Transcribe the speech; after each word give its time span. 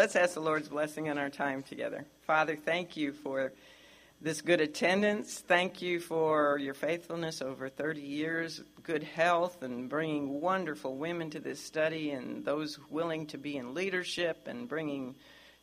let's 0.00 0.16
ask 0.16 0.32
the 0.32 0.40
Lord's 0.40 0.70
blessing 0.70 1.10
on 1.10 1.18
our 1.18 1.28
time 1.28 1.62
together. 1.62 2.06
Father, 2.22 2.56
thank 2.56 2.96
you 2.96 3.12
for 3.12 3.52
this 4.18 4.40
good 4.40 4.62
attendance. 4.62 5.40
Thank 5.46 5.82
you 5.82 6.00
for 6.00 6.56
your 6.56 6.72
faithfulness 6.72 7.42
over 7.42 7.68
30 7.68 8.00
years, 8.00 8.62
good 8.82 9.02
health, 9.02 9.62
and 9.62 9.90
bringing 9.90 10.40
wonderful 10.40 10.96
women 10.96 11.28
to 11.28 11.38
this 11.38 11.62
study 11.62 12.12
and 12.12 12.42
those 12.46 12.78
willing 12.88 13.26
to 13.26 13.36
be 13.36 13.58
in 13.58 13.74
leadership 13.74 14.48
and 14.48 14.66
bringing 14.66 15.16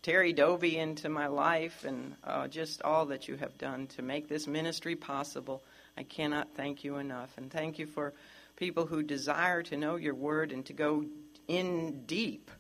Terry 0.04 0.34
Doby 0.34 0.78
into 0.78 1.10
my 1.10 1.26
life 1.26 1.84
and 1.84 2.16
uh, 2.24 2.48
just 2.48 2.84
all 2.84 3.08
that 3.08 3.28
you 3.28 3.38
have 3.38 3.58
done 3.58 3.88
to 3.88 4.04
make 4.04 4.30
this 4.30 4.46
ministry 4.46 4.96
possible. 4.96 5.64
I 5.98 6.04
cannot 6.04 6.54
thank 6.54 6.84
you 6.84 6.98
enough. 6.98 7.36
And 7.38 7.52
thank 7.52 7.80
you 7.80 7.88
for 7.88 8.14
people 8.56 8.86
who 8.86 9.02
desire 9.02 9.64
to 9.64 9.78
know 9.78 9.96
your 9.96 10.14
word 10.14 10.52
and 10.52 10.64
to 10.68 10.74
go 10.74 11.06
in 11.48 12.04
deep 12.06 12.52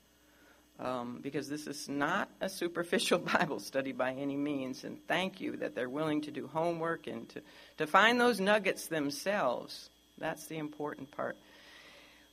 um, 0.79 1.19
because 1.21 1.49
this 1.49 1.67
is 1.67 1.89
not 1.89 2.29
a 2.41 2.49
superficial 2.49 3.19
Bible 3.33 3.59
study 3.59 3.91
by 3.91 4.13
any 4.13 4.35
means. 4.35 4.83
And 4.83 4.97
thank 5.07 5.41
you 5.41 5.57
that 5.57 5.75
they're 5.75 5.89
willing 5.89 6.21
to 6.21 6.31
do 6.31 6.47
homework 6.47 7.07
and 7.07 7.27
to, 7.29 7.41
to 7.77 7.87
find 7.87 8.19
those 8.19 8.39
nuggets 8.39 8.87
themselves. 8.87 9.89
That's 10.17 10.47
the 10.47 10.57
important 10.57 11.11
part. 11.11 11.37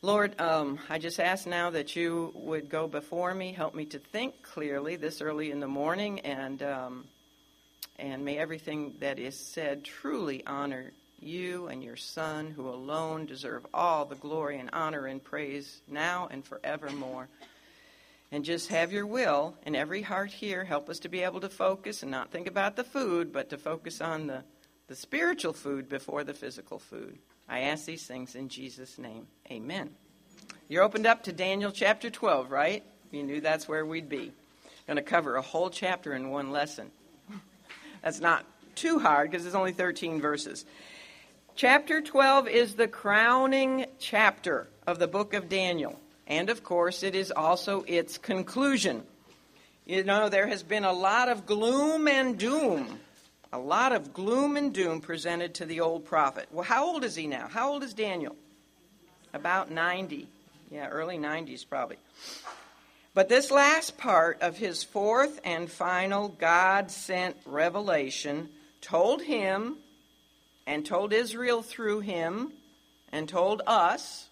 Lord, 0.03 0.39
um, 0.39 0.79
I 0.91 0.99
just 0.99 1.19
ask 1.19 1.47
now 1.47 1.71
that 1.71 1.97
you 1.97 2.31
would 2.35 2.69
go 2.69 2.87
before 2.87 3.35
me, 3.35 3.53
help 3.53 3.75
me 3.75 3.87
to 3.87 3.99
think 3.99 4.43
clearly 4.43 4.97
this 4.97 5.23
early 5.23 5.51
in 5.51 5.61
the 5.61 5.69
morning, 5.69 6.21
and 6.21 6.63
um, 6.63 7.05
and 7.99 8.23
may 8.23 8.37
everything 8.37 8.95
that 9.01 9.19
is 9.19 9.39
said 9.39 9.83
truly 9.83 10.45
honor 10.47 10.91
you 11.21 11.69
and 11.69 11.83
your 11.83 11.97
Son, 11.97 12.51
who 12.51 12.69
alone 12.69 13.25
deserve 13.25 13.67
all 13.73 14.05
the 14.05 14.15
glory 14.17 14.59
and 14.59 14.69
honor 14.75 15.07
and 15.07 15.25
praise 15.25 15.81
now 15.89 16.29
and 16.31 16.45
forevermore 16.45 17.29
and 18.33 18.45
just 18.45 18.69
have 18.69 18.93
your 18.93 19.07
will 19.07 19.55
in 19.65 19.75
every 19.75 20.03
heart 20.03 20.31
here. 20.31 20.65
Help 20.65 20.89
us 20.89 20.99
to 21.01 21.09
be 21.09 21.23
able 21.23 21.41
to 21.41 21.49
focus 21.49 22.03
and 22.03 22.11
not 22.11 22.31
think 22.31 22.47
about 22.47 22.77
the 22.77 22.85
food, 22.85 23.33
but 23.33 23.51
to 23.51 23.59
focus 23.59 24.01
on 24.01 24.27
the, 24.27 24.43
the 24.89 24.97
spiritual 24.97 25.53
food 25.53 25.89
before 25.89 26.25
the 26.25 26.35
physical 26.35 26.79
food. 26.79 27.19
I 27.49 27.61
ask 27.61 27.85
these 27.85 28.07
things 28.07 28.35
in 28.35 28.49
Jesus' 28.49 28.99
name. 28.99 29.27
Amen. 29.51 29.91
You're 30.69 30.83
opened 30.83 31.07
up 31.07 31.25
to 31.25 31.33
Daniel 31.33 31.71
chapter 31.71 32.11
12, 32.11 32.51
right? 32.51 32.83
You 33.11 33.23
knew 33.23 33.41
that's 33.41 33.69
where 33.69 33.85
we'd 33.85 34.09
be. 34.09 34.33
Going 34.87 34.97
to 34.97 35.03
cover 35.03 35.37
a 35.37 35.43
whole 35.43 35.71
chapter 35.71 36.15
in 36.15 36.31
one 36.31 36.51
lesson. 36.51 36.91
That's 38.03 38.21
not 38.21 38.45
too 38.75 38.99
hard 38.99 39.31
because 39.31 39.47
it's 39.47 39.55
only 39.55 39.73
13 39.73 40.21
verses. 40.21 40.67
Chapter 41.57 42.03
12 42.03 42.49
is 42.49 42.75
the 42.75 42.89
crowning 42.89 43.87
chapter 43.99 44.69
of 44.87 44.99
the 44.99 45.07
book 45.07 45.33
of 45.33 45.49
Daniel. 45.49 45.99
And 46.27 46.51
of 46.51 46.65
course, 46.65 47.03
it 47.03 47.15
is 47.15 47.31
also 47.31 47.85
its 47.87 48.19
conclusion. 48.19 49.03
You 49.85 50.05
know, 50.05 50.29
there 50.29 50.47
has 50.47 50.63
been 50.63 50.85
a 50.85 50.93
lot 50.93 51.29
of 51.29 51.45
gloom 51.45 52.09
and 52.09 52.39
doom, 52.39 52.99
a 53.53 53.59
lot 53.59 53.93
of 53.93 54.15
gloom 54.15 54.57
and 54.57 54.73
doom 54.73 55.01
presented 55.01 55.55
to 55.55 55.67
the 55.67 55.81
old 55.81 56.07
prophet. 56.07 56.49
Well, 56.51 56.65
how 56.65 56.87
old 56.87 57.05
is 57.05 57.15
he 57.15 57.27
now? 57.27 57.49
How 57.49 57.73
old 57.73 57.83
is 57.83 57.93
Daniel? 57.93 58.35
About 59.35 59.71
90. 59.71 60.27
Yeah, 60.71 60.89
early 60.89 61.19
90s 61.19 61.69
probably. 61.69 61.99
But 63.13 63.29
this 63.29 63.51
last 63.51 63.97
part 63.97 64.41
of 64.41 64.57
his 64.57 64.83
fourth 64.83 65.39
and 65.45 65.71
final 65.71 66.29
God 66.29 66.91
sent 66.91 67.37
revelation 67.47 68.49
told 68.81 69.23
him 69.23 69.77
and 70.67 70.85
told 70.85 71.13
Israel 71.13 71.63
through 71.63 72.01
him 72.01 72.53
and 73.13 73.29
told 73.29 73.63
us 73.67 74.29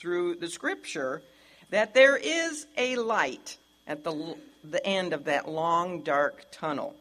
through 0.00 0.34
the 0.36 0.48
scripture 0.48 1.22
that 1.68 1.94
there 1.94 2.16
is 2.16 2.66
a 2.76 2.96
light 2.96 3.58
at 3.86 4.02
the, 4.02 4.34
the 4.64 4.84
end 4.84 5.12
of 5.12 5.24
that 5.24 5.48
long, 5.48 6.02
dark 6.02 6.46
tunnel. 6.50 6.96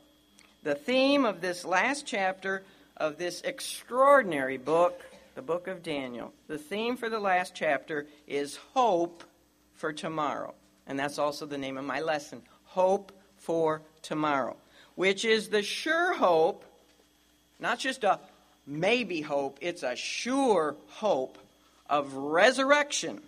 The 0.64 0.76
theme 0.76 1.26
of 1.26 1.40
this 1.40 1.64
last 1.64 2.06
chapter 2.06 2.64
of 2.98 3.18
this 3.18 3.42
extraordinary 3.42 4.58
book, 4.58 5.02
the 5.36 5.42
book 5.42 5.68
of 5.68 5.82
Daniel, 5.82 6.34
the 6.48 6.58
theme 6.58 6.98
for 6.98 7.10
the 7.10 7.20
last 7.20 7.56
chapter 7.56 8.06
is 8.28 8.58
hope 8.74 9.24
for 9.74 9.94
tomorrow. 9.94 10.54
And 10.86 11.00
that's 11.00 11.18
also 11.18 11.46
the 11.46 11.58
name 11.58 11.78
of 11.78 11.86
my 11.86 12.02
lesson 12.02 12.42
Hope 12.66 13.12
for 13.38 13.82
Tomorrow, 14.02 14.58
which 14.96 15.24
is 15.24 15.50
the 15.50 15.64
sure 15.64 16.14
hope, 16.14 16.66
not 17.60 17.80
just 17.80 18.04
a 18.04 18.20
maybe 18.68 19.22
hope, 19.22 19.58
it's 19.62 19.84
a 19.84 19.96
sure 19.96 20.76
hope 20.88 21.38
of 21.90 22.14
resurrection 22.14 23.22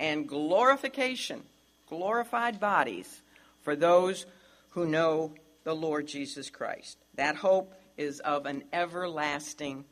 and 0.00 0.28
glorification, 0.28 1.42
glorified 1.88 2.58
bodies 2.58 3.22
for 3.62 3.76
those 3.76 4.26
who 4.70 4.86
know 4.86 5.32
the 5.64 5.74
Lord 5.74 6.06
Jesus 6.06 6.50
Christ. 6.50 6.98
That 7.14 7.36
hope 7.36 7.74
is 7.96 8.20
of 8.20 8.46
an 8.46 8.64
everlasting 8.72 9.84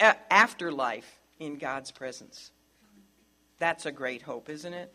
afterlife 0.00 1.20
in 1.38 1.56
God's 1.56 1.90
presence. 1.90 2.50
That's 3.58 3.86
a 3.86 3.92
great 3.92 4.22
hope, 4.22 4.48
isn't 4.48 4.72
it? 4.72 4.92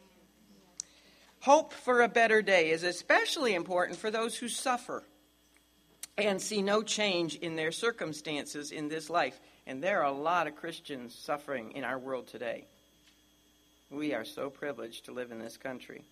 Hope 1.42 1.74
for 1.74 2.02
a 2.02 2.08
better 2.08 2.42
day 2.42 2.72
is 2.72 2.84
especially 2.84 3.54
important 3.54 4.00
for 4.00 4.10
those 4.10 4.36
who 4.36 4.50
suffer 4.50 5.04
and 6.18 6.42
see 6.42 6.62
no 6.62 6.82
change 6.82 7.36
in 7.36 7.56
their 7.56 7.72
circumstances 7.72 8.72
in 8.72 8.88
this 8.88 9.10
life. 9.10 9.40
And 9.68 9.82
there 9.82 10.02
are 10.02 10.12
a 10.12 10.12
lot 10.12 10.48
of 10.48 10.56
Christians 10.56 11.16
suffering 11.16 11.72
in 11.72 11.84
our 11.84 11.98
world 11.98 12.28
today. 12.28 12.66
We 13.90 14.14
are 14.14 14.26
so 14.26 14.50
privileged 14.50 15.06
to 15.06 15.12
live 15.12 15.32
in 15.32 15.40
this 15.40 15.58
country. 15.58 16.04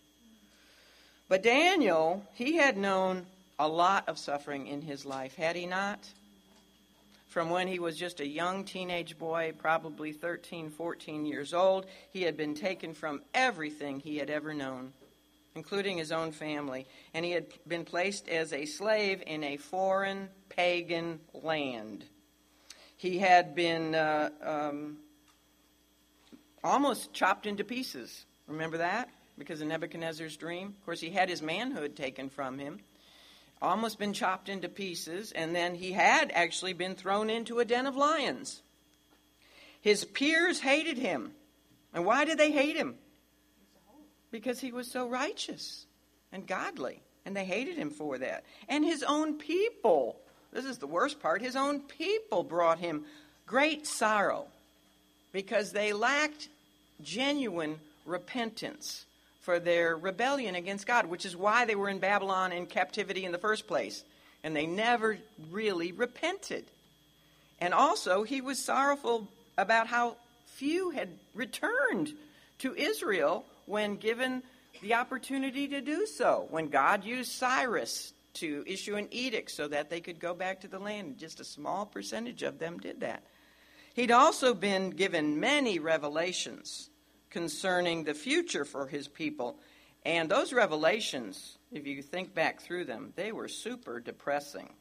But 1.30 1.44
Daniel, 1.44 2.24
he 2.34 2.58
had 2.58 2.78
known 2.78 3.26
a 3.60 3.68
lot 3.68 4.10
of 4.10 4.18
suffering 4.18 4.68
in 4.68 4.82
his 4.82 5.06
life, 5.06 5.36
had 5.36 5.56
he 5.56 5.66
not? 5.66 6.00
From 7.30 7.50
when 7.50 7.68
he 7.68 7.80
was 7.80 7.98
just 7.98 8.20
a 8.20 8.28
young 8.28 8.64
teenage 8.64 9.18
boy, 9.18 9.54
probably 9.58 10.12
13, 10.12 10.70
14 10.70 11.26
years 11.26 11.54
old, 11.54 11.86
he 12.12 12.24
had 12.24 12.38
been 12.38 12.54
taken 12.54 12.94
from 12.94 13.22
everything 13.34 14.00
he 14.00 14.18
had 14.18 14.30
ever 14.30 14.54
known, 14.54 14.94
including 15.56 15.98
his 15.98 16.12
own 16.12 16.32
family, 16.32 16.86
and 17.14 17.26
he 17.26 17.32
had 17.32 17.48
been 17.68 17.86
placed 17.86 18.30
as 18.30 18.54
a 18.54 18.66
slave 18.66 19.24
in 19.26 19.44
a 19.44 19.58
foreign 19.58 20.30
pagan 20.50 21.20
land. 21.34 22.06
He 23.04 23.18
had 23.18 23.54
been 23.54 23.96
uh, 23.96 24.30
um, 24.42 24.98
almost 26.64 27.12
chopped 27.12 27.46
into 27.46 27.66
pieces. 27.66 28.26
Remember 28.48 28.78
that? 28.78 29.10
Because 29.38 29.60
of 29.60 29.68
Nebuchadnezzar's 29.68 30.38
dream. 30.38 30.70
Of 30.80 30.86
course, 30.86 31.02
he 31.02 31.10
had 31.10 31.28
his 31.28 31.42
manhood 31.42 31.98
taken 31.98 32.30
from 32.30 32.58
him, 32.58 32.80
almost 33.62 34.00
been 34.00 34.14
chopped 34.14 34.48
into 34.48 34.70
pieces, 34.70 35.34
and 35.34 35.54
then 35.54 35.76
he 35.76 35.92
had 35.92 36.32
actually 36.34 36.72
been 36.72 36.96
thrown 36.96 37.30
into 37.30 37.60
a 37.60 37.66
den 37.66 37.88
of 37.88 37.98
lions. 37.98 38.62
His 39.82 40.06
peers 40.06 40.62
hated 40.62 40.98
him. 40.98 41.34
And 41.94 42.06
why 42.06 42.24
did 42.24 42.38
they 42.38 42.52
hate 42.52 42.78
him? 42.78 42.96
Because 44.32 44.62
he 44.62 44.72
was 44.72 44.90
so 44.90 45.10
righteous 45.10 45.88
and 46.32 46.48
godly. 46.48 47.04
And 47.26 47.36
they 47.36 47.44
hated 47.44 47.76
him 47.76 47.90
for 47.90 48.18
that. 48.20 48.46
And 48.70 48.86
his 48.86 49.04
own 49.04 49.38
people 49.38 50.23
this 50.54 50.66
is 50.66 50.78
the 50.78 50.88
worst 50.88 51.20
part. 51.20 51.42
His 51.42 51.56
own 51.56 51.82
people 51.82 52.44
brought 52.44 52.80
him 52.80 53.04
great 53.46 53.88
sorrow 53.88 54.46
because 55.32 55.72
they 55.72 55.94
lacked 55.94 56.48
genuine 57.02 57.80
repentance 58.06 59.06
for 59.42 59.60
their 59.60 59.98
rebellion 59.98 60.56
against 60.56 60.88
God, 60.88 61.08
which 61.08 61.26
is 61.26 61.36
why 61.36 61.66
they 61.66 61.76
were 61.76 61.90
in 61.90 62.00
Babylon 62.00 62.52
in 62.52 62.66
captivity 62.66 63.26
in 63.26 63.32
the 63.32 63.38
first 63.38 63.68
place. 63.68 64.04
And 64.44 64.56
they 64.56 64.66
never 64.66 65.18
really 65.52 65.92
repented. 65.92 66.66
And 67.60 67.74
also, 67.74 68.24
he 68.24 68.42
was 68.42 68.64
sorrowful 68.64 69.28
about 69.58 69.88
how 69.88 70.18
few 70.46 70.92
had 70.92 71.10
returned 71.34 72.14
to 72.60 72.76
Israel 72.76 73.46
when 73.66 73.96
given 73.96 74.44
the 74.82 74.94
opportunity 74.94 75.68
to 75.70 75.82
do 75.82 76.06
so. 76.06 76.48
When 76.50 76.68
God 76.68 77.04
used 77.04 77.32
Cyrus 77.32 78.13
to 78.34 78.64
issue 78.66 78.96
an 78.96 79.08
edict 79.12 79.52
so 79.52 79.68
that 79.68 79.90
they 79.90 80.02
could 80.02 80.20
go 80.20 80.34
back 80.34 80.62
to 80.62 80.68
the 80.68 80.80
land. 80.80 81.18
Just 81.18 81.40
a 81.40 81.46
small 81.46 81.86
percentage 81.86 82.44
of 82.44 82.60
them 82.60 82.78
did 82.80 83.02
that. 83.02 83.24
He'd 83.94 84.12
also 84.12 84.54
been 84.54 84.90
given 84.90 85.40
many 85.40 85.80
revelations 85.80 86.90
concerning 87.30 88.04
the 88.04 88.14
future 88.14 88.66
for 88.66 88.88
his 88.88 89.08
people. 89.08 89.60
And 90.06 90.30
those 90.30 90.52
revelations, 90.52 91.58
if 91.72 91.88
you 91.88 92.02
think 92.02 92.34
back 92.34 92.62
through 92.62 92.86
them, 92.86 93.14
they 93.16 93.32
were 93.32 93.48
super 93.48 94.00
depressing. 94.00 94.74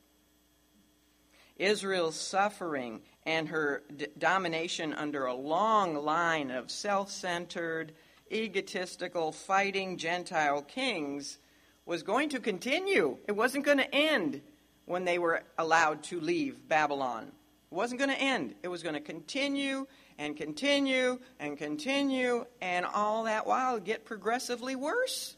Israel's 1.56 2.16
suffering 2.16 3.02
and 3.24 3.48
her 3.48 3.82
d- 3.94 4.06
domination 4.18 4.92
under 4.94 5.26
a 5.26 5.34
long 5.34 5.94
line 5.94 6.50
of 6.50 6.70
self 6.70 7.10
centered, 7.10 7.92
egotistical, 8.32 9.30
fighting 9.30 9.96
Gentile 9.96 10.62
kings 10.62 11.38
was 11.86 12.02
going 12.02 12.30
to 12.30 12.40
continue. 12.40 13.18
It 13.26 13.32
wasn't 13.32 13.64
going 13.64 13.78
to 13.78 13.94
end 13.94 14.40
when 14.84 15.04
they 15.04 15.18
were 15.18 15.42
allowed 15.58 16.04
to 16.04 16.20
leave 16.20 16.68
Babylon. 16.68 17.32
It 17.70 17.74
wasn't 17.74 18.00
going 18.00 18.10
to 18.10 18.20
end. 18.20 18.54
It 18.62 18.68
was 18.68 18.82
going 18.82 18.94
to 18.94 19.00
continue 19.00 19.86
and 20.18 20.36
continue 20.36 21.18
and 21.40 21.56
continue, 21.56 22.44
and 22.60 22.84
all 22.84 23.24
that 23.24 23.46
while 23.46 23.80
get 23.80 24.04
progressively 24.04 24.76
worse. 24.76 25.36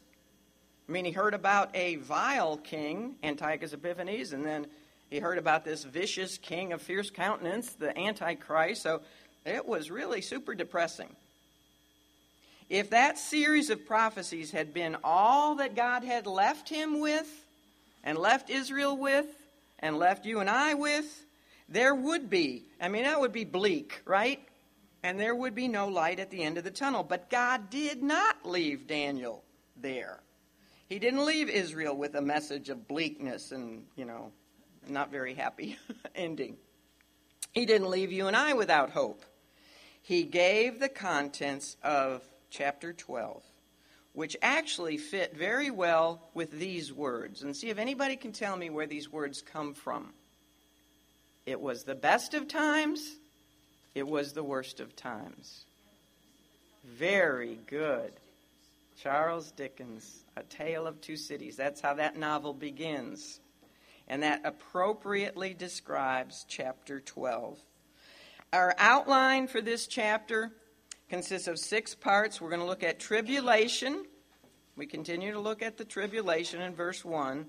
I 0.87 0.91
mean, 0.91 1.05
he 1.05 1.11
heard 1.11 1.33
about 1.33 1.75
a 1.75 1.95
vile 1.95 2.57
king, 2.57 3.15
Antiochus 3.23 3.73
Epiphanes, 3.73 4.33
and 4.33 4.45
then 4.45 4.67
he 5.09 5.19
heard 5.19 5.37
about 5.37 5.63
this 5.65 5.83
vicious 5.83 6.37
king 6.37 6.73
of 6.73 6.81
fierce 6.81 7.09
countenance, 7.09 7.73
the 7.73 7.97
Antichrist. 7.97 8.83
So 8.83 9.01
it 9.45 9.65
was 9.65 9.89
really 9.89 10.21
super 10.21 10.53
depressing. 10.53 11.15
If 12.69 12.89
that 12.89 13.17
series 13.17 13.69
of 13.69 13.85
prophecies 13.85 14.51
had 14.51 14.73
been 14.73 14.97
all 15.03 15.55
that 15.55 15.75
God 15.75 16.03
had 16.03 16.25
left 16.25 16.69
him 16.69 16.99
with, 16.99 17.45
and 18.03 18.17
left 18.17 18.49
Israel 18.49 18.97
with, 18.97 19.25
and 19.79 19.97
left 19.97 20.25
you 20.25 20.39
and 20.39 20.49
I 20.49 20.75
with, 20.75 21.25
there 21.67 21.93
would 21.93 22.29
be, 22.29 22.63
I 22.79 22.87
mean, 22.87 23.03
that 23.03 23.19
would 23.19 23.33
be 23.33 23.43
bleak, 23.43 24.01
right? 24.05 24.39
And 25.03 25.19
there 25.19 25.35
would 25.35 25.53
be 25.53 25.67
no 25.67 25.87
light 25.87 26.19
at 26.19 26.31
the 26.31 26.41
end 26.41 26.57
of 26.57 26.63
the 26.63 26.71
tunnel. 26.71 27.03
But 27.03 27.29
God 27.29 27.69
did 27.69 28.01
not 28.01 28.45
leave 28.45 28.87
Daniel 28.87 29.43
there. 29.75 30.19
He 30.87 30.99
didn't 30.99 31.25
leave 31.25 31.49
Israel 31.49 31.95
with 31.95 32.15
a 32.15 32.21
message 32.21 32.69
of 32.69 32.87
bleakness 32.87 33.51
and, 33.51 33.85
you 33.95 34.05
know, 34.05 34.31
not 34.87 35.11
very 35.11 35.33
happy 35.33 35.77
ending. 36.15 36.57
He 37.51 37.65
didn't 37.65 37.89
leave 37.89 38.11
you 38.11 38.27
and 38.27 38.35
I 38.35 38.53
without 38.53 38.91
hope. 38.91 39.25
He 40.01 40.23
gave 40.23 40.79
the 40.79 40.89
contents 40.89 41.77
of 41.81 42.21
chapter 42.55 42.93
12, 42.93 43.43
which 44.13 44.37
actually 44.41 44.97
fit 44.97 45.35
very 45.35 45.69
well 45.69 46.29
with 46.33 46.51
these 46.51 46.93
words. 46.93 47.43
And 47.43 47.55
see 47.55 47.69
if 47.69 47.77
anybody 47.77 48.15
can 48.15 48.31
tell 48.31 48.55
me 48.55 48.69
where 48.69 48.87
these 48.87 49.11
words 49.11 49.41
come 49.41 49.73
from. 49.73 50.13
It 51.45 51.59
was 51.59 51.83
the 51.83 51.95
best 51.95 52.33
of 52.33 52.47
times, 52.47 53.17
it 53.93 54.07
was 54.07 54.33
the 54.33 54.43
worst 54.43 54.79
of 54.79 54.95
times. 54.95 55.65
Very 56.83 57.59
good. 57.67 58.13
Charles 58.97 59.51
Dickens, 59.51 60.23
A 60.37 60.43
Tale 60.43 60.87
of 60.87 61.01
Two 61.01 61.17
Cities. 61.17 61.57
That's 61.57 61.81
how 61.81 61.95
that 61.95 62.17
novel 62.17 62.53
begins. 62.53 63.39
And 64.07 64.23
that 64.23 64.41
appropriately 64.45 65.53
describes 65.53 66.45
chapter 66.47 66.99
12. 66.99 67.59
Our 68.53 68.75
outline 68.77 69.47
for 69.47 69.61
this 69.61 69.87
chapter 69.87 70.51
consists 71.09 71.47
of 71.47 71.59
six 71.59 71.95
parts. 71.95 72.41
We're 72.41 72.49
going 72.49 72.61
to 72.61 72.67
look 72.67 72.83
at 72.83 72.99
tribulation. 72.99 74.05
We 74.75 74.85
continue 74.85 75.31
to 75.33 75.39
look 75.39 75.61
at 75.61 75.77
the 75.77 75.85
tribulation 75.85 76.61
in 76.61 76.75
verse 76.75 77.05
1. 77.05 77.45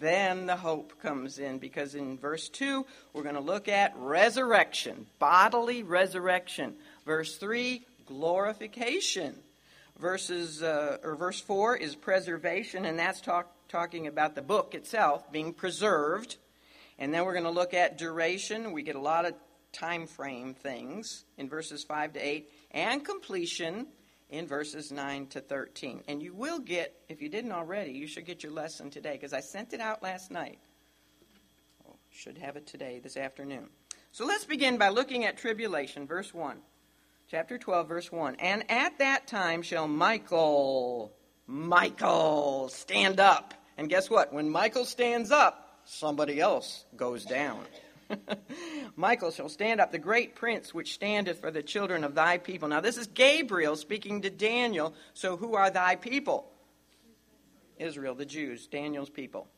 Then 0.00 0.46
the 0.46 0.56
hope 0.56 1.00
comes 1.00 1.38
in 1.38 1.58
because 1.58 1.94
in 1.94 2.18
verse 2.18 2.48
2, 2.48 2.84
we're 3.12 3.22
going 3.22 3.36
to 3.36 3.40
look 3.40 3.68
at 3.68 3.94
resurrection, 3.96 5.06
bodily 5.18 5.82
resurrection. 5.84 6.74
Verse 7.04 7.36
3, 7.36 7.84
glorification. 8.06 9.34
Verses, 9.98 10.62
uh, 10.62 10.98
or 11.02 11.14
verse 11.14 11.40
4 11.40 11.76
is 11.76 11.94
preservation, 11.94 12.84
and 12.84 12.98
that's 12.98 13.20
talk, 13.20 13.50
talking 13.68 14.06
about 14.08 14.34
the 14.34 14.42
book 14.42 14.74
itself 14.74 15.30
being 15.32 15.54
preserved. 15.54 16.36
And 16.98 17.14
then 17.14 17.24
we're 17.24 17.32
going 17.32 17.44
to 17.44 17.50
look 17.50 17.72
at 17.72 17.96
duration. 17.96 18.72
We 18.72 18.82
get 18.82 18.96
a 18.96 19.00
lot 19.00 19.24
of 19.24 19.34
time 19.72 20.06
frame 20.06 20.54
things 20.54 21.24
in 21.38 21.48
verses 21.48 21.84
5 21.84 22.14
to 22.14 22.20
8, 22.20 22.50
and 22.76 23.02
completion 23.02 23.86
in 24.28 24.46
verses 24.46 24.92
9 24.92 25.28
to 25.28 25.40
13. 25.40 26.02
And 26.06 26.22
you 26.22 26.34
will 26.34 26.58
get, 26.58 26.94
if 27.08 27.22
you 27.22 27.28
didn't 27.28 27.52
already, 27.52 27.92
you 27.92 28.06
should 28.06 28.26
get 28.26 28.42
your 28.42 28.52
lesson 28.52 28.90
today 28.90 29.12
because 29.12 29.32
I 29.32 29.40
sent 29.40 29.72
it 29.72 29.80
out 29.80 30.02
last 30.02 30.30
night. 30.30 30.58
Oh, 31.88 31.94
should 32.10 32.36
have 32.38 32.56
it 32.56 32.66
today, 32.66 33.00
this 33.02 33.16
afternoon. 33.16 33.70
So 34.12 34.26
let's 34.26 34.44
begin 34.44 34.76
by 34.76 34.90
looking 34.90 35.24
at 35.24 35.38
tribulation, 35.38 36.06
verse 36.06 36.32
1. 36.34 36.58
Chapter 37.30 37.58
12, 37.58 37.88
verse 37.88 38.12
1. 38.12 38.36
And 38.36 38.70
at 38.70 38.98
that 38.98 39.26
time 39.26 39.62
shall 39.62 39.88
Michael, 39.88 41.12
Michael, 41.46 42.68
stand 42.68 43.20
up. 43.20 43.54
And 43.78 43.88
guess 43.88 44.10
what? 44.10 44.34
When 44.34 44.50
Michael 44.50 44.84
stands 44.84 45.30
up, 45.30 45.80
somebody 45.84 46.40
else 46.40 46.84
goes 46.94 47.24
down. 47.24 47.64
Michael 48.96 49.30
shall 49.30 49.48
stand 49.48 49.80
up, 49.80 49.92
the 49.92 49.98
great 49.98 50.34
prince 50.34 50.72
which 50.72 50.94
standeth 50.94 51.40
for 51.40 51.50
the 51.50 51.62
children 51.62 52.04
of 52.04 52.14
thy 52.14 52.38
people. 52.38 52.68
Now, 52.68 52.80
this 52.80 52.96
is 52.96 53.06
Gabriel 53.06 53.76
speaking 53.76 54.22
to 54.22 54.30
Daniel. 54.30 54.94
So, 55.14 55.36
who 55.36 55.54
are 55.54 55.70
thy 55.70 55.96
people? 55.96 56.50
Israel, 57.78 58.14
the 58.14 58.24
Jews, 58.24 58.66
Daniel's 58.66 59.10
people. 59.10 59.48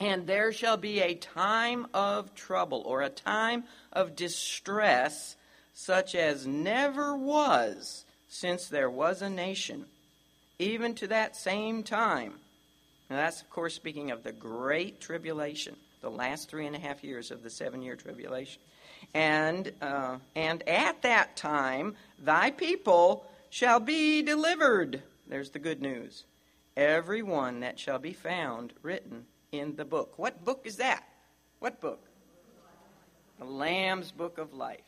And 0.00 0.26
there 0.26 0.52
shall 0.52 0.76
be 0.76 1.00
a 1.00 1.14
time 1.14 1.86
of 1.94 2.34
trouble 2.34 2.82
or 2.84 3.02
a 3.02 3.08
time 3.08 3.64
of 3.92 4.16
distress 4.16 5.36
such 5.74 6.14
as 6.14 6.46
never 6.46 7.16
was 7.16 8.04
since 8.28 8.68
there 8.68 8.90
was 8.90 9.22
a 9.22 9.30
nation, 9.30 9.86
even 10.58 10.94
to 10.96 11.06
that 11.06 11.36
same 11.36 11.82
time. 11.82 12.34
Now, 13.08 13.16
that's, 13.16 13.42
of 13.42 13.50
course, 13.50 13.74
speaking 13.74 14.10
of 14.10 14.22
the 14.22 14.32
great 14.32 15.00
tribulation 15.00 15.76
the 16.02 16.10
last 16.10 16.50
three 16.50 16.66
and 16.66 16.76
a 16.76 16.78
half 16.78 17.02
years 17.02 17.30
of 17.30 17.42
the 17.42 17.48
seven 17.48 17.80
year 17.80 17.96
tribulation. 17.96 18.60
And, 19.14 19.72
uh, 19.80 20.18
and 20.36 20.68
at 20.68 21.00
that 21.02 21.36
time, 21.36 21.96
thy 22.18 22.50
people 22.50 23.24
shall 23.48 23.80
be 23.80 24.22
delivered. 24.22 25.02
There's 25.26 25.50
the 25.50 25.58
good 25.58 25.80
news. 25.80 26.24
Every 26.76 27.22
one 27.22 27.60
that 27.60 27.78
shall 27.78 27.98
be 27.98 28.12
found 28.12 28.72
written 28.82 29.24
in 29.52 29.76
the 29.76 29.84
book. 29.84 30.18
What 30.18 30.44
book 30.44 30.62
is 30.64 30.76
that? 30.76 31.04
What 31.58 31.80
book? 31.80 32.00
The 33.38 33.44
Lamb's 33.44 34.10
Book 34.10 34.38
of 34.38 34.52
Life. 34.52 34.80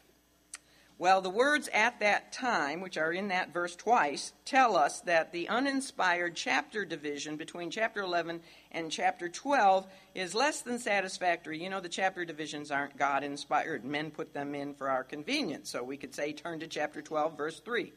Well, 0.96 1.20
the 1.20 1.30
words 1.30 1.68
at 1.72 1.98
that 2.00 2.32
time, 2.32 2.80
which 2.80 2.96
are 2.96 3.12
in 3.12 3.28
that 3.28 3.52
verse 3.52 3.74
twice, 3.74 4.32
tell 4.44 4.76
us 4.76 5.00
that 5.00 5.32
the 5.32 5.48
uninspired 5.48 6.36
chapter 6.36 6.84
division 6.84 7.36
between 7.36 7.70
chapter 7.70 8.00
11 8.00 8.40
and 8.70 8.92
chapter 8.92 9.28
12 9.28 9.88
is 10.14 10.36
less 10.36 10.60
than 10.60 10.78
satisfactory. 10.78 11.60
You 11.60 11.68
know, 11.68 11.80
the 11.80 11.88
chapter 11.88 12.24
divisions 12.24 12.70
aren't 12.70 12.96
God 12.96 13.24
inspired. 13.24 13.84
Men 13.84 14.12
put 14.12 14.32
them 14.32 14.54
in 14.54 14.72
for 14.72 14.88
our 14.88 15.02
convenience. 15.02 15.68
So 15.68 15.82
we 15.82 15.96
could 15.96 16.14
say, 16.14 16.32
turn 16.32 16.60
to 16.60 16.68
chapter 16.68 17.02
12, 17.02 17.36
verse 17.36 17.58
3. 17.58 17.92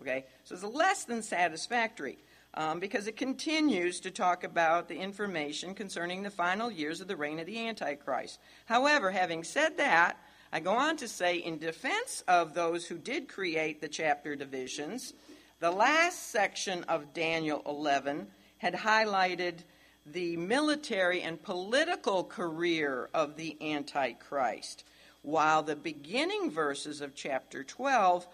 Okay? 0.00 0.24
So 0.42 0.56
it's 0.56 0.64
less 0.64 1.04
than 1.04 1.22
satisfactory. 1.22 2.18
Um, 2.54 2.80
because 2.80 3.06
it 3.06 3.16
continues 3.16 4.00
to 4.00 4.10
talk 4.10 4.42
about 4.42 4.88
the 4.88 4.98
information 4.98 5.72
concerning 5.72 6.24
the 6.24 6.30
final 6.30 6.68
years 6.68 7.00
of 7.00 7.06
the 7.06 7.14
reign 7.14 7.38
of 7.38 7.46
the 7.46 7.68
Antichrist. 7.68 8.40
However, 8.64 9.12
having 9.12 9.44
said 9.44 9.76
that, 9.76 10.18
I 10.52 10.58
go 10.58 10.72
on 10.72 10.96
to 10.96 11.06
say, 11.06 11.36
in 11.36 11.58
defense 11.58 12.24
of 12.26 12.54
those 12.54 12.86
who 12.86 12.98
did 12.98 13.28
create 13.28 13.80
the 13.80 13.88
chapter 13.88 14.34
divisions, 14.34 15.12
the 15.60 15.70
last 15.70 16.30
section 16.30 16.82
of 16.84 17.14
Daniel 17.14 17.62
11 17.66 18.26
had 18.58 18.74
highlighted 18.74 19.58
the 20.04 20.36
military 20.36 21.22
and 21.22 21.40
political 21.40 22.24
career 22.24 23.08
of 23.14 23.36
the 23.36 23.56
Antichrist, 23.60 24.84
while 25.22 25.62
the 25.62 25.76
beginning 25.76 26.50
verses 26.50 27.00
of 27.00 27.14
chapter 27.14 27.62
12 27.62 28.26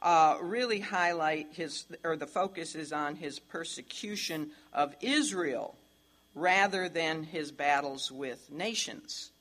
uh, 0.00 0.38
really 0.40 0.80
highlight 0.80 1.48
his, 1.52 1.84
or 2.02 2.16
the 2.16 2.26
focus 2.26 2.74
is 2.74 2.92
on 2.92 3.16
his 3.16 3.38
persecution 3.38 4.50
of 4.72 4.94
Israel 5.00 5.76
rather 6.34 6.88
than 6.88 7.24
his 7.24 7.50
battles 7.50 8.10
with 8.10 8.50
nations. 8.50 9.32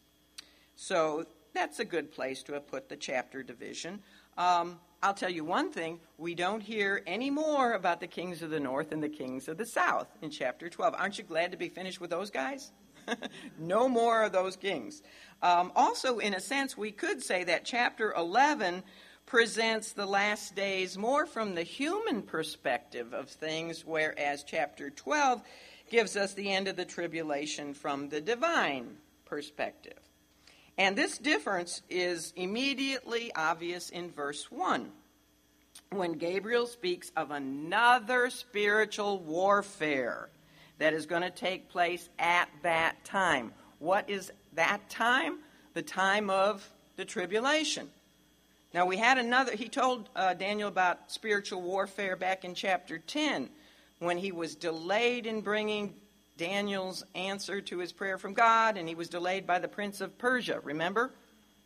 So 0.75 1.25
that's 1.53 1.79
a 1.79 1.85
good 1.85 2.11
place 2.11 2.43
to 2.43 2.53
have 2.53 2.67
put 2.67 2.89
the 2.89 2.97
chapter 2.97 3.43
division. 3.43 4.01
Um, 4.37 4.79
I'll 5.01 5.13
tell 5.13 5.29
you 5.29 5.43
one 5.43 5.71
thing 5.71 5.99
we 6.17 6.33
don't 6.33 6.61
hear 6.61 7.03
any 7.05 7.29
more 7.29 7.73
about 7.73 7.99
the 7.99 8.07
kings 8.07 8.41
of 8.41 8.49
the 8.49 8.59
north 8.59 8.91
and 8.91 9.01
the 9.01 9.09
kings 9.09 9.47
of 9.47 9.57
the 9.57 9.65
south 9.65 10.07
in 10.21 10.31
chapter 10.31 10.69
12. 10.69 10.95
Aren't 10.97 11.17
you 11.17 11.23
glad 11.23 11.51
to 11.51 11.57
be 11.57 11.69
finished 11.69 12.01
with 12.01 12.09
those 12.09 12.31
guys? 12.31 12.71
no 13.59 13.87
more 13.87 14.23
of 14.23 14.31
those 14.31 14.55
kings. 14.55 15.01
Um, 15.41 15.71
also, 15.75 16.19
in 16.19 16.33
a 16.33 16.39
sense, 16.39 16.75
we 16.75 16.91
could 16.91 17.21
say 17.21 17.43
that 17.43 17.63
chapter 17.63 18.11
11 18.13 18.83
presents 19.25 19.91
the 19.91 20.05
last 20.05 20.55
days 20.55 20.97
more 20.97 21.25
from 21.25 21.53
the 21.53 21.63
human 21.63 22.21
perspective 22.21 23.13
of 23.13 23.29
things, 23.29 23.85
whereas 23.85 24.43
chapter 24.43 24.89
12 24.89 25.41
gives 25.89 26.15
us 26.15 26.33
the 26.33 26.51
end 26.51 26.67
of 26.67 26.75
the 26.75 26.85
tribulation 26.85 27.73
from 27.73 28.09
the 28.09 28.21
divine 28.21 28.97
perspective. 29.25 29.99
And 30.77 30.95
this 30.95 31.17
difference 31.17 31.81
is 31.89 32.33
immediately 32.35 33.31
obvious 33.35 33.89
in 33.89 34.11
verse 34.11 34.51
1 34.51 34.91
when 35.91 36.13
Gabriel 36.13 36.67
speaks 36.67 37.11
of 37.15 37.31
another 37.31 38.29
spiritual 38.29 39.19
warfare 39.19 40.29
that 40.79 40.93
is 40.93 41.05
going 41.05 41.21
to 41.21 41.29
take 41.29 41.69
place 41.69 42.09
at 42.19 42.49
that 42.63 43.03
time. 43.03 43.53
What 43.79 44.09
is 44.09 44.31
that 44.53 44.89
time? 44.89 45.39
The 45.73 45.81
time 45.81 46.29
of 46.29 46.67
the 46.95 47.05
tribulation. 47.05 47.89
Now, 48.73 48.85
we 48.85 48.97
had 48.97 49.17
another, 49.17 49.55
he 49.55 49.69
told 49.69 50.09
uh, 50.15 50.33
Daniel 50.33 50.67
about 50.67 51.11
spiritual 51.11 51.61
warfare 51.61 52.15
back 52.15 52.43
in 52.43 52.53
chapter 52.53 52.99
10 52.99 53.49
when 53.99 54.17
he 54.17 54.31
was 54.31 54.55
delayed 54.55 55.25
in 55.25 55.41
bringing 55.41 55.95
Daniel's 56.37 57.03
answer 57.15 57.61
to 57.61 57.79
his 57.79 57.91
prayer 57.91 58.17
from 58.17 58.33
God, 58.33 58.77
and 58.77 58.87
he 58.87 58.95
was 58.95 59.09
delayed 59.09 59.47
by 59.47 59.59
the 59.59 59.67
prince 59.67 60.01
of 60.01 60.17
Persia. 60.17 60.59
Remember? 60.63 61.11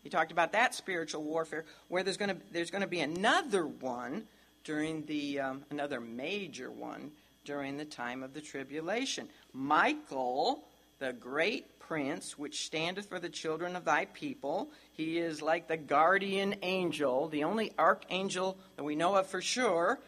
He 0.03 0.09
talked 0.09 0.31
about 0.31 0.53
that 0.53 0.73
spiritual 0.73 1.23
warfare, 1.23 1.65
where 1.87 2.03
there's 2.03 2.17
going 2.17 2.35
to 2.35 2.41
there's 2.51 2.71
going 2.71 2.81
to 2.81 2.87
be 2.87 3.01
another 3.01 3.67
one 3.67 4.23
during 4.63 5.05
the 5.05 5.39
um, 5.39 5.63
another 5.69 5.99
major 5.99 6.71
one 6.71 7.11
during 7.45 7.77
the 7.77 7.85
time 7.85 8.23
of 8.23 8.33
the 8.33 8.41
tribulation. 8.41 9.27
Michael, 9.53 10.63
the 10.99 11.13
great 11.13 11.79
prince, 11.79 12.37
which 12.37 12.65
standeth 12.65 13.09
for 13.09 13.19
the 13.19 13.29
children 13.29 13.75
of 13.75 13.83
thy 13.83 14.05
people, 14.05 14.71
he 14.93 15.17
is 15.17 15.41
like 15.41 15.67
the 15.67 15.77
guardian 15.77 16.55
angel, 16.61 17.27
the 17.27 17.43
only 17.43 17.73
archangel 17.77 18.57
that 18.77 18.83
we 18.83 18.95
know 18.95 19.15
of 19.15 19.27
for 19.27 19.41
sure. 19.41 19.99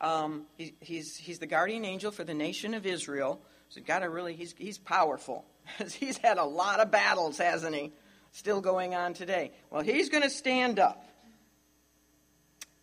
Um, 0.00 0.46
he, 0.56 0.74
he's, 0.80 1.16
he's 1.16 1.38
the 1.38 1.46
guardian 1.46 1.84
angel 1.84 2.12
for 2.12 2.24
the 2.24 2.34
nation 2.34 2.72
of 2.72 2.86
Israel. 2.86 3.40
So 3.68 3.80
to 3.80 4.08
really, 4.08 4.34
he's, 4.34 4.54
he's 4.56 4.78
powerful. 4.78 5.44
he's 5.92 6.18
had 6.18 6.38
a 6.38 6.44
lot 6.44 6.80
of 6.80 6.90
battles, 6.90 7.38
hasn't 7.38 7.74
he? 7.74 7.92
Still 8.32 8.60
going 8.60 8.94
on 8.94 9.14
today. 9.14 9.52
Well, 9.70 9.82
he's 9.82 10.08
going 10.08 10.22
to 10.22 10.30
stand 10.30 10.78
up 10.78 11.04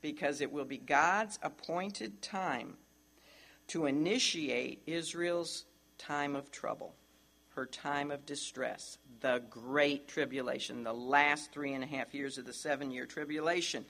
because 0.01 0.41
it 0.41 0.51
will 0.51 0.65
be 0.65 0.77
God's 0.77 1.39
appointed 1.41 2.21
time 2.21 2.77
to 3.67 3.85
initiate 3.85 4.83
Israel's 4.85 5.65
time 5.97 6.35
of 6.35 6.51
trouble, 6.51 6.95
her 7.55 7.65
time 7.65 8.11
of 8.11 8.25
distress, 8.25 8.97
the 9.21 9.41
great 9.49 10.07
tribulation, 10.07 10.83
the 10.83 10.93
last 10.93 11.51
three 11.51 11.73
and 11.73 11.83
a 11.83 11.87
half 11.87 12.13
years 12.13 12.37
of 12.37 12.45
the 12.45 12.53
seven 12.53 12.91
year 12.91 13.05
tribulation. 13.05 13.85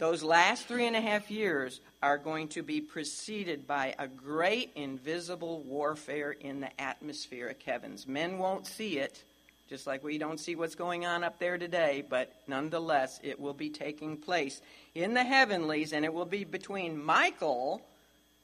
Those 0.00 0.22
last 0.22 0.66
three 0.66 0.86
and 0.86 0.96
a 0.96 1.00
half 1.02 1.30
years 1.30 1.78
are 2.02 2.16
going 2.16 2.48
to 2.48 2.62
be 2.62 2.80
preceded 2.80 3.66
by 3.66 3.94
a 3.98 4.08
great 4.08 4.72
invisible 4.74 5.62
warfare 5.62 6.32
in 6.32 6.60
the 6.60 6.80
atmosphere 6.80 7.48
of 7.48 7.60
heavens. 7.60 8.06
Men 8.06 8.38
won't 8.38 8.66
see 8.66 8.98
it, 8.98 9.22
just 9.68 9.86
like 9.86 10.02
we 10.02 10.16
don't 10.16 10.40
see 10.40 10.56
what's 10.56 10.74
going 10.74 11.04
on 11.04 11.22
up 11.22 11.38
there 11.38 11.58
today, 11.58 12.02
but 12.08 12.32
nonetheless, 12.48 13.20
it 13.22 13.38
will 13.38 13.52
be 13.52 13.68
taking 13.68 14.16
place 14.16 14.62
in 14.94 15.12
the 15.12 15.22
heavenlies, 15.22 15.92
and 15.92 16.06
it 16.06 16.14
will 16.14 16.24
be 16.24 16.44
between 16.44 17.04
Michael 17.04 17.82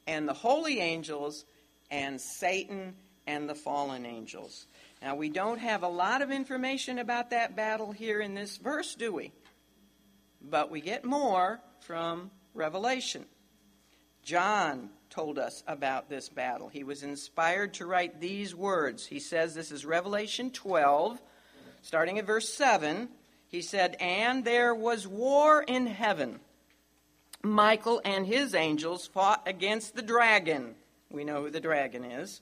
and 0.05 0.29
the 0.29 0.33
holy 0.33 0.79
angels 0.79 1.43
and 1.89 2.21
Satan 2.21 2.93
and 3.25 3.49
the 3.49 3.55
fallen 3.55 4.05
angels. 4.05 4.67
Now, 5.01 5.15
we 5.15 5.29
don't 5.29 5.59
have 5.59 5.81
a 5.81 5.89
lot 5.89 6.21
of 6.21 6.29
information 6.29 6.99
about 6.99 7.31
that 7.31 7.55
battle 7.55 7.91
here 7.91 8.21
in 8.21 8.35
this 8.35 8.57
verse, 8.57 8.93
do 8.93 9.11
we? 9.11 9.31
But 10.49 10.71
we 10.71 10.81
get 10.81 11.03
more 11.03 11.59
from 11.81 12.31
Revelation. 12.53 13.25
John 14.23 14.89
told 15.09 15.39
us 15.39 15.63
about 15.67 16.09
this 16.09 16.29
battle. 16.29 16.69
He 16.69 16.83
was 16.83 17.03
inspired 17.03 17.73
to 17.75 17.85
write 17.85 18.19
these 18.19 18.53
words. 18.53 19.05
He 19.05 19.19
says, 19.19 19.53
This 19.53 19.71
is 19.71 19.85
Revelation 19.85 20.51
12, 20.51 21.19
starting 21.81 22.19
at 22.19 22.25
verse 22.25 22.53
7. 22.53 23.09
He 23.47 23.61
said, 23.61 23.95
And 23.99 24.43
there 24.43 24.75
was 24.75 25.07
war 25.07 25.63
in 25.63 25.87
heaven. 25.87 26.39
Michael 27.43 28.01
and 28.03 28.25
his 28.25 28.53
angels 28.53 29.07
fought 29.07 29.43
against 29.47 29.95
the 29.95 30.01
dragon. 30.01 30.75
We 31.09 31.23
know 31.23 31.43
who 31.43 31.49
the 31.49 31.59
dragon 31.59 32.03
is. 32.03 32.41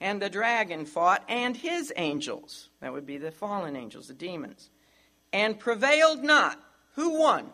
And 0.00 0.22
the 0.22 0.30
dragon 0.30 0.86
fought 0.86 1.24
and 1.28 1.56
his 1.56 1.92
angels. 1.96 2.68
That 2.80 2.92
would 2.92 3.06
be 3.06 3.18
the 3.18 3.32
fallen 3.32 3.76
angels, 3.76 4.08
the 4.08 4.14
demons. 4.14 4.70
And 5.32 5.58
prevailed 5.58 6.22
not. 6.22 6.58
Who 6.98 7.20
won? 7.20 7.48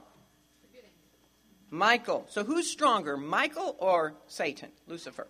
Michael. 1.68 2.24
So 2.30 2.44
who's 2.44 2.70
stronger, 2.70 3.18
Michael 3.18 3.76
or 3.78 4.14
Satan? 4.26 4.70
Lucifer. 4.86 5.26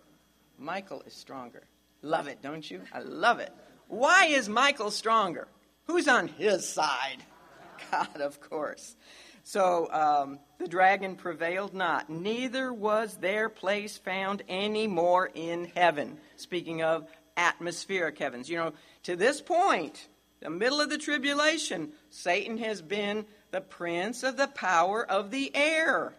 Michael 0.57 1.03
is 1.05 1.13
stronger. 1.13 1.63
Love 2.01 2.27
it, 2.27 2.41
don't 2.41 2.69
you? 2.71 2.79
I 2.93 2.99
love 2.99 3.41
it. 3.41 3.51
Why 3.89 4.27
is 4.27 4.47
Michael 4.47 4.89
stronger? 4.89 5.49
Who's 5.87 6.07
on 6.07 6.29
his 6.29 6.65
side? 6.65 7.17
God, 7.91 8.21
of 8.21 8.39
course. 8.39 8.95
So 9.43 9.91
um, 9.91 10.39
the 10.59 10.69
dragon 10.69 11.17
prevailed 11.17 11.73
not, 11.73 12.09
neither 12.09 12.71
was 12.71 13.17
their 13.17 13.49
place 13.49 13.97
found 13.97 14.43
any 14.47 14.87
more 14.87 15.29
in 15.33 15.65
heaven. 15.75 16.19
Speaking 16.37 16.83
of 16.83 17.05
atmospheric 17.35 18.17
heavens. 18.17 18.49
You 18.49 18.59
know, 18.59 18.73
to 19.03 19.17
this 19.17 19.41
point, 19.41 20.07
the 20.39 20.49
middle 20.49 20.79
of 20.79 20.89
the 20.89 20.97
tribulation, 20.97 21.91
Satan 22.11 22.59
has 22.59 22.81
been 22.81 23.25
the 23.55 23.61
prince 23.61 24.23
of 24.23 24.35
the 24.35 24.47
power 24.47 25.09
of 25.09 25.31
the 25.31 25.49
air. 25.55 26.13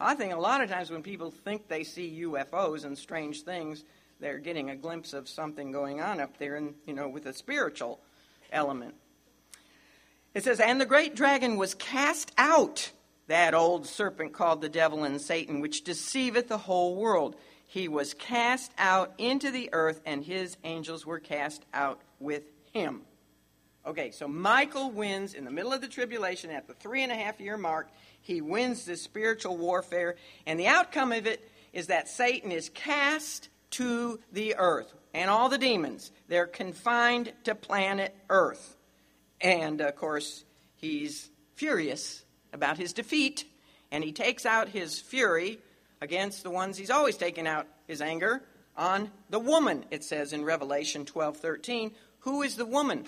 I 0.00 0.14
think 0.14 0.32
a 0.32 0.38
lot 0.38 0.62
of 0.62 0.70
times 0.70 0.90
when 0.90 1.02
people 1.02 1.30
think 1.30 1.68
they 1.68 1.84
see 1.84 2.22
UFOs 2.22 2.86
and 2.86 2.96
strange 2.96 3.42
things, 3.42 3.84
they're 4.18 4.38
getting 4.38 4.70
a 4.70 4.74
glimpse 4.74 5.12
of 5.12 5.28
something 5.28 5.72
going 5.72 6.00
on 6.00 6.20
up 6.20 6.38
there, 6.38 6.56
and 6.56 6.74
you 6.86 6.94
know, 6.94 7.06
with 7.06 7.26
a 7.26 7.34
spiritual 7.34 8.00
element. 8.50 8.94
It 10.32 10.42
says, 10.42 10.58
"And 10.58 10.80
the 10.80 10.86
great 10.86 11.14
dragon 11.14 11.58
was 11.58 11.74
cast 11.74 12.32
out, 12.38 12.92
that 13.26 13.52
old 13.52 13.86
serpent 13.86 14.32
called 14.32 14.62
the 14.62 14.70
devil 14.70 15.04
and 15.04 15.20
Satan, 15.20 15.60
which 15.60 15.84
deceiveth 15.84 16.48
the 16.48 16.56
whole 16.56 16.96
world. 16.96 17.36
He 17.66 17.88
was 17.88 18.14
cast 18.14 18.72
out 18.78 19.12
into 19.18 19.50
the 19.50 19.68
earth, 19.74 20.00
and 20.06 20.24
his 20.24 20.56
angels 20.64 21.04
were 21.04 21.20
cast 21.20 21.66
out 21.74 22.00
with 22.18 22.44
him." 22.72 23.04
Okay, 23.86 24.12
so 24.12 24.26
Michael 24.26 24.90
wins 24.90 25.34
in 25.34 25.44
the 25.44 25.50
middle 25.50 25.72
of 25.72 25.82
the 25.82 25.88
tribulation 25.88 26.50
at 26.50 26.66
the 26.66 26.72
three 26.74 27.02
and 27.02 27.12
a 27.12 27.16
half 27.16 27.38
year 27.40 27.58
mark. 27.58 27.88
He 28.22 28.40
wins 28.40 28.86
this 28.86 29.02
spiritual 29.02 29.58
warfare, 29.58 30.16
and 30.46 30.58
the 30.58 30.68
outcome 30.68 31.12
of 31.12 31.26
it 31.26 31.46
is 31.74 31.88
that 31.88 32.08
Satan 32.08 32.50
is 32.50 32.70
cast 32.70 33.48
to 33.72 34.20
the 34.32 34.54
earth 34.56 34.92
and 35.12 35.28
all 35.28 35.48
the 35.48 35.58
demons. 35.58 36.10
They're 36.28 36.46
confined 36.46 37.32
to 37.44 37.54
planet 37.54 38.14
Earth. 38.30 38.76
And 39.40 39.80
of 39.80 39.96
course, 39.96 40.44
he's 40.76 41.30
furious 41.54 42.24
about 42.52 42.78
his 42.78 42.92
defeat, 42.92 43.44
and 43.90 44.02
he 44.02 44.12
takes 44.12 44.46
out 44.46 44.68
his 44.68 44.98
fury 44.98 45.58
against 46.00 46.42
the 46.42 46.50
ones 46.50 46.76
he's 46.76 46.90
always 46.90 47.16
taken 47.16 47.46
out 47.46 47.66
his 47.86 48.00
anger 48.00 48.42
on 48.76 49.10
the 49.30 49.38
woman, 49.38 49.84
it 49.90 50.02
says 50.02 50.32
in 50.32 50.44
Revelation 50.44 51.04
12 51.04 51.36
13. 51.36 51.92
Who 52.20 52.42
is 52.42 52.56
the 52.56 52.66
woman? 52.66 53.06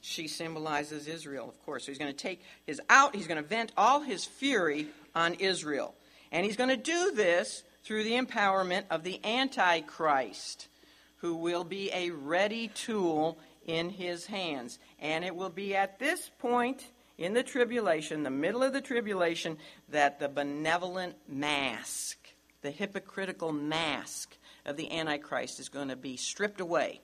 She 0.00 0.28
symbolizes 0.28 1.06
Israel, 1.06 1.48
of 1.48 1.60
course. 1.64 1.84
So 1.84 1.92
he's 1.92 1.98
going 1.98 2.12
to 2.12 2.16
take 2.16 2.42
his 2.66 2.80
out, 2.88 3.14
he's 3.14 3.26
going 3.26 3.42
to 3.42 3.48
vent 3.48 3.72
all 3.76 4.00
his 4.00 4.24
fury 4.24 4.88
on 5.14 5.34
Israel. 5.34 5.94
And 6.32 6.44
he's 6.44 6.56
going 6.56 6.70
to 6.70 6.76
do 6.76 7.12
this 7.12 7.62
through 7.84 8.04
the 8.04 8.12
empowerment 8.12 8.84
of 8.90 9.02
the 9.02 9.20
Antichrist, 9.24 10.68
who 11.16 11.34
will 11.34 11.64
be 11.64 11.90
a 11.92 12.10
ready 12.10 12.68
tool 12.68 13.38
in 13.66 13.90
his 13.90 14.26
hands. 14.26 14.78
And 15.00 15.24
it 15.24 15.34
will 15.34 15.50
be 15.50 15.74
at 15.74 15.98
this 15.98 16.30
point 16.38 16.84
in 17.18 17.34
the 17.34 17.42
tribulation, 17.42 18.22
the 18.22 18.30
middle 18.30 18.62
of 18.62 18.72
the 18.72 18.80
tribulation, 18.80 19.58
that 19.90 20.18
the 20.18 20.28
benevolent 20.28 21.16
mask, 21.28 22.18
the 22.62 22.70
hypocritical 22.70 23.52
mask 23.52 24.36
of 24.64 24.76
the 24.76 24.90
Antichrist 24.92 25.60
is 25.60 25.68
going 25.68 25.88
to 25.88 25.96
be 25.96 26.16
stripped 26.16 26.60
away 26.60 27.00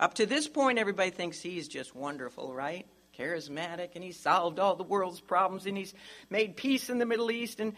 up 0.00 0.14
to 0.14 0.26
this 0.26 0.48
point, 0.48 0.78
everybody 0.78 1.10
thinks 1.10 1.40
he's 1.40 1.68
just 1.68 1.94
wonderful, 1.94 2.52
right? 2.52 2.86
Charismatic, 3.18 3.90
and 3.94 4.02
he's 4.02 4.18
solved 4.18 4.58
all 4.58 4.74
the 4.74 4.82
world's 4.82 5.20
problems, 5.20 5.66
and 5.66 5.76
he's 5.76 5.94
made 6.30 6.56
peace 6.56 6.90
in 6.90 6.98
the 6.98 7.06
Middle 7.06 7.30
East, 7.30 7.60
and 7.60 7.74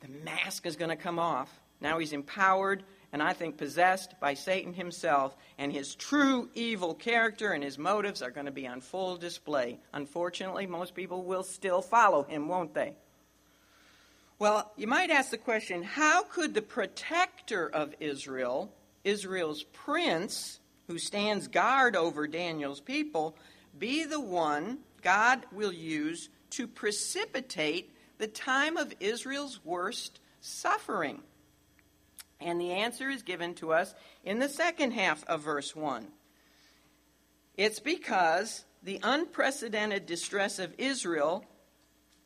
the 0.00 0.08
mask 0.08 0.66
is 0.66 0.76
going 0.76 0.90
to 0.90 0.96
come 0.96 1.18
off. 1.18 1.50
Now 1.80 1.98
he's 1.98 2.12
empowered, 2.12 2.82
and 3.12 3.22
I 3.22 3.32
think 3.32 3.56
possessed 3.56 4.18
by 4.20 4.34
Satan 4.34 4.74
himself, 4.74 5.36
and 5.58 5.72
his 5.72 5.94
true 5.94 6.50
evil 6.54 6.94
character 6.94 7.52
and 7.52 7.62
his 7.62 7.78
motives 7.78 8.20
are 8.20 8.30
going 8.30 8.46
to 8.46 8.52
be 8.52 8.66
on 8.66 8.80
full 8.80 9.16
display. 9.16 9.78
Unfortunately, 9.92 10.66
most 10.66 10.94
people 10.94 11.22
will 11.22 11.42
still 11.42 11.82
follow 11.82 12.24
him, 12.24 12.48
won't 12.48 12.74
they? 12.74 12.94
Well, 14.38 14.72
you 14.76 14.86
might 14.86 15.10
ask 15.10 15.30
the 15.30 15.38
question 15.38 15.82
how 15.82 16.22
could 16.22 16.54
the 16.54 16.62
protector 16.62 17.68
of 17.68 17.94
Israel, 18.00 18.72
Israel's 19.04 19.62
prince, 19.62 20.60
who 20.90 20.98
stands 20.98 21.46
guard 21.46 21.94
over 21.94 22.26
Daniel's 22.26 22.80
people, 22.80 23.36
be 23.78 24.02
the 24.02 24.18
one 24.18 24.78
God 25.02 25.46
will 25.52 25.72
use 25.72 26.28
to 26.50 26.66
precipitate 26.66 27.94
the 28.18 28.26
time 28.26 28.76
of 28.76 28.92
Israel's 28.98 29.60
worst 29.64 30.18
suffering? 30.40 31.22
And 32.40 32.60
the 32.60 32.72
answer 32.72 33.08
is 33.08 33.22
given 33.22 33.54
to 33.54 33.72
us 33.72 33.94
in 34.24 34.40
the 34.40 34.48
second 34.48 34.90
half 34.90 35.24
of 35.28 35.42
verse 35.42 35.76
1. 35.76 36.08
It's 37.56 37.78
because 37.78 38.64
the 38.82 38.98
unprecedented 39.00 40.06
distress 40.06 40.58
of 40.58 40.74
Israel 40.76 41.44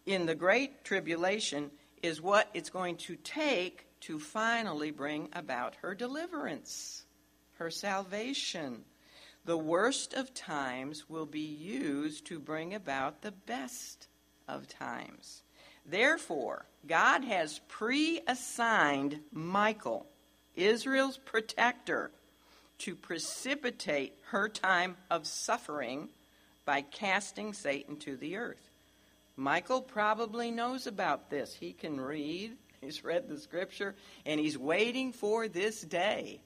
in 0.06 0.24
the 0.24 0.34
Great 0.34 0.84
Tribulation 0.84 1.70
is 2.02 2.22
what 2.22 2.48
it's 2.54 2.70
going 2.70 2.96
to 2.96 3.16
take 3.16 3.84
to 4.00 4.18
finally 4.18 4.90
bring 4.90 5.28
about 5.34 5.74
her 5.82 5.94
deliverance 5.94 7.03
her 7.58 7.70
salvation. 7.70 8.84
The 9.44 9.58
worst 9.58 10.14
of 10.14 10.32
times 10.32 11.08
will 11.08 11.26
be 11.26 11.40
used 11.40 12.26
to 12.26 12.38
bring 12.38 12.74
about 12.74 13.22
the 13.22 13.32
best 13.32 14.08
of 14.48 14.66
times. 14.66 15.42
Therefore, 15.86 16.66
God 16.86 17.24
has 17.24 17.60
pre 17.68 18.20
assigned 18.26 19.20
Michael, 19.32 20.06
Israel's 20.56 21.18
protector, 21.18 22.10
to 22.78 22.96
precipitate 22.96 24.14
her 24.30 24.48
time 24.48 24.96
of 25.10 25.26
suffering 25.26 26.08
by 26.64 26.80
casting 26.80 27.52
Satan 27.52 27.96
to 27.98 28.16
the 28.16 28.36
earth. 28.36 28.70
Michael 29.36 29.82
probably 29.82 30.50
knows 30.50 30.86
about 30.86 31.28
this. 31.28 31.54
He 31.54 31.72
can 31.72 32.00
read, 32.00 32.56
He's 32.80 33.04
read 33.04 33.28
the 33.28 33.38
scripture, 33.38 33.94
and 34.24 34.38
he's 34.38 34.58
waiting 34.58 35.12
for 35.12 35.48
this 35.48 35.80
day 35.82 36.40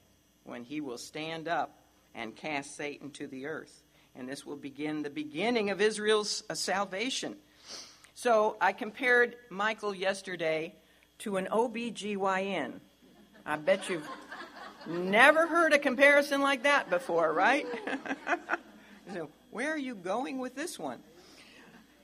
when 0.49 0.65
he 0.65 0.81
will 0.81 0.99
stand 0.99 1.47
up 1.47 1.79
and 2.15 2.35
cast 2.35 2.75
Satan 2.75 3.11
to 3.13 3.27
the 3.27 3.47
earth. 3.47 3.83
And 4.17 4.29
this 4.29 4.45
will 4.45 4.57
begin 4.57 5.03
the 5.03 5.11
beginning 5.11 5.71
of 5.71 5.81
Israel's 5.81 6.43
uh, 6.49 6.55
salvation. 6.55 7.37
So 8.15 8.57
I 8.61 8.73
compared 8.73 9.37
Michael 9.51 9.95
yesterday 9.95 10.75
to 11.19 11.37
an 11.37 11.49
OBGYN. 11.53 12.81
I 13.47 13.57
bet 13.57 13.89
you've 13.89 14.09
never 14.87 15.47
heard 15.47 15.73
a 15.73 15.79
comparison 15.79 16.41
like 16.41 16.65
that 16.65 16.91
before, 16.91 17.33
right? 17.33 17.67
so, 19.13 19.29
where 19.51 19.73
are 19.73 19.79
you 19.79 19.95
going 19.95 20.39
with 20.39 20.55
this 20.55 20.79
one? 20.79 20.99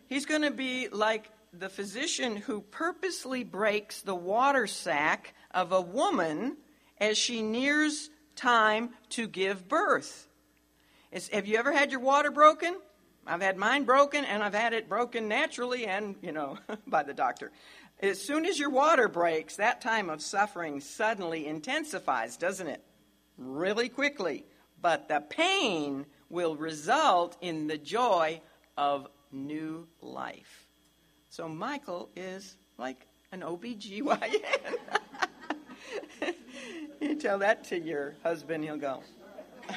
He's 0.07 0.27
going 0.27 0.43
to 0.43 0.51
be 0.51 0.89
like 0.89 1.31
the 1.53 1.69
physician 1.69 2.37
who 2.37 2.61
purposely 2.61 3.43
breaks 3.43 4.03
the 4.03 4.15
water 4.15 4.67
sac 4.67 5.35
of 5.51 5.73
a 5.73 5.81
woman 5.81 6.57
as 6.99 7.19
she 7.19 7.43
nears 7.43 8.11
time 8.35 8.91
to 9.11 9.27
give 9.27 9.69
birth. 9.69 10.29
It's, 11.13 11.29
have 11.29 11.47
you 11.47 11.59
ever 11.59 11.73
had 11.73 11.91
your 11.91 12.01
water 12.01 12.31
broken? 12.31 12.77
I've 13.27 13.41
had 13.41 13.57
mine 13.57 13.85
broken, 13.85 14.25
and 14.25 14.43
I've 14.43 14.55
had 14.55 14.73
it 14.73 14.89
broken 14.89 15.29
naturally 15.29 15.87
and, 15.87 16.17
you 16.23 16.33
know, 16.33 16.59
by 16.87 17.03
the 17.03 17.15
doctor. 17.15 17.53
As 18.01 18.21
soon 18.21 18.45
as 18.45 18.59
your 18.59 18.71
water 18.71 19.09
breaks, 19.09 19.57
that 19.57 19.81
time 19.81 20.11
of 20.11 20.21
suffering 20.21 20.81
suddenly 20.81 21.47
intensifies, 21.47 22.37
doesn't 22.37 22.67
it? 22.67 22.83
Really 23.39 23.89
quickly. 23.89 24.45
But 24.83 25.09
the 25.09 25.21
pain 25.21 26.05
will 26.29 26.57
result 26.57 27.37
in 27.41 27.69
the 27.69 27.79
joy 27.79 28.41
of 28.77 29.07
new 29.33 29.87
life. 30.03 30.67
So 31.31 31.49
Michael 31.49 32.11
is 32.15 32.57
like 32.77 33.07
an 33.33 33.41
OBGYN. 33.41 34.43
you 37.01 37.15
tell 37.17 37.39
that 37.39 37.65
to 37.65 37.79
your 37.79 38.15
husband, 38.23 38.65
he'll 38.65 38.77
go. 38.77 39.03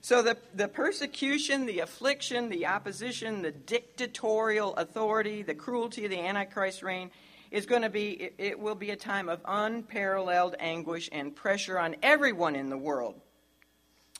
so 0.00 0.22
the, 0.22 0.36
the 0.54 0.68
persecution, 0.68 1.66
the 1.66 1.80
affliction, 1.80 2.48
the 2.48 2.66
opposition, 2.66 3.42
the 3.42 3.52
dictatorial 3.52 4.74
authority, 4.76 5.42
the 5.42 5.54
cruelty 5.54 6.04
of 6.04 6.10
the 6.10 6.20
Antichrist 6.20 6.82
reign 6.82 7.10
is 7.50 7.66
going 7.66 7.82
to 7.82 7.90
be, 7.90 8.10
it, 8.10 8.34
it 8.38 8.58
will 8.58 8.74
be 8.74 8.90
a 8.90 8.96
time 8.96 9.28
of 9.28 9.40
unparalleled 9.44 10.54
anguish 10.58 11.08
and 11.12 11.34
pressure 11.34 11.78
on 11.78 11.96
everyone 12.02 12.54
in 12.54 12.70
the 12.70 12.78
world, 12.78 13.20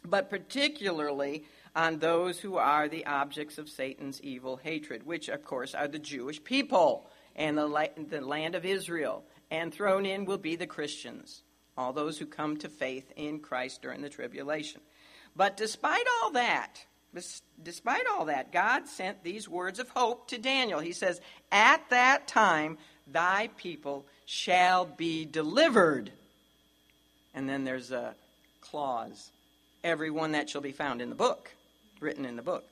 but 0.04 0.30
particularly 0.30 1.44
on 1.74 1.98
those 1.98 2.38
who 2.38 2.56
are 2.56 2.88
the 2.88 3.06
objects 3.06 3.58
of 3.58 3.68
Satan's 3.68 4.20
evil 4.22 4.56
hatred, 4.56 5.04
which, 5.04 5.28
of 5.28 5.44
course, 5.44 5.74
are 5.74 5.88
the 5.88 5.98
Jewish 5.98 6.42
people 6.42 7.06
and 7.36 7.56
the, 7.56 7.90
the 8.08 8.20
land 8.20 8.54
of 8.54 8.64
Israel. 8.64 9.24
And 9.50 9.72
thrown 9.72 10.06
in 10.06 10.24
will 10.24 10.38
be 10.38 10.56
the 10.56 10.66
Christians, 10.66 11.42
all 11.76 11.92
those 11.92 12.18
who 12.18 12.26
come 12.26 12.56
to 12.58 12.68
faith 12.68 13.12
in 13.16 13.40
Christ 13.40 13.82
during 13.82 14.02
the 14.02 14.08
tribulation. 14.08 14.80
But 15.36 15.56
despite 15.56 16.06
all 16.22 16.32
that, 16.32 16.84
despite 17.62 18.06
all 18.06 18.26
that, 18.26 18.52
God 18.52 18.86
sent 18.86 19.22
these 19.22 19.48
words 19.48 19.78
of 19.78 19.88
hope 19.90 20.28
to 20.28 20.38
Daniel. 20.38 20.80
He 20.80 20.92
says, 20.92 21.20
At 21.50 21.88
that 21.90 22.28
time, 22.28 22.78
thy 23.06 23.50
people 23.56 24.06
shall 24.26 24.86
be 24.86 25.24
delivered. 25.24 26.12
And 27.34 27.48
then 27.48 27.64
there's 27.64 27.90
a 27.90 28.14
clause 28.60 29.30
everyone 29.82 30.32
that 30.32 30.50
shall 30.50 30.60
be 30.60 30.72
found 30.72 31.00
in 31.00 31.08
the 31.08 31.14
book, 31.14 31.50
written 32.00 32.24
in 32.24 32.36
the 32.36 32.42
book. 32.42 32.64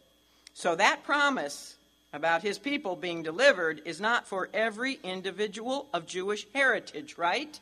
So 0.54 0.74
that 0.74 1.04
promise 1.04 1.76
about 2.12 2.42
his 2.42 2.58
people 2.58 2.96
being 2.96 3.22
delivered 3.22 3.82
is 3.84 4.00
not 4.00 4.26
for 4.26 4.48
every 4.52 4.98
individual 5.02 5.86
of 5.92 6.06
Jewish 6.06 6.46
heritage, 6.54 7.16
right? 7.18 7.58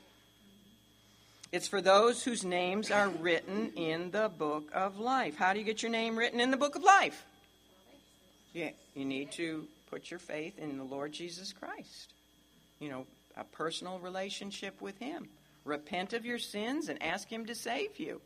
It's 1.52 1.68
for 1.68 1.80
those 1.80 2.23
whose 2.23 2.44
names 2.44 2.90
are 2.90 3.08
written 3.08 3.73
in 3.76 4.10
the 4.10 4.28
book 4.28 4.69
of 4.73 4.99
life. 4.99 5.36
How 5.36 5.52
do 5.52 5.58
you 5.58 5.64
get 5.64 5.82
your 5.82 5.93
name 5.93 6.17
written 6.17 6.40
in 6.40 6.50
the 6.50 6.56
book 6.56 6.76
of 6.76 6.82
life? 6.82 7.25
Yeah, 8.52 8.71
you 8.95 9.04
need 9.04 9.32
to 9.32 9.67
put 9.90 10.10
your 10.10 10.21
faith 10.21 10.58
in 10.58 10.78
the 10.78 10.84
Lord 10.84 11.12
Jesus 11.12 11.52
Christ 11.52 12.14
you 12.78 12.90
know, 12.90 13.06
a 13.36 13.45
personal 13.45 13.99
relationship 13.99 14.80
with 14.80 14.99
Him. 14.99 15.28
Repent 15.64 16.12
of 16.12 16.25
your 16.25 16.38
sins 16.38 16.88
and 16.88 17.02
ask 17.02 17.28
Him 17.28 17.47
to 17.47 17.54
save 17.54 17.99
you. 17.99 18.21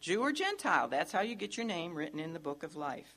Jew 0.00 0.20
or 0.20 0.32
Gentile, 0.32 0.88
that's 0.88 1.12
how 1.12 1.20
you 1.20 1.34
get 1.34 1.56
your 1.56 1.66
name 1.66 1.94
written 1.94 2.20
in 2.20 2.32
the 2.32 2.38
book 2.38 2.62
of 2.62 2.76
life. 2.76 3.14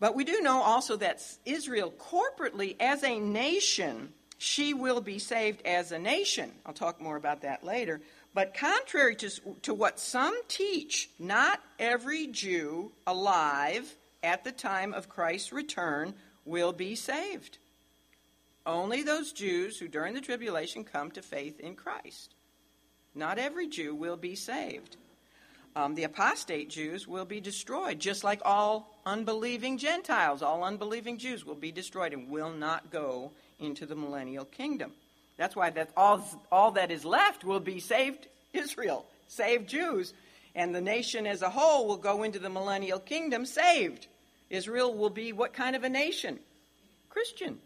But 0.00 0.14
we 0.14 0.24
do 0.24 0.40
know 0.40 0.62
also 0.62 0.96
that 0.96 1.22
Israel, 1.44 1.92
corporately 1.92 2.76
as 2.78 3.02
a 3.02 3.18
nation, 3.18 4.12
she 4.36 4.72
will 4.72 5.00
be 5.00 5.18
saved 5.18 5.62
as 5.66 5.90
a 5.90 5.98
nation. 5.98 6.52
I'll 6.64 6.72
talk 6.72 7.00
more 7.00 7.16
about 7.16 7.42
that 7.42 7.64
later. 7.64 8.00
But 8.34 8.54
contrary 8.54 9.16
to, 9.16 9.30
to 9.62 9.74
what 9.74 9.98
some 9.98 10.38
teach, 10.46 11.10
not 11.18 11.60
every 11.78 12.28
Jew 12.28 12.92
alive 13.06 13.96
at 14.22 14.44
the 14.44 14.52
time 14.52 14.94
of 14.94 15.08
Christ's 15.08 15.52
return 15.52 16.14
will 16.44 16.72
be 16.72 16.94
saved. 16.94 17.58
Only 18.64 19.02
those 19.02 19.32
Jews 19.32 19.78
who 19.78 19.88
during 19.88 20.14
the 20.14 20.20
tribulation 20.20 20.84
come 20.84 21.10
to 21.12 21.22
faith 21.22 21.58
in 21.58 21.74
Christ. 21.74 22.34
Not 23.14 23.38
every 23.38 23.66
Jew 23.66 23.94
will 23.94 24.16
be 24.16 24.36
saved. 24.36 24.96
Um, 25.78 25.94
the 25.94 26.02
apostate 26.02 26.70
Jews 26.70 27.06
will 27.06 27.24
be 27.24 27.40
destroyed, 27.40 28.00
just 28.00 28.24
like 28.24 28.40
all 28.44 28.98
unbelieving 29.06 29.78
Gentiles. 29.78 30.42
All 30.42 30.64
unbelieving 30.64 31.18
Jews 31.18 31.44
will 31.44 31.54
be 31.54 31.70
destroyed 31.70 32.12
and 32.12 32.28
will 32.28 32.50
not 32.50 32.90
go 32.90 33.30
into 33.60 33.86
the 33.86 33.94
millennial 33.94 34.44
kingdom. 34.44 34.90
That's 35.36 35.54
why 35.54 35.70
that 35.70 35.90
all, 35.96 36.28
all 36.50 36.72
that 36.72 36.90
is 36.90 37.04
left 37.04 37.44
will 37.44 37.60
be 37.60 37.78
saved 37.78 38.26
Israel, 38.52 39.06
saved 39.28 39.68
Jews, 39.68 40.14
and 40.56 40.74
the 40.74 40.80
nation 40.80 41.28
as 41.28 41.42
a 41.42 41.50
whole 41.50 41.86
will 41.86 41.96
go 41.96 42.24
into 42.24 42.40
the 42.40 42.50
millennial 42.50 42.98
kingdom 42.98 43.46
saved. 43.46 44.08
Israel 44.50 44.92
will 44.92 45.10
be 45.10 45.32
what 45.32 45.52
kind 45.52 45.76
of 45.76 45.84
a 45.84 45.88
nation? 45.88 46.40
Christian. 47.08 47.56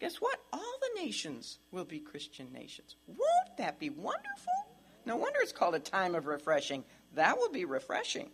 Guess 0.00 0.22
what? 0.22 0.40
All 0.54 0.78
the 0.80 1.02
nations 1.02 1.58
will 1.70 1.84
be 1.84 1.98
Christian 1.98 2.50
nations. 2.54 2.96
Won't 3.06 3.58
that 3.58 3.78
be 3.78 3.90
wonderful? 3.90 4.54
No 5.04 5.16
wonder 5.16 5.38
it's 5.40 5.52
called 5.52 5.74
a 5.74 5.80
time 5.80 6.14
of 6.14 6.26
refreshing. 6.26 6.82
That 7.16 7.38
will 7.38 7.50
be 7.50 7.64
refreshing. 7.64 8.30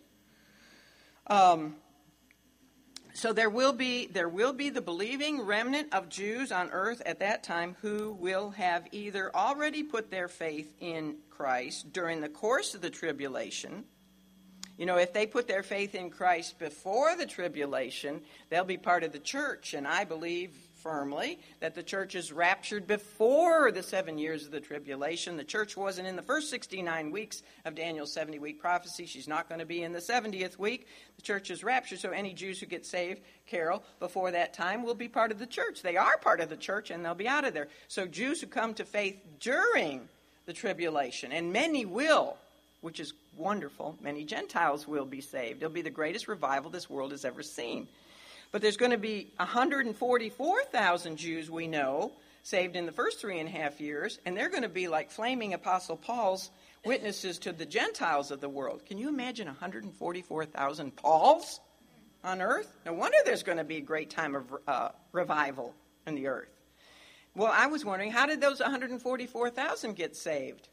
Um, 1.27 1.75
so 3.13 3.31
there 3.31 3.49
will 3.49 3.73
be 3.73 4.07
there 4.07 4.27
will 4.27 4.53
be 4.53 4.69
the 4.69 4.81
believing 4.81 5.41
remnant 5.41 5.93
of 5.93 6.09
Jews 6.09 6.51
on 6.51 6.69
earth 6.71 7.01
at 7.05 7.19
that 7.19 7.43
time 7.43 7.75
who 7.81 8.11
will 8.19 8.51
have 8.51 8.87
either 8.91 9.33
already 9.35 9.83
put 9.83 10.09
their 10.09 10.27
faith 10.27 10.73
in 10.79 11.17
Christ 11.29 11.93
during 11.93 12.21
the 12.21 12.29
course 12.29 12.73
of 12.73 12.81
the 12.81 12.89
tribulation. 12.89 13.85
You 14.77 14.87
know, 14.87 14.97
if 14.97 15.13
they 15.13 15.27
put 15.27 15.47
their 15.47 15.61
faith 15.61 15.93
in 15.93 16.09
Christ 16.09 16.57
before 16.57 17.15
the 17.15 17.27
tribulation, 17.27 18.21
they'll 18.49 18.63
be 18.63 18.77
part 18.77 19.03
of 19.03 19.11
the 19.11 19.19
church, 19.19 19.75
and 19.75 19.87
I 19.87 20.03
believe 20.03 20.51
firmly 20.83 21.39
that 21.61 21.73
the 21.73 21.81
church 21.81 22.13
is 22.13 22.33
raptured 22.33 22.85
before 22.85 23.71
the 23.71 23.81
seven 23.81 24.17
years 24.17 24.45
of 24.45 24.51
the 24.51 24.59
tribulation. 24.59 25.37
The 25.37 25.43
church 25.43 25.77
wasn't 25.77 26.07
in 26.09 26.17
the 26.17 26.21
first 26.21 26.49
69 26.49 27.09
weeks 27.09 27.41
of 27.63 27.73
Daniel's 27.73 28.11
70 28.11 28.37
week 28.39 28.59
prophecy. 28.59 29.05
She's 29.05 29.27
not 29.27 29.47
going 29.47 29.59
to 29.59 29.65
be 29.65 29.81
in 29.81 29.93
the 29.93 29.99
70th 29.99 30.59
week. 30.59 30.87
The 31.15 31.21
church 31.21 31.49
is 31.49 31.63
raptured, 31.63 31.99
so 31.99 32.11
any 32.11 32.33
Jews 32.33 32.59
who 32.59 32.65
get 32.65 32.85
saved, 32.85 33.21
Carol, 33.47 33.81
before 33.99 34.31
that 34.31 34.53
time 34.53 34.83
will 34.83 34.93
be 34.93 35.07
part 35.07 35.31
of 35.31 35.39
the 35.39 35.47
church. 35.47 35.81
They 35.81 35.95
are 35.95 36.17
part 36.17 36.41
of 36.41 36.49
the 36.49 36.57
church 36.57 36.91
and 36.91 37.03
they'll 37.03 37.15
be 37.15 37.27
out 37.27 37.45
of 37.45 37.53
there. 37.53 37.69
So 37.87 38.05
Jews 38.05 38.41
who 38.41 38.47
come 38.47 38.73
to 38.73 38.85
faith 38.85 39.17
during 39.39 40.09
the 40.45 40.53
tribulation, 40.53 41.31
and 41.31 41.53
many 41.53 41.85
will, 41.85 42.35
which 42.81 42.99
is 42.99 43.13
wonderful, 43.37 43.97
many 44.01 44.25
Gentiles 44.25 44.85
will 44.85 45.05
be 45.05 45.21
saved. 45.21 45.63
It'll 45.63 45.73
be 45.73 45.81
the 45.81 45.89
greatest 45.89 46.27
revival 46.27 46.69
this 46.69 46.89
world 46.89 47.11
has 47.11 47.23
ever 47.23 47.41
seen. 47.41 47.87
But 48.53 48.61
there's 48.61 48.77
going 48.77 48.91
to 48.91 48.97
be 48.99 49.33
144,000 49.37 51.17
Jews 51.17 51.49
we 51.49 51.67
know 51.67 52.11
saved 52.43 52.75
in 52.75 52.85
the 52.85 52.91
first 52.91 53.19
three 53.19 53.39
and 53.39 53.49
a 53.49 53.51
half 53.51 53.81
years, 53.81 54.19
and 54.25 54.37
they're 54.37 54.49
going 54.49 54.61
to 54.61 54.69
be 54.69 54.87
like 54.87 55.09
flaming 55.09 55.55
Apostle 55.55 55.97
Paul's 55.97 56.51
witnesses 56.85 57.39
to 57.39 57.51
the 57.51 57.65
Gentiles 57.65 58.29
of 58.29 58.41
the 58.41 58.49
world. 58.49 58.85
Can 58.85 58.99
you 58.99 59.09
imagine 59.09 59.47
144,000 59.47 60.95
Pauls 60.95 61.61
on 62.23 62.43
earth? 62.43 62.71
No 62.85 62.93
wonder 62.93 63.17
there's 63.25 63.41
going 63.41 63.57
to 63.57 63.63
be 63.63 63.77
a 63.77 63.81
great 63.81 64.11
time 64.11 64.35
of 64.35 64.53
uh, 64.67 64.89
revival 65.13 65.73
in 66.05 66.13
the 66.13 66.27
earth. 66.27 66.51
Well, 67.33 67.51
I 67.51 67.65
was 67.65 67.83
wondering, 67.83 68.11
how 68.11 68.27
did 68.27 68.39
those 68.39 68.59
144,000 68.59 69.95
get 69.95 70.15
saved? 70.15 70.69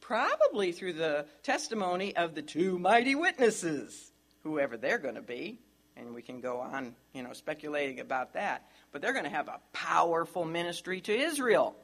Probably 0.00 0.72
through 0.72 0.94
the 0.94 1.26
testimony 1.44 2.16
of 2.16 2.34
the 2.34 2.42
two 2.42 2.80
mighty 2.80 3.14
witnesses, 3.14 4.10
whoever 4.42 4.76
they're 4.76 4.98
going 4.98 5.14
to 5.14 5.22
be 5.22 5.60
and 5.96 6.14
we 6.14 6.22
can 6.22 6.40
go 6.40 6.60
on, 6.60 6.94
you 7.12 7.22
know, 7.22 7.32
speculating 7.32 8.00
about 8.00 8.34
that. 8.34 8.68
But 8.92 9.02
they're 9.02 9.12
going 9.12 9.24
to 9.24 9.30
have 9.30 9.48
a 9.48 9.60
powerful 9.72 10.44
ministry 10.44 11.00
to 11.02 11.12
Israel. 11.12 11.76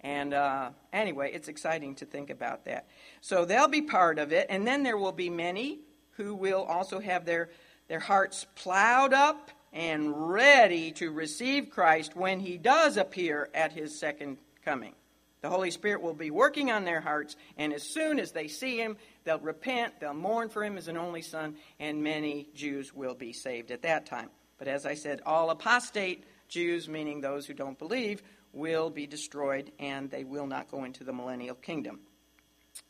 And 0.00 0.34
uh, 0.34 0.70
anyway, 0.92 1.32
it's 1.32 1.48
exciting 1.48 1.94
to 1.96 2.06
think 2.06 2.30
about 2.30 2.64
that. 2.64 2.88
So 3.20 3.44
they'll 3.44 3.68
be 3.68 3.82
part 3.82 4.18
of 4.18 4.32
it, 4.32 4.46
and 4.50 4.66
then 4.66 4.82
there 4.82 4.96
will 4.96 5.12
be 5.12 5.30
many 5.30 5.80
who 6.16 6.34
will 6.34 6.62
also 6.62 6.98
have 6.98 7.24
their 7.24 7.50
their 7.88 8.00
hearts 8.00 8.46
plowed 8.54 9.12
up 9.12 9.50
and 9.72 10.30
ready 10.30 10.92
to 10.92 11.10
receive 11.10 11.70
Christ 11.70 12.16
when 12.16 12.40
he 12.40 12.56
does 12.56 12.96
appear 12.96 13.48
at 13.54 13.72
his 13.72 13.98
second 13.98 14.38
coming. 14.64 14.94
The 15.42 15.50
Holy 15.50 15.72
Spirit 15.72 16.02
will 16.02 16.14
be 16.14 16.30
working 16.30 16.70
on 16.70 16.84
their 16.84 17.00
hearts, 17.00 17.36
and 17.56 17.72
as 17.72 17.82
soon 17.82 18.20
as 18.20 18.30
they 18.30 18.46
see 18.48 18.78
him, 18.78 18.96
they'll 19.24 19.40
repent, 19.40 20.00
they'll 20.00 20.14
mourn 20.14 20.48
for 20.48 20.64
him 20.64 20.78
as 20.78 20.88
an 20.88 20.96
only 20.96 21.22
son, 21.22 21.56
and 21.80 22.02
many 22.02 22.48
Jews 22.54 22.94
will 22.94 23.14
be 23.14 23.32
saved 23.32 23.72
at 23.72 23.82
that 23.82 24.06
time. 24.06 24.30
But 24.58 24.68
as 24.68 24.86
I 24.86 24.94
said, 24.94 25.20
all 25.26 25.50
apostate 25.50 26.24
Jews, 26.48 26.88
meaning 26.88 27.20
those 27.20 27.44
who 27.44 27.54
don't 27.54 27.78
believe, 27.78 28.22
will 28.52 28.88
be 28.88 29.06
destroyed, 29.06 29.72
and 29.80 30.10
they 30.10 30.22
will 30.22 30.46
not 30.46 30.70
go 30.70 30.84
into 30.84 31.02
the 31.02 31.12
millennial 31.12 31.56
kingdom. 31.56 32.00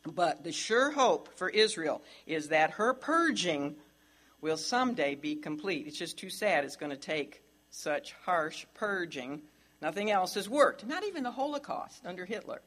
But 0.04 0.44
the 0.44 0.52
sure 0.52 0.90
hope 0.90 1.34
for 1.38 1.48
Israel 1.48 2.02
is 2.26 2.48
that 2.48 2.72
her 2.72 2.92
purging 2.92 3.76
will 4.42 4.58
someday 4.58 5.14
be 5.14 5.36
complete. 5.36 5.86
It's 5.86 5.98
just 5.98 6.18
too 6.18 6.28
sad 6.28 6.64
it's 6.64 6.76
going 6.76 6.90
to 6.90 6.98
take 6.98 7.42
such 7.70 8.12
harsh 8.24 8.66
purging. 8.74 9.40
Nothing 9.82 10.12
else 10.12 10.34
has 10.34 10.48
worked. 10.48 10.86
Not 10.86 11.04
even 11.04 11.24
the 11.24 11.32
Holocaust 11.32 12.06
under 12.06 12.24
Hitler 12.24 12.62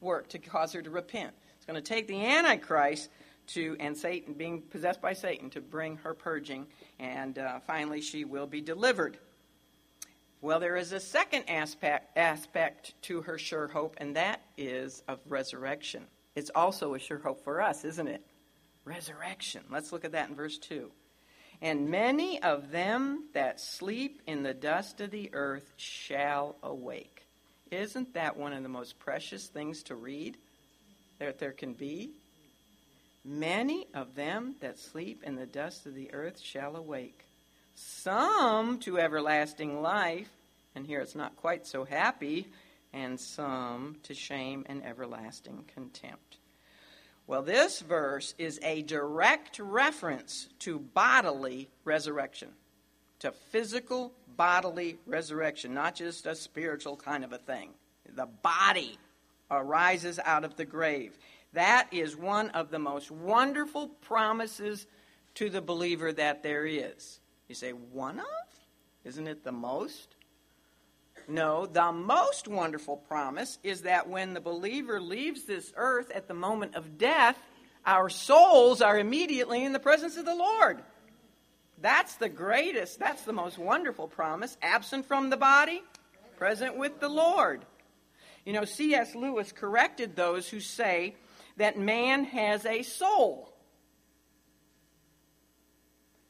worked 0.00 0.30
to 0.30 0.38
cause 0.38 0.72
her 0.72 0.80
to 0.80 0.88
repent. 0.88 1.34
It's 1.56 1.66
going 1.66 1.74
to 1.74 1.82
take 1.82 2.06
the 2.06 2.24
Antichrist 2.24 3.10
to 3.48 3.76
and 3.80 3.96
Satan 3.96 4.34
being 4.34 4.62
possessed 4.62 5.02
by 5.02 5.12
Satan 5.12 5.50
to 5.50 5.60
bring 5.60 5.96
her 5.96 6.14
purging, 6.14 6.68
and 7.00 7.36
uh, 7.36 7.58
finally 7.66 8.00
she 8.00 8.24
will 8.24 8.46
be 8.46 8.60
delivered. 8.60 9.18
Well, 10.40 10.60
there 10.60 10.76
is 10.76 10.92
a 10.92 11.00
second 11.00 11.50
aspect 11.50 12.16
aspect 12.16 12.94
to 13.02 13.22
her 13.22 13.36
sure 13.36 13.66
hope, 13.66 13.96
and 13.98 14.14
that 14.14 14.40
is 14.56 15.02
of 15.08 15.18
resurrection. 15.26 16.04
It's 16.36 16.52
also 16.54 16.94
a 16.94 17.00
sure 17.00 17.18
hope 17.18 17.42
for 17.42 17.60
us, 17.60 17.84
isn't 17.84 18.06
it? 18.06 18.24
Resurrection. 18.84 19.64
Let's 19.70 19.92
look 19.92 20.04
at 20.04 20.12
that 20.12 20.28
in 20.28 20.36
verse 20.36 20.56
2. 20.58 20.92
And 21.62 21.90
many 21.90 22.42
of 22.42 22.70
them 22.70 23.28
that 23.34 23.60
sleep 23.60 24.22
in 24.26 24.42
the 24.42 24.54
dust 24.54 25.00
of 25.00 25.10
the 25.10 25.30
earth 25.34 25.72
shall 25.76 26.56
awake. 26.62 27.26
Isn't 27.70 28.14
that 28.14 28.36
one 28.36 28.52
of 28.52 28.62
the 28.62 28.68
most 28.68 28.98
precious 28.98 29.46
things 29.46 29.82
to 29.84 29.94
read 29.94 30.38
that 31.18 31.38
there 31.38 31.52
can 31.52 31.74
be? 31.74 32.12
Many 33.24 33.86
of 33.92 34.14
them 34.14 34.56
that 34.60 34.78
sleep 34.78 35.22
in 35.24 35.36
the 35.36 35.46
dust 35.46 35.84
of 35.84 35.94
the 35.94 36.12
earth 36.14 36.40
shall 36.40 36.76
awake. 36.76 37.26
Some 37.74 38.78
to 38.80 38.98
everlasting 38.98 39.82
life, 39.82 40.30
and 40.74 40.86
here 40.86 41.00
it's 41.00 41.14
not 41.14 41.36
quite 41.36 41.66
so 41.66 41.84
happy, 41.84 42.48
and 42.92 43.20
some 43.20 43.96
to 44.04 44.14
shame 44.14 44.64
and 44.68 44.84
everlasting 44.84 45.64
contempt. 45.74 46.38
Well, 47.30 47.42
this 47.42 47.78
verse 47.78 48.34
is 48.38 48.58
a 48.60 48.82
direct 48.82 49.60
reference 49.60 50.48
to 50.58 50.80
bodily 50.80 51.68
resurrection, 51.84 52.48
to 53.20 53.30
physical 53.30 54.12
bodily 54.36 54.98
resurrection, 55.06 55.72
not 55.72 55.94
just 55.94 56.26
a 56.26 56.34
spiritual 56.34 56.96
kind 56.96 57.22
of 57.22 57.32
a 57.32 57.38
thing. 57.38 57.70
The 58.16 58.26
body 58.26 58.98
arises 59.48 60.18
out 60.24 60.42
of 60.42 60.56
the 60.56 60.64
grave. 60.64 61.16
That 61.52 61.86
is 61.92 62.16
one 62.16 62.50
of 62.50 62.72
the 62.72 62.80
most 62.80 63.12
wonderful 63.12 63.90
promises 64.00 64.88
to 65.36 65.48
the 65.50 65.62
believer 65.62 66.12
that 66.12 66.42
there 66.42 66.66
is. 66.66 67.20
You 67.48 67.54
say, 67.54 67.70
one 67.70 68.18
of? 68.18 68.26
Isn't 69.04 69.28
it 69.28 69.44
the 69.44 69.52
most? 69.52 70.16
No, 71.30 71.64
the 71.64 71.92
most 71.92 72.48
wonderful 72.48 72.96
promise 72.96 73.58
is 73.62 73.82
that 73.82 74.08
when 74.08 74.34
the 74.34 74.40
believer 74.40 75.00
leaves 75.00 75.44
this 75.44 75.72
earth 75.76 76.10
at 76.10 76.26
the 76.26 76.34
moment 76.34 76.74
of 76.74 76.98
death, 76.98 77.38
our 77.86 78.08
souls 78.08 78.82
are 78.82 78.98
immediately 78.98 79.64
in 79.64 79.72
the 79.72 79.78
presence 79.78 80.16
of 80.16 80.24
the 80.24 80.34
Lord. 80.34 80.82
That's 81.80 82.16
the 82.16 82.28
greatest, 82.28 82.98
that's 82.98 83.22
the 83.22 83.32
most 83.32 83.58
wonderful 83.58 84.08
promise. 84.08 84.56
Absent 84.60 85.06
from 85.06 85.30
the 85.30 85.36
body, 85.36 85.84
present 86.36 86.76
with 86.76 86.98
the 86.98 87.08
Lord. 87.08 87.64
You 88.44 88.52
know, 88.52 88.64
C.S. 88.64 89.14
Lewis 89.14 89.52
corrected 89.52 90.16
those 90.16 90.48
who 90.48 90.58
say 90.58 91.14
that 91.58 91.78
man 91.78 92.24
has 92.24 92.66
a 92.66 92.82
soul. 92.82 93.54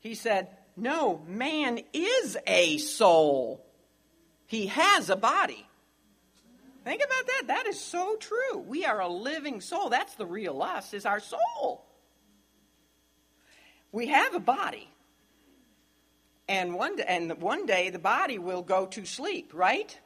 He 0.01 0.15
said, 0.15 0.49
No, 0.77 1.23
man 1.27 1.81
is 1.95 2.37
a 2.47 2.77
soul. 2.77 3.65
He 4.51 4.67
has 4.67 5.11
a 5.11 5.15
body. 5.15 5.65
Think 6.83 7.05
about 7.05 7.27
that. 7.29 7.43
That 7.47 7.67
is 7.69 7.81
so 7.81 8.17
true. 8.17 8.59
We 8.59 8.85
are 8.85 8.99
a 8.99 9.07
living 9.07 9.61
soul. 9.61 9.91
That's 9.91 10.17
the 10.17 10.27
real 10.27 10.61
us, 10.61 10.93
is 10.93 11.07
our 11.07 11.21
soul. 11.21 11.87
We 13.93 14.09
have 14.09 14.35
a 14.35 14.41
body. 14.41 14.91
And 16.49 16.75
one, 16.75 16.97
day, 16.97 17.05
and 17.07 17.41
one 17.41 17.65
day 17.65 17.91
the 17.91 18.01
body 18.01 18.41
will 18.41 18.63
go 18.63 18.87
to 18.87 19.05
sleep, 19.05 19.53
right? 19.55 19.97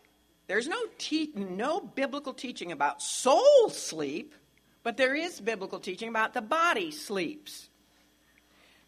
There's 0.46 0.68
no, 0.68 0.76
te- 0.98 1.33
no 1.35 1.80
biblical 1.80 2.35
teaching 2.35 2.70
about 2.70 3.00
soul 3.00 3.70
sleep, 3.70 4.35
but 4.83 4.98
there 4.98 5.14
is 5.14 5.40
biblical 5.40 5.78
teaching 5.78 6.11
about 6.11 6.35
the 6.35 6.42
body 6.42 6.90
sleeps. 6.90 7.70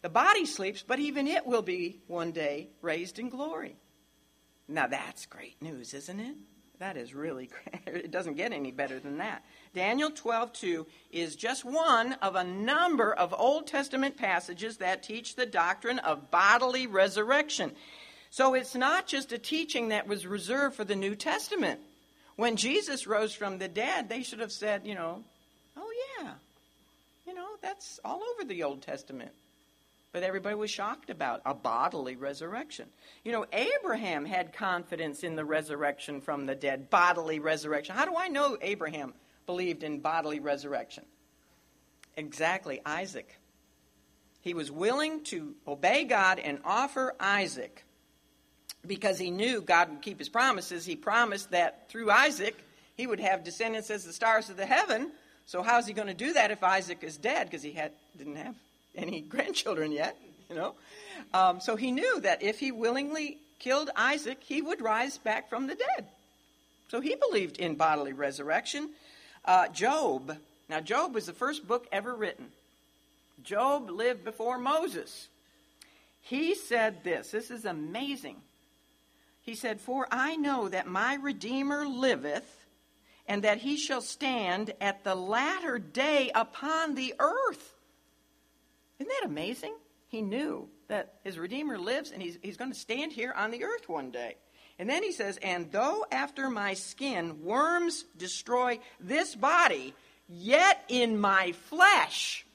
The 0.03 0.09
body 0.09 0.45
sleeps, 0.45 0.83
but 0.87 0.99
even 0.99 1.25
it 1.25 1.47
will 1.47 1.63
be 1.63 1.99
one 2.05 2.31
day 2.31 2.69
raised 2.83 3.17
in 3.17 3.29
glory. 3.29 3.75
Now 4.67 4.87
that's 4.87 5.25
great 5.25 5.61
news, 5.61 5.93
isn't 5.93 6.19
it? 6.19 6.35
That 6.79 6.97
is 6.97 7.13
really 7.13 7.49
great. 7.85 8.03
It 8.05 8.11
doesn't 8.11 8.35
get 8.35 8.51
any 8.51 8.71
better 8.71 8.99
than 8.99 9.17
that. 9.17 9.43
Daniel 9.73 10.11
12:2 10.11 10.85
is 11.11 11.35
just 11.35 11.65
one 11.65 12.13
of 12.13 12.35
a 12.35 12.43
number 12.43 13.13
of 13.13 13.33
Old 13.37 13.67
Testament 13.67 14.17
passages 14.17 14.77
that 14.77 15.03
teach 15.03 15.35
the 15.35 15.45
doctrine 15.45 15.99
of 15.99 16.31
bodily 16.31 16.87
resurrection. 16.87 17.71
So 18.29 18.53
it's 18.53 18.75
not 18.75 19.07
just 19.07 19.31
a 19.31 19.37
teaching 19.37 19.89
that 19.89 20.07
was 20.07 20.27
reserved 20.27 20.75
for 20.75 20.83
the 20.83 20.95
New 20.95 21.15
Testament. 21.15 21.79
When 22.35 22.55
Jesus 22.55 23.07
rose 23.07 23.33
from 23.33 23.57
the 23.57 23.67
dead, 23.67 24.09
they 24.09 24.21
should 24.21 24.41
have 24.41 24.51
said, 24.51 24.85
you 24.85 24.93
know, 24.93 25.23
oh 25.75 25.91
yeah. 26.19 26.33
You 27.25 27.33
know, 27.33 27.47
that's 27.61 27.99
all 28.05 28.21
over 28.33 28.43
the 28.43 28.63
Old 28.63 28.81
Testament 28.81 29.31
everybody 30.23 30.55
was 30.55 30.69
shocked 30.69 31.09
about 31.09 31.41
a 31.45 31.53
bodily 31.53 32.15
resurrection. 32.15 32.87
You 33.23 33.31
know, 33.31 33.45
Abraham 33.51 34.25
had 34.25 34.53
confidence 34.53 35.23
in 35.23 35.35
the 35.35 35.45
resurrection 35.45 36.21
from 36.21 36.45
the 36.45 36.55
dead, 36.55 36.89
bodily 36.89 37.39
resurrection. 37.39 37.95
How 37.95 38.05
do 38.05 38.15
I 38.17 38.27
know 38.27 38.57
Abraham 38.61 39.13
believed 39.45 39.83
in 39.83 39.99
bodily 39.99 40.39
resurrection? 40.39 41.05
Exactly, 42.15 42.81
Isaac. 42.85 43.37
He 44.41 44.53
was 44.53 44.71
willing 44.71 45.23
to 45.25 45.55
obey 45.67 46.05
God 46.05 46.39
and 46.39 46.59
offer 46.63 47.15
Isaac 47.19 47.83
because 48.85 49.19
he 49.19 49.29
knew 49.29 49.61
God 49.61 49.89
would 49.89 50.01
keep 50.01 50.19
his 50.19 50.29
promises. 50.29 50.85
He 50.85 50.95
promised 50.95 51.51
that 51.51 51.89
through 51.89 52.09
Isaac 52.09 52.55
he 52.95 53.05
would 53.05 53.19
have 53.19 53.43
descendants 53.43 53.91
as 53.91 54.05
the 54.05 54.13
stars 54.13 54.49
of 54.49 54.57
the 54.57 54.65
heaven. 54.65 55.11
So 55.45 55.61
how's 55.61 55.85
he 55.85 55.93
going 55.93 56.07
to 56.07 56.13
do 56.13 56.33
that 56.33 56.51
if 56.51 56.63
Isaac 56.63 57.03
is 57.03 57.17
dead 57.17 57.47
because 57.47 57.63
he 57.63 57.71
had 57.71 57.91
didn't 58.17 58.37
have 58.37 58.55
any 58.97 59.21
grandchildren 59.29 59.91
yet, 59.91 60.17
you 60.49 60.55
know. 60.55 60.75
Um, 61.33 61.61
so 61.61 61.75
he 61.75 61.91
knew 61.91 62.19
that 62.21 62.43
if 62.43 62.59
he 62.59 62.71
willingly 62.71 63.37
killed 63.59 63.89
Isaac, 63.95 64.39
he 64.41 64.61
would 64.61 64.81
rise 64.81 65.17
back 65.17 65.49
from 65.49 65.67
the 65.67 65.75
dead. 65.75 66.07
So 66.89 67.01
he 67.01 67.15
believed 67.15 67.57
in 67.57 67.75
bodily 67.75 68.13
resurrection. 68.13 68.89
Uh, 69.45 69.67
Job. 69.69 70.37
Now, 70.69 70.79
Job 70.79 71.13
was 71.13 71.25
the 71.25 71.33
first 71.33 71.67
book 71.67 71.87
ever 71.91 72.13
written. 72.15 72.47
Job 73.43 73.89
lived 73.89 74.23
before 74.23 74.57
Moses. 74.57 75.27
He 76.21 76.55
said 76.55 77.03
this. 77.03 77.31
This 77.31 77.51
is 77.51 77.65
amazing. 77.65 78.37
He 79.41 79.55
said, 79.55 79.79
For 79.79 80.07
I 80.11 80.35
know 80.35 80.67
that 80.67 80.87
my 80.87 81.15
Redeemer 81.15 81.85
liveth, 81.85 82.65
and 83.27 83.43
that 83.43 83.59
he 83.59 83.77
shall 83.77 84.01
stand 84.01 84.73
at 84.81 85.03
the 85.03 85.15
latter 85.15 85.79
day 85.79 86.31
upon 86.33 86.95
the 86.95 87.13
earth. 87.19 87.76
Isn't 88.99 89.11
that 89.21 89.27
amazing? 89.27 89.75
He 90.09 90.21
knew 90.21 90.69
that 90.87 91.15
his 91.23 91.37
Redeemer 91.37 91.77
lives 91.77 92.11
and 92.11 92.21
he's, 92.21 92.37
he's 92.41 92.57
going 92.57 92.71
to 92.71 92.77
stand 92.77 93.11
here 93.11 93.33
on 93.35 93.51
the 93.51 93.63
earth 93.63 93.87
one 93.87 94.11
day. 94.11 94.35
And 94.79 94.89
then 94.89 95.03
he 95.03 95.11
says, 95.11 95.37
And 95.41 95.71
though 95.71 96.05
after 96.11 96.49
my 96.49 96.73
skin 96.73 97.43
worms 97.43 98.05
destroy 98.17 98.79
this 98.99 99.35
body, 99.35 99.93
yet 100.29 100.83
in 100.87 101.19
my 101.19 101.51
flesh 101.69 102.45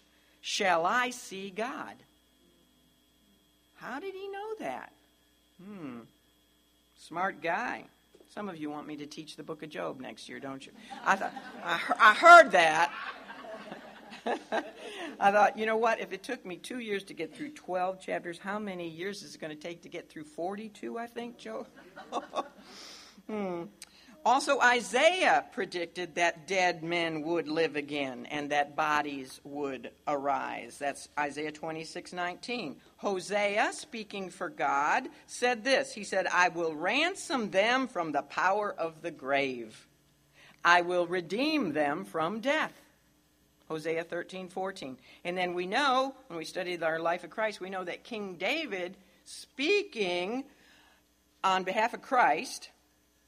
shall 0.40 0.87
I 0.87 1.11
see 1.11 1.50
God. 1.50 1.94
How 3.76 3.98
did 3.98 4.14
he 4.14 4.28
know 4.28 4.55
that? 4.61 4.92
Hmm. 5.64 6.00
Smart 6.96 7.42
guy. 7.42 7.85
Some 8.33 8.48
of 8.48 8.57
you 8.57 8.70
want 8.70 8.87
me 8.87 8.96
to 8.96 9.07
teach 9.07 9.37
the 9.37 9.42
book 9.42 9.62
of 9.62 9.68
Job 9.68 10.00
next 10.00 10.28
year, 10.28 10.40
don't 10.40 10.64
you? 10.64 10.72
I 11.05 11.16
thought 11.16 11.35
I, 11.64 11.81
I 11.98 12.14
heard 12.14 12.52
that. 12.52 12.92
I 14.27 15.31
thought, 15.31 15.59
you 15.59 15.67
know 15.67 15.77
what? 15.77 16.01
If 16.01 16.13
it 16.13 16.23
took 16.23 16.45
me 16.45 16.57
two 16.57 16.79
years 16.79 17.05
to 17.05 17.15
get 17.15 17.35
through 17.35 17.51
12 17.51 18.01
chapters, 18.01 18.39
how 18.39 18.59
many 18.59 18.89
years 18.89 19.23
is 19.23 19.35
it 19.35 19.41
going 19.41 19.55
to 19.55 19.61
take 19.61 19.83
to 19.83 19.89
get 19.89 20.09
through 20.09 20.25
42, 20.25 20.99
I 20.99 21.07
think, 21.07 21.39
Joe? 21.39 21.67
hmm. 23.29 23.65
Also, 24.25 24.61
Isaiah 24.61 25.45
predicted 25.51 26.15
that 26.15 26.47
dead 26.47 26.85
men 26.85 27.23
would 27.23 27.49
live 27.49 27.75
again 27.75 28.27
and 28.31 28.51
that 28.51 28.77
bodies 28.77 29.41
would 29.43 29.91
arise. 30.07 30.79
That's 30.79 31.09
Isaiah 31.19 31.51
26 31.51 32.13
19. 32.13 32.77
Hosea, 32.99 33.71
speaking 33.73 34.31
for 34.31 34.49
God, 34.49 35.09
said 35.27 35.65
this 35.65 35.93
He 35.93 36.05
said, 36.05 36.29
I 36.29 36.49
will 36.49 36.75
ransom 36.75 37.51
them 37.51 37.89
from 37.89 38.13
the 38.13 38.23
power 38.23 38.73
of 38.73 39.03
the 39.03 39.11
grave, 39.11 39.89
I 40.65 40.83
will 40.83 41.09
redeem 41.09 41.73
them 41.73 42.05
from 42.05 42.39
death. 42.41 42.82
Hosea 43.68 44.05
13 44.05 44.48
14. 44.48 44.98
And 45.25 45.37
then 45.37 45.55
we 45.55 45.66
know, 45.66 46.14
when 46.29 46.38
we 46.38 46.44
studied 46.44 46.83
our 46.83 46.98
life 46.98 47.25
of 47.25 47.31
Christ, 47.31 47.61
we 47.61 47.70
know 47.70 47.85
that 47.85 48.05
King 48.05 48.37
David, 48.37 48.96
speaking 49.25 50.44
on 51.44 51.64
behalf 51.64 51.94
of 51.94 52.03
Christ, 52.03 52.70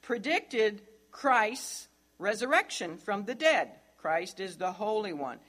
predicted 0.01 0.81
Christ's 1.11 1.87
resurrection 2.19 2.97
from 2.97 3.25
the 3.25 3.35
dead. 3.35 3.69
Christ 3.97 4.39
is 4.39 4.57
the 4.57 4.71
Holy 4.71 5.13
One. 5.13 5.39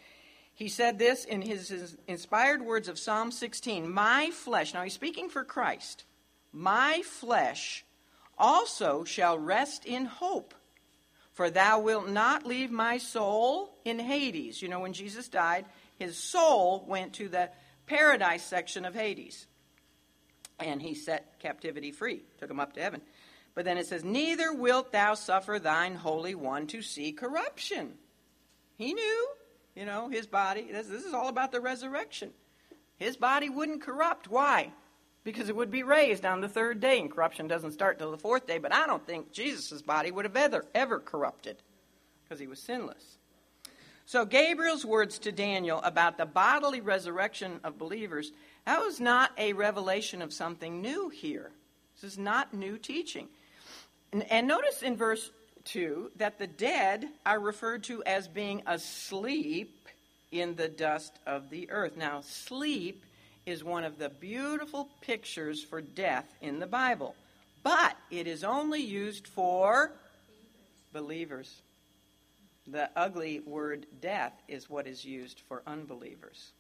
He 0.55 0.69
said 0.69 0.99
this 0.99 1.25
in 1.27 1.43
his 1.43 1.97
inspired 2.07 2.63
words 2.63 2.89
of 2.89 2.99
Psalm 2.99 3.31
16 3.31 3.93
My 3.93 4.31
flesh, 4.33 4.73
now 4.73 4.83
he's 4.83 4.95
speaking 4.95 5.29
for 5.29 5.45
Christ, 5.45 6.05
my 6.53 7.03
flesh 7.05 7.85
also 8.39 9.05
shall 9.05 9.39
rest 9.39 9.85
in 9.85 10.07
hope. 10.07 10.55
For 11.37 11.51
thou 11.51 11.81
wilt 11.81 12.09
not 12.09 12.47
leave 12.47 12.71
my 12.71 12.97
soul 12.97 13.77
in 13.85 13.99
Hades. 13.99 14.63
You 14.63 14.69
know, 14.69 14.81
when 14.81 14.95
Jesus 14.95 15.29
died, 15.29 15.67
his 15.99 16.17
soul 16.17 16.83
went 16.89 17.13
to 17.15 17.29
the 17.29 17.51
paradise 17.85 18.43
section 18.43 18.87
of 18.87 18.95
Hades. 18.95 19.47
And 20.59 20.81
he 20.81 20.95
set 20.95 21.39
captivity 21.39 21.93
free, 21.93 22.23
took 22.39 22.51
him 22.51 22.59
up 22.59 22.73
to 22.73 22.81
heaven. 22.81 23.03
But 23.55 23.67
then 23.67 23.77
it 23.77 23.87
says, 23.87 24.03
Neither 24.03 24.55
wilt 24.55 24.93
thou 24.93 25.13
suffer 25.13 25.59
thine 25.59 25.95
Holy 25.95 26.35
One 26.35 26.67
to 26.69 26.81
see 26.81 27.13
corruption. 27.13 27.93
He 28.79 28.95
knew, 28.95 29.29
you 29.75 29.85
know, 29.85 30.09
his 30.09 30.27
body. 30.27 30.69
This, 30.73 30.87
this 30.87 31.05
is 31.05 31.13
all 31.13 31.29
about 31.29 31.53
the 31.53 31.61
resurrection. 31.61 32.31
His 32.97 33.19
body 33.19 33.51
wouldn't 33.51 33.83
corrupt. 33.83 34.29
Why? 34.29 34.73
Because 35.27 35.49
it 35.49 35.57
would 35.57 35.73
be 35.73 35.83
raised 35.83 36.25
on 36.25 36.41
the 36.41 36.49
third 36.49 36.79
day, 36.79 37.01
and 37.01 37.11
corruption 37.11 37.49
doesn't 37.49 37.73
start 37.73 37.99
till 37.99 38.13
the 38.13 38.17
fourth 38.17 38.47
day. 38.47 38.59
But 38.59 38.73
I 38.73 38.87
don't 38.87 39.05
think 39.05 39.33
Jesus' 39.33 39.83
body 39.83 40.13
would 40.13 40.25
have 40.25 40.37
ever, 40.37 40.65
ever 40.73 41.01
corrupted 41.01 41.57
because 42.23 42.39
he 42.39 42.47
was 42.47 42.61
sinless. 42.61 43.19
So, 44.05 44.25
Gabriel's 44.25 44.85
words 44.85 45.19
to 45.19 45.33
Daniel 45.33 45.81
about 45.83 46.17
the 46.17 46.27
bodily 46.27 46.81
resurrection 46.81 47.59
of 47.65 47.77
believers, 47.77 48.31
that 48.67 48.79
was 48.79 49.01
not 49.01 49.33
a 49.37 49.53
revelation 49.53 50.23
of 50.23 50.33
something 50.33 50.81
new 50.81 51.09
here. 51.09 51.51
This 52.01 52.13
is 52.13 52.19
not 52.19 52.55
new 52.55 52.79
teaching. 52.79 53.27
And, 54.13 54.31
and 54.31 54.47
notice 54.47 54.83
in 54.83 54.97
verse 54.97 55.33
2 55.65 56.13
that 56.19 56.39
the 56.39 56.47
dead 56.47 57.09
are 57.27 57.41
referred 57.41 57.83
to 57.85 58.05
as 58.05 58.29
being 58.29 58.63
asleep 58.69 59.89
in 60.31 60.55
the 60.55 60.69
dust 60.69 61.19
of 61.27 61.51
the 61.51 61.69
earth. 61.73 61.97
Now, 61.97 62.21
sleep 62.21 63.03
is 63.47 63.65
one 63.65 63.85
of 63.85 63.99
the 63.99 64.09
beautiful 64.09 64.91
pictures 65.01 65.63
for 65.63 65.81
death 65.81 66.27
in 66.41 66.59
the 66.59 66.67
Bible, 66.67 67.15
but 67.63 67.97
it 68.11 68.27
is 68.27 68.45
only 68.45 68.81
used 68.81 69.27
for 69.27 69.93
believers. 70.93 71.63
The 72.67 72.91
ugly 72.97 73.41
word 73.41 73.87
death 74.01 74.33
is 74.49 74.69
what 74.69 74.87
is 74.87 75.05
used 75.05 75.41
for 75.49 75.63
unbelievers. 75.67 76.53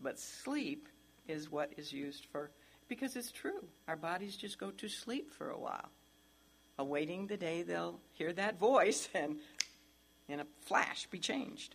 But 0.00 0.18
sleep 0.18 0.88
is 1.26 1.50
what 1.50 1.72
is 1.76 1.92
used 1.92 2.26
for, 2.26 2.50
because 2.88 3.16
it's 3.16 3.32
true. 3.32 3.64
Our 3.88 3.96
bodies 3.96 4.36
just 4.36 4.58
go 4.58 4.70
to 4.70 4.88
sleep 4.88 5.32
for 5.32 5.50
a 5.50 5.58
while 5.58 5.88
awaiting 6.80 7.26
the 7.26 7.36
day 7.36 7.62
they'll 7.62 8.00
hear 8.12 8.32
that 8.32 8.58
voice 8.58 9.08
and 9.14 9.36
in 10.28 10.40
a 10.40 10.46
flash 10.62 11.06
be 11.06 11.18
changed. 11.18 11.74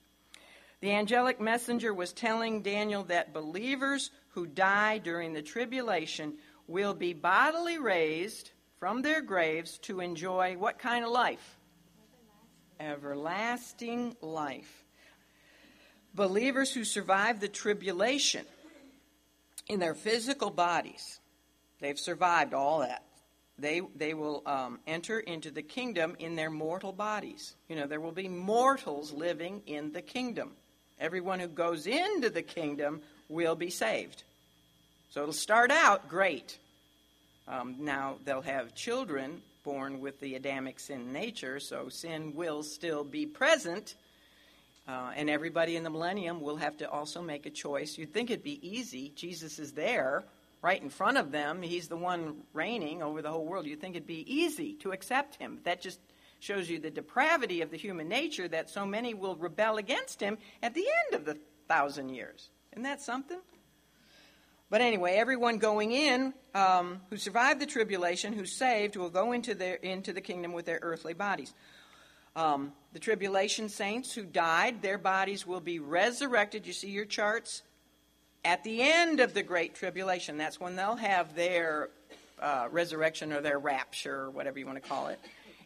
The 0.82 0.92
angelic 0.92 1.40
messenger 1.40 1.94
was 1.94 2.12
telling 2.12 2.62
Daniel 2.62 3.04
that 3.04 3.34
believers 3.34 4.12
who 4.36 4.45
die 4.45 5.00
during 5.00 5.34
the 5.34 5.41
tribulation 5.41 6.34
will 6.67 6.93
be 6.93 7.13
bodily 7.13 7.80
raised 7.80 8.52
from 8.80 9.02
their 9.02 9.21
graves 9.21 9.80
to 9.80 10.00
enjoy 10.00 10.56
what 10.58 10.78
kind 10.78 11.04
of 11.04 11.12
life? 11.12 11.58
Everlasting 12.80 14.15
life. 14.21 14.84
Believers 16.13 16.71
who 16.71 16.84
survive 16.84 17.39
the 17.39 17.48
tribulation 17.48 18.45
in 19.67 19.80
their 19.80 19.95
physical 19.95 20.52
bodies, 20.52 21.19
they've 21.80 22.00
survived 22.00 22.54
all 22.54 22.80
that 22.80 23.04
they, 23.58 23.82
they 23.95 24.13
will 24.13 24.43
um, 24.45 24.80
enter 24.86 25.19
into 25.19 25.50
the 25.50 25.62
kingdom 25.62 26.15
in 26.19 26.36
their 26.36 26.50
mortal 26.50 26.91
bodies. 26.91 27.56
You 27.69 27.78
know, 27.78 27.88
there 27.88 28.02
will 28.02 28.12
be 28.12 28.28
mortals 28.28 29.13
living 29.13 29.62
in 29.65 29.91
the 29.93 30.02
kingdom. 30.02 30.52
Everyone 31.00 31.39
who 31.39 31.48
goes 31.48 31.88
into 31.88 32.30
the 32.30 32.41
kingdom 32.41 33.02
will 33.30 33.56
be 33.56 33.69
saved. 33.69 34.24
So 35.10 35.22
it'll 35.22 35.34
start 35.34 35.72
out 35.72 36.10
great. 36.10 36.58
Um, 37.48 37.76
now, 37.80 38.18
they'll 38.26 38.41
have 38.41 38.76
children 38.76 39.41
born 39.63 40.00
with 40.00 40.20
the 40.20 40.36
Adamic 40.36 40.80
sin 40.80 41.12
nature, 41.12 41.60
so 41.60 41.89
sin 41.89 42.34
will 42.36 42.63
still 42.63 43.04
be 43.04 43.26
present. 43.26 43.96
Uh, 44.88 45.12
and 45.15 45.30
everybody 45.30 45.76
in 45.76 45.84
the 45.84 45.89
millennium 45.89 46.41
will 46.41 46.58
have 46.58 46.78
to 46.78 46.89
also 46.89 47.22
make 47.22 47.46
a 47.46 47.50
choice. 47.50 47.98
You'd 47.98 48.13
think 48.13 48.30
it'd 48.30 48.44
be 48.44 48.60
easy. 48.68 49.12
Jesus 49.15 49.58
is 49.58 49.72
there 49.72 50.24
right 50.62 50.82
in 50.82 50.89
front 50.89 51.18
of 51.18 51.32
them. 51.32 51.62
He's 51.62 51.88
the 51.88 51.98
one 51.98 52.41
reigning 52.54 53.02
over 53.02 53.22
the 53.22 53.32
whole 53.32 53.46
world. 53.46 53.65
You'd 53.65 53.82
think 53.82 53.96
it'd 53.96 54.08
be 54.08 54.26
easy 54.32 54.74
to 54.82 54.91
accept 54.91 55.36
him. 55.36 55.60
That 55.63 55.82
just 55.82 56.00
shows 56.39 56.70
you 56.70 56.80
the 56.80 56.91
depravity 56.91 57.62
of 57.62 57.72
the 57.72 57.78
human 57.78 58.08
nature 58.08 58.48
that 58.48 58.70
so 58.70 58.86
many 58.86 59.13
will 59.13 59.36
rebel 59.36 59.78
against 59.78 60.22
him 60.22 60.38
at 60.62 60.74
the 60.74 60.86
end 61.06 61.15
of 61.15 61.26
the 61.26 61.39
thousand 61.68 62.10
years. 62.10 62.50
Isn't 62.74 62.84
that 62.84 63.02
something? 63.02 63.39
But 64.76 64.82
anyway, 64.82 65.14
everyone 65.16 65.60
going 65.60 65.94
in 65.94 66.34
um, 66.54 67.00
who 67.10 67.16
survived 67.16 67.62
the 67.62 67.66
tribulation, 67.66 68.34
who's 68.34 68.52
saved, 68.52 68.98
will 68.98 69.10
go 69.10 69.32
into, 69.32 69.56
their, 69.56 69.76
into 69.76 70.12
the 70.12 70.20
kingdom 70.20 70.52
with 70.52 70.66
their 70.66 70.80
earthly 70.82 71.14
bodies. 71.14 71.54
Um, 72.36 72.74
the 72.92 73.00
tribulation 73.00 73.70
saints 73.70 74.14
who 74.14 74.26
died, 74.26 74.82
their 74.82 74.98
bodies 74.98 75.48
will 75.48 75.62
be 75.62 75.80
resurrected. 75.80 76.68
You 76.68 76.74
see 76.74 76.90
your 76.90 77.06
charts? 77.06 77.64
at 78.44 78.66
the 78.66 78.82
end 78.82 79.22
of 79.22 79.34
the 79.34 79.44
Great 79.44 79.76
Tribulation. 79.76 80.38
That's 80.38 80.60
when 80.60 80.76
they'll 80.76 80.98
have 80.98 81.36
their 81.36 81.90
uh, 82.42 82.68
resurrection 82.70 83.32
or 83.32 83.40
their 83.40 83.58
rapture, 83.58 84.24
or 84.24 84.30
whatever 84.30 84.60
you 84.60 84.66
want 84.66 84.84
to 84.84 84.90
call 84.90 85.08
it. 85.08 85.22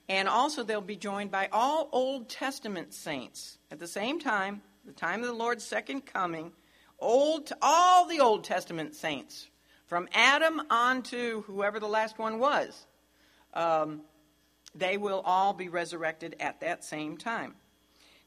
And 0.07 0.27
also, 0.27 0.63
they'll 0.63 0.81
be 0.81 0.95
joined 0.95 1.31
by 1.31 1.49
all 1.51 1.89
Old 1.91 2.29
Testament 2.29 2.93
saints 2.93 3.57
at 3.71 3.79
the 3.79 3.87
same 3.87 4.19
time, 4.19 4.61
the 4.85 4.93
time 4.93 5.21
of 5.21 5.25
the 5.25 5.33
Lord's 5.33 5.63
second 5.63 6.05
coming. 6.05 6.51
Old, 6.99 7.51
all 7.61 8.07
the 8.07 8.19
Old 8.19 8.43
Testament 8.43 8.95
saints, 8.95 9.47
from 9.87 10.07
Adam 10.13 10.61
on 10.69 11.01
to 11.03 11.43
whoever 11.47 11.79
the 11.79 11.87
last 11.87 12.19
one 12.19 12.39
was, 12.39 12.85
um, 13.53 14.01
they 14.75 14.97
will 14.97 15.21
all 15.25 15.53
be 15.53 15.69
resurrected 15.69 16.35
at 16.39 16.61
that 16.61 16.83
same 16.83 17.17
time. 17.17 17.55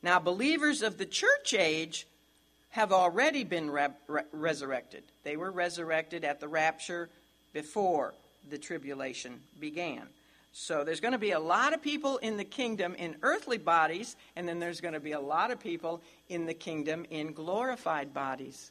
Now, 0.02 0.18
believers 0.18 0.82
of 0.82 0.98
the 0.98 1.06
church 1.06 1.54
age 1.54 2.06
have 2.70 2.92
already 2.92 3.44
been 3.44 3.70
re- 3.70 3.88
re- 4.08 4.22
resurrected. 4.32 5.04
They 5.22 5.37
were 5.37 5.52
resurrected 5.52 6.24
at 6.24 6.40
the 6.40 6.48
rapture 6.48 7.11
before 7.52 8.14
the 8.48 8.58
tribulation 8.58 9.42
began. 9.61 10.08
So 10.53 10.85
there's 10.85 11.01
going 11.01 11.12
to 11.12 11.19
be 11.19 11.31
a 11.31 11.41
lot 11.41 11.73
of 11.73 11.83
people 11.83 12.19
in 12.19 12.37
the 12.37 12.45
kingdom 12.45 12.95
in 12.95 13.17
earthly 13.23 13.57
bodies, 13.57 14.17
and 14.37 14.47
then 14.47 14.59
there's 14.59 14.83
going 14.83 14.95
to 14.95 15.01
be 15.01 15.12
a 15.12 15.21
lot 15.21 15.51
of 15.51 15.59
people 15.59 16.03
in 16.29 16.45
the 16.45 16.53
kingdom 16.53 17.07
in 17.09 17.33
glorified 17.33 18.12
bodies. 18.12 18.71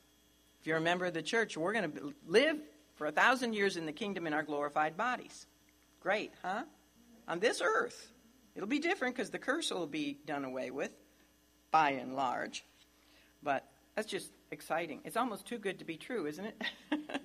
If 0.61 0.67
you're 0.67 0.77
a 0.77 0.81
member 0.81 1.05
of 1.05 1.15
the 1.15 1.23
church, 1.23 1.57
we're 1.57 1.73
going 1.73 1.91
to 1.91 2.13
live 2.27 2.57
for 2.95 3.07
a 3.07 3.11
thousand 3.11 3.53
years 3.53 3.77
in 3.77 3.87
the 3.87 3.91
kingdom 3.91 4.27
in 4.27 4.33
our 4.33 4.43
glorified 4.43 4.95
bodies. 4.95 5.47
Great, 6.01 6.31
huh? 6.43 6.63
On 7.27 7.39
this 7.39 7.61
earth. 7.63 8.11
It'll 8.55 8.69
be 8.69 8.79
different 8.79 9.15
because 9.15 9.31
the 9.31 9.39
curse 9.39 9.71
will 9.71 9.87
be 9.87 10.19
done 10.27 10.45
away 10.45 10.69
with, 10.69 10.91
by 11.71 11.91
and 11.91 12.15
large. 12.15 12.63
But 13.41 13.67
that's 13.95 14.07
just 14.07 14.31
exciting. 14.51 15.01
It's 15.03 15.17
almost 15.17 15.47
too 15.47 15.57
good 15.57 15.79
to 15.79 15.85
be 15.85 15.97
true, 15.97 16.27
isn't 16.27 16.45
it? 16.45 16.61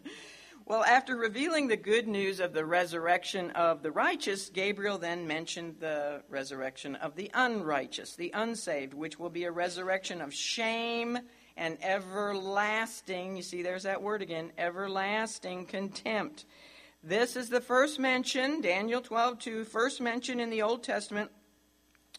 well, 0.68 0.82
after 0.82 1.14
revealing 1.14 1.68
the 1.68 1.76
good 1.76 2.08
news 2.08 2.40
of 2.40 2.52
the 2.52 2.64
resurrection 2.64 3.52
of 3.52 3.84
the 3.84 3.92
righteous, 3.92 4.50
Gabriel 4.50 4.98
then 4.98 5.24
mentioned 5.24 5.76
the 5.78 6.24
resurrection 6.28 6.96
of 6.96 7.14
the 7.14 7.30
unrighteous, 7.34 8.16
the 8.16 8.32
unsaved, 8.34 8.92
which 8.92 9.16
will 9.16 9.30
be 9.30 9.44
a 9.44 9.52
resurrection 9.52 10.20
of 10.20 10.34
shame 10.34 11.20
and 11.56 11.78
everlasting. 11.80 13.36
You 13.36 13.44
see, 13.44 13.62
there's 13.62 13.84
that 13.84 14.02
word 14.02 14.22
again 14.22 14.50
everlasting 14.58 15.66
contempt. 15.66 16.44
This 17.00 17.36
is 17.36 17.48
the 17.48 17.60
first 17.60 18.00
mention, 18.00 18.60
Daniel 18.60 19.00
12 19.00 19.38
2, 19.38 19.64
first 19.66 20.00
mention 20.00 20.40
in 20.40 20.50
the 20.50 20.62
Old 20.62 20.82
Testament 20.82 21.30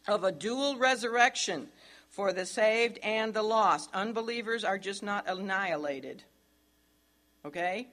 of 0.07 0.23
a 0.23 0.31
dual 0.31 0.77
resurrection 0.77 1.67
for 2.07 2.31
the 2.31 2.45
saved 2.45 2.97
and 3.03 3.33
the 3.33 3.43
lost. 3.43 3.89
Unbelievers 3.93 4.63
are 4.63 4.77
just 4.77 5.03
not 5.03 5.27
annihilated. 5.27 6.23
Okay? 7.43 7.89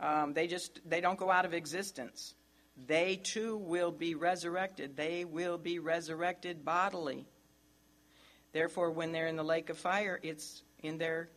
Um, 0.00 0.32
they 0.32 0.46
just 0.46 0.80
they 0.88 1.00
don't 1.00 1.18
go 1.18 1.30
out 1.30 1.44
of 1.44 1.54
existence. 1.54 2.34
they 2.86 3.16
too 3.16 3.56
will 3.56 3.90
be 3.90 4.14
resurrected. 4.14 4.96
They 4.96 5.24
will 5.24 5.58
be 5.58 5.78
resurrected 5.78 6.64
bodily. 6.64 7.26
Therefore, 8.52 8.90
when 8.90 9.12
they're 9.12 9.26
in 9.26 9.36
the 9.36 9.44
lake 9.44 9.68
of 9.68 9.76
fire, 9.78 10.18
it's 10.22 10.62
in 10.80 10.98
their 10.98 11.28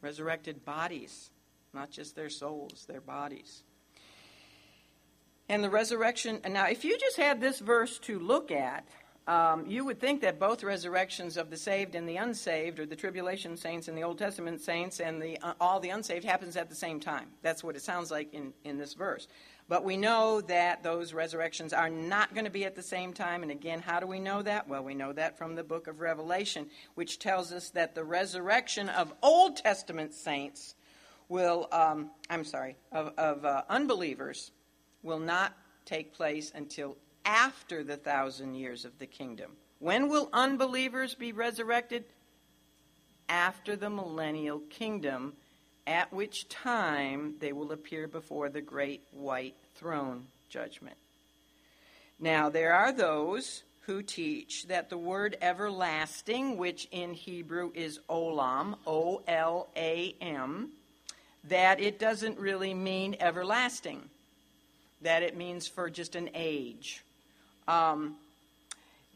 resurrected 0.00 0.64
bodies, 0.64 1.30
not 1.74 1.90
just 1.90 2.14
their 2.14 2.30
souls, 2.30 2.86
their 2.88 3.00
bodies. 3.00 3.64
And 5.48 5.64
the 5.64 5.70
resurrection, 5.70 6.40
and 6.44 6.54
now, 6.54 6.66
if 6.68 6.84
you 6.84 6.96
just 6.98 7.16
had 7.16 7.40
this 7.40 7.58
verse 7.58 7.98
to 8.00 8.18
look 8.18 8.50
at, 8.50 8.86
um, 9.28 9.66
you 9.66 9.84
would 9.84 10.00
think 10.00 10.22
that 10.22 10.40
both 10.40 10.64
resurrections 10.64 11.36
of 11.36 11.50
the 11.50 11.56
saved 11.58 11.94
and 11.94 12.08
the 12.08 12.16
unsaved, 12.16 12.80
or 12.80 12.86
the 12.86 12.96
tribulation 12.96 13.58
saints 13.58 13.86
and 13.86 13.96
the 13.96 14.02
Old 14.02 14.16
Testament 14.16 14.62
saints 14.62 15.00
and 15.00 15.20
the, 15.20 15.38
uh, 15.42 15.52
all 15.60 15.80
the 15.80 15.90
unsaved, 15.90 16.24
happens 16.24 16.56
at 16.56 16.70
the 16.70 16.74
same 16.74 16.98
time. 16.98 17.26
That's 17.42 17.62
what 17.62 17.76
it 17.76 17.82
sounds 17.82 18.10
like 18.10 18.32
in, 18.32 18.54
in 18.64 18.78
this 18.78 18.94
verse. 18.94 19.28
But 19.68 19.84
we 19.84 19.98
know 19.98 20.40
that 20.40 20.82
those 20.82 21.12
resurrections 21.12 21.74
are 21.74 21.90
not 21.90 22.32
going 22.32 22.46
to 22.46 22.50
be 22.50 22.64
at 22.64 22.74
the 22.74 22.82
same 22.82 23.12
time. 23.12 23.42
And 23.42 23.52
again, 23.52 23.80
how 23.80 24.00
do 24.00 24.06
we 24.06 24.18
know 24.18 24.40
that? 24.40 24.66
Well, 24.66 24.82
we 24.82 24.94
know 24.94 25.12
that 25.12 25.36
from 25.36 25.54
the 25.54 25.62
book 25.62 25.88
of 25.88 26.00
Revelation, 26.00 26.70
which 26.94 27.18
tells 27.18 27.52
us 27.52 27.68
that 27.70 27.94
the 27.94 28.04
resurrection 28.04 28.88
of 28.88 29.12
Old 29.22 29.58
Testament 29.58 30.14
saints 30.14 30.74
will, 31.28 31.68
um, 31.70 32.12
I'm 32.30 32.44
sorry, 32.44 32.76
of, 32.92 33.12
of 33.18 33.44
uh, 33.44 33.64
unbelievers 33.68 34.52
will 35.02 35.18
not 35.18 35.54
take 35.84 36.14
place 36.14 36.50
until 36.54 36.96
after 37.28 37.84
the 37.84 37.98
thousand 37.98 38.54
years 38.54 38.86
of 38.86 38.98
the 38.98 39.06
kingdom. 39.06 39.50
When 39.80 40.08
will 40.08 40.30
unbelievers 40.32 41.14
be 41.14 41.32
resurrected? 41.32 42.04
After 43.28 43.76
the 43.76 43.90
millennial 43.90 44.60
kingdom, 44.70 45.34
at 45.86 46.10
which 46.10 46.48
time 46.48 47.34
they 47.38 47.52
will 47.52 47.70
appear 47.70 48.08
before 48.08 48.48
the 48.48 48.62
great 48.62 49.02
white 49.10 49.56
throne 49.74 50.26
judgment. 50.48 50.96
Now, 52.18 52.48
there 52.48 52.72
are 52.72 52.92
those 52.92 53.62
who 53.80 54.02
teach 54.02 54.66
that 54.68 54.88
the 54.88 54.96
word 54.96 55.36
everlasting, 55.42 56.56
which 56.56 56.88
in 56.90 57.12
Hebrew 57.12 57.72
is 57.74 58.00
olam, 58.08 58.76
O 58.86 59.22
L 59.28 59.68
A 59.76 60.14
M, 60.22 60.70
that 61.44 61.78
it 61.78 61.98
doesn't 61.98 62.38
really 62.38 62.72
mean 62.72 63.16
everlasting, 63.20 64.08
that 65.02 65.22
it 65.22 65.36
means 65.36 65.68
for 65.68 65.90
just 65.90 66.16
an 66.16 66.30
age 66.34 67.04
um, 67.68 68.16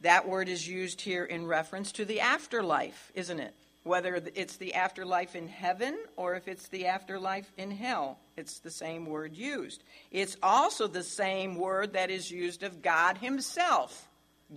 that 0.02 0.28
word 0.28 0.48
is 0.48 0.68
used 0.68 1.00
here 1.00 1.24
in 1.24 1.46
reference 1.46 1.90
to 1.92 2.04
the 2.04 2.20
afterlife, 2.20 3.10
isn't 3.14 3.40
it? 3.40 3.54
Whether 3.84 4.22
it's 4.36 4.56
the 4.56 4.74
afterlife 4.74 5.34
in 5.34 5.48
heaven 5.48 5.98
or 6.16 6.36
if 6.36 6.46
it's 6.46 6.68
the 6.68 6.86
afterlife 6.86 7.50
in 7.56 7.72
hell, 7.72 8.18
it's 8.36 8.60
the 8.60 8.70
same 8.70 9.06
word 9.06 9.34
used. 9.34 9.82
It's 10.12 10.36
also 10.40 10.86
the 10.86 11.02
same 11.02 11.56
word 11.56 11.94
that 11.94 12.10
is 12.10 12.30
used 12.30 12.62
of 12.62 12.82
God 12.82 13.18
Himself. 13.18 14.08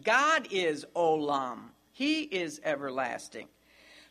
God 0.04 0.48
is 0.52 0.86
Olam, 0.96 1.70
He 1.92 2.22
is 2.22 2.62
everlasting. 2.64 3.48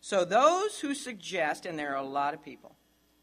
So, 0.01 0.25
those 0.25 0.81
who 0.81 0.95
suggest, 0.95 1.65
and 1.65 1.79
there 1.79 1.93
are 1.93 2.03
a 2.03 2.09
lot 2.09 2.35
of 2.35 2.45
people 2.45 2.75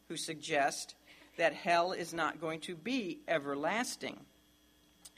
who 0.08 0.18
suggest 0.18 0.96
that 1.38 1.54
hell 1.54 1.92
is 1.92 2.14
not 2.14 2.42
going 2.42 2.60
to 2.62 2.76
be 2.76 3.20
everlasting, 3.28 4.20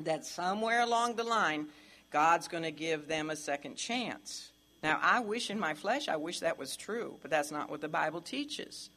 that 0.01 0.25
somewhere 0.25 0.81
along 0.81 1.15
the 1.15 1.23
line, 1.23 1.67
God's 2.11 2.47
going 2.47 2.63
to 2.63 2.71
give 2.71 3.07
them 3.07 3.29
a 3.29 3.35
second 3.35 3.75
chance. 3.75 4.51
Now, 4.81 4.99
I 5.01 5.21
wish 5.21 5.49
in 5.49 5.59
my 5.59 5.73
flesh, 5.73 6.09
I 6.09 6.17
wish 6.17 6.41
that 6.41 6.57
was 6.57 6.75
true, 6.75 7.17
but 7.21 7.31
that's 7.31 7.51
not 7.51 7.69
what 7.69 7.81
the 7.81 7.87
Bible 7.87 8.21
teaches. 8.21 8.89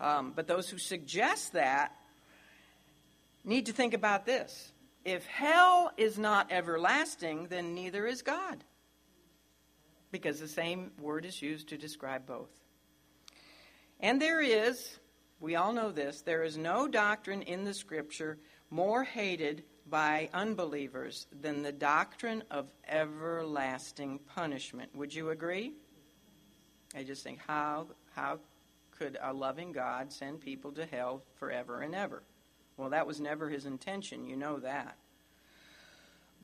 Um, 0.00 0.32
but 0.34 0.46
those 0.46 0.68
who 0.68 0.78
suggest 0.78 1.54
that 1.54 1.92
need 3.44 3.66
to 3.66 3.72
think 3.72 3.94
about 3.94 4.26
this. 4.26 4.72
If 5.04 5.26
hell 5.26 5.92
is 5.96 6.18
not 6.18 6.52
everlasting, 6.52 7.48
then 7.48 7.74
neither 7.74 8.06
is 8.06 8.22
God. 8.22 8.62
Because 10.12 10.38
the 10.38 10.48
same 10.48 10.92
word 11.00 11.24
is 11.24 11.42
used 11.42 11.68
to 11.68 11.78
describe 11.78 12.26
both. 12.26 12.50
And 14.00 14.22
there 14.22 14.40
is, 14.40 14.98
we 15.40 15.56
all 15.56 15.72
know 15.72 15.90
this, 15.90 16.20
there 16.20 16.44
is 16.44 16.56
no 16.56 16.86
doctrine 16.86 17.42
in 17.42 17.64
the 17.64 17.74
Scripture 17.74 18.38
more 18.70 19.02
hated 19.02 19.64
by 19.90 20.28
unbelievers 20.32 21.26
than 21.40 21.62
the 21.62 21.72
doctrine 21.72 22.42
of 22.50 22.66
everlasting 22.86 24.18
punishment. 24.34 24.94
Would 24.94 25.14
you 25.14 25.30
agree? 25.30 25.72
I 26.96 27.02
just 27.02 27.22
think, 27.22 27.38
how, 27.46 27.88
how 28.14 28.40
could 28.98 29.18
a 29.22 29.32
loving 29.32 29.72
God 29.72 30.12
send 30.12 30.40
people 30.40 30.72
to 30.72 30.86
hell 30.86 31.22
forever 31.36 31.80
and 31.80 31.94
ever? 31.94 32.22
Well, 32.76 32.90
that 32.90 33.06
was 33.06 33.20
never 33.20 33.48
his 33.48 33.66
intention. 33.66 34.24
You 34.24 34.36
know 34.36 34.58
that. 34.60 34.96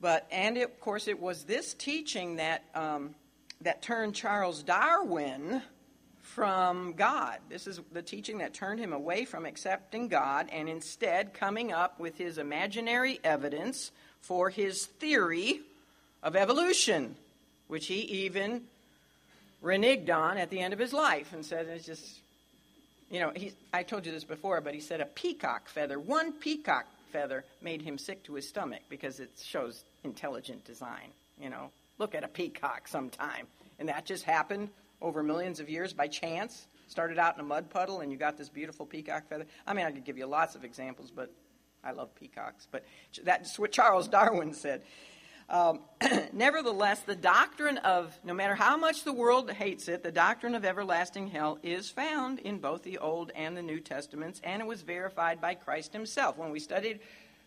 But, 0.01 0.27
and 0.31 0.57
it, 0.57 0.63
of 0.63 0.79
course, 0.79 1.07
it 1.07 1.19
was 1.19 1.43
this 1.43 1.73
teaching 1.73 2.35
that, 2.35 2.63
um, 2.75 3.15
that 3.61 3.81
turned 3.81 4.15
Charles 4.15 4.61
Darwin 4.61 5.61
from 6.25 6.93
God. 6.93 7.37
This 7.49 7.67
is 7.67 7.79
the 7.93 8.01
teaching 8.01 8.39
that 8.39 8.53
turned 8.53 8.79
him 8.79 8.93
away 8.93 9.25
from 9.25 9.45
accepting 9.45 10.07
God 10.07 10.49
and 10.51 10.67
instead 10.67 11.33
coming 11.33 11.71
up 11.71 11.99
with 11.99 12.17
his 12.17 12.37
imaginary 12.37 13.19
evidence 13.23 13.91
for 14.21 14.49
his 14.49 14.87
theory 14.87 15.61
of 16.23 16.35
evolution, 16.35 17.15
which 17.67 17.85
he 17.85 18.01
even 18.01 18.63
reneged 19.63 20.09
on 20.09 20.37
at 20.37 20.49
the 20.49 20.59
end 20.59 20.73
of 20.73 20.79
his 20.79 20.93
life 20.93 21.31
and 21.31 21.45
said 21.45 21.67
it's 21.67 21.85
just, 21.85 22.19
you 23.11 23.19
know, 23.19 23.31
he, 23.35 23.53
I 23.71 23.83
told 23.83 24.05
you 24.05 24.11
this 24.11 24.23
before, 24.23 24.59
but 24.61 24.73
he 24.73 24.79
said 24.79 25.01
a 25.01 25.05
peacock 25.05 25.69
feather, 25.69 25.99
one 25.99 26.33
peacock 26.33 26.87
feather 27.11 27.45
made 27.61 27.83
him 27.83 27.99
sick 27.99 28.23
to 28.23 28.33
his 28.33 28.49
stomach 28.49 28.81
because 28.89 29.19
it 29.19 29.29
shows 29.41 29.83
intelligent 30.03 30.65
design. 30.65 31.11
You 31.39 31.51
know, 31.51 31.69
look 31.99 32.15
at 32.15 32.23
a 32.23 32.27
peacock 32.27 32.87
sometime. 32.87 33.45
And 33.77 33.89
that 33.89 34.05
just 34.05 34.23
happened 34.23 34.69
over 35.01 35.23
millions 35.23 35.59
of 35.59 35.69
years 35.69 35.93
by 35.93 36.07
chance. 36.07 36.67
Started 36.87 37.17
out 37.17 37.35
in 37.35 37.41
a 37.41 37.43
mud 37.43 37.69
puddle 37.69 38.01
and 38.01 38.11
you 38.11 38.17
got 38.17 38.37
this 38.37 38.49
beautiful 38.49 38.85
peacock 38.85 39.27
feather. 39.27 39.45
I 39.65 39.73
mean, 39.73 39.85
I 39.85 39.91
could 39.91 40.05
give 40.05 40.17
you 40.17 40.25
lots 40.27 40.55
of 40.55 40.63
examples, 40.63 41.11
but 41.11 41.31
I 41.83 41.91
love 41.91 42.13
peacocks. 42.15 42.67
But 42.69 42.85
that's 43.23 43.57
what 43.57 43.71
Charles 43.71 44.07
Darwin 44.07 44.53
said. 44.53 44.83
Um, 45.47 45.81
nevertheless, 46.33 47.01
the 47.01 47.15
doctrine 47.15 47.77
of, 47.77 48.17
no 48.23 48.33
matter 48.33 48.55
how 48.55 48.77
much 48.77 49.03
the 49.03 49.13
world 49.13 49.51
hates 49.51 49.87
it, 49.87 50.01
the 50.01 50.11
doctrine 50.11 50.55
of 50.55 50.65
everlasting 50.65 51.27
hell 51.27 51.59
is 51.61 51.89
found 51.89 52.39
in 52.39 52.57
both 52.57 52.81
the 52.83 52.97
Old 52.97 53.31
and 53.35 53.55
the 53.55 53.61
New 53.61 53.79
Testaments, 53.79 54.41
and 54.43 54.61
it 54.61 54.65
was 54.67 54.81
verified 54.81 55.39
by 55.39 55.53
Christ 55.53 55.93
himself. 55.93 56.37
When 56.37 56.51
we 56.51 56.59
studied 56.59 56.99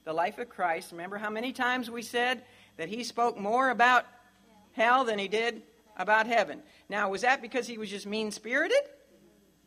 the 0.04 0.12
life 0.12 0.38
of 0.38 0.48
Christ, 0.48 0.92
remember 0.92 1.18
how 1.18 1.30
many 1.30 1.52
times 1.52 1.90
we 1.90 2.02
said 2.02 2.44
that 2.76 2.88
he 2.88 3.02
spoke 3.02 3.36
more 3.36 3.70
about 3.70 4.06
hell 4.72 5.04
than 5.04 5.18
he 5.18 5.26
did 5.26 5.62
about 5.98 6.26
heaven. 6.26 6.62
Now, 6.88 7.10
was 7.10 7.22
that 7.22 7.42
because 7.42 7.66
he 7.66 7.78
was 7.78 7.90
just 7.90 8.06
mean 8.06 8.30
spirited? 8.30 8.78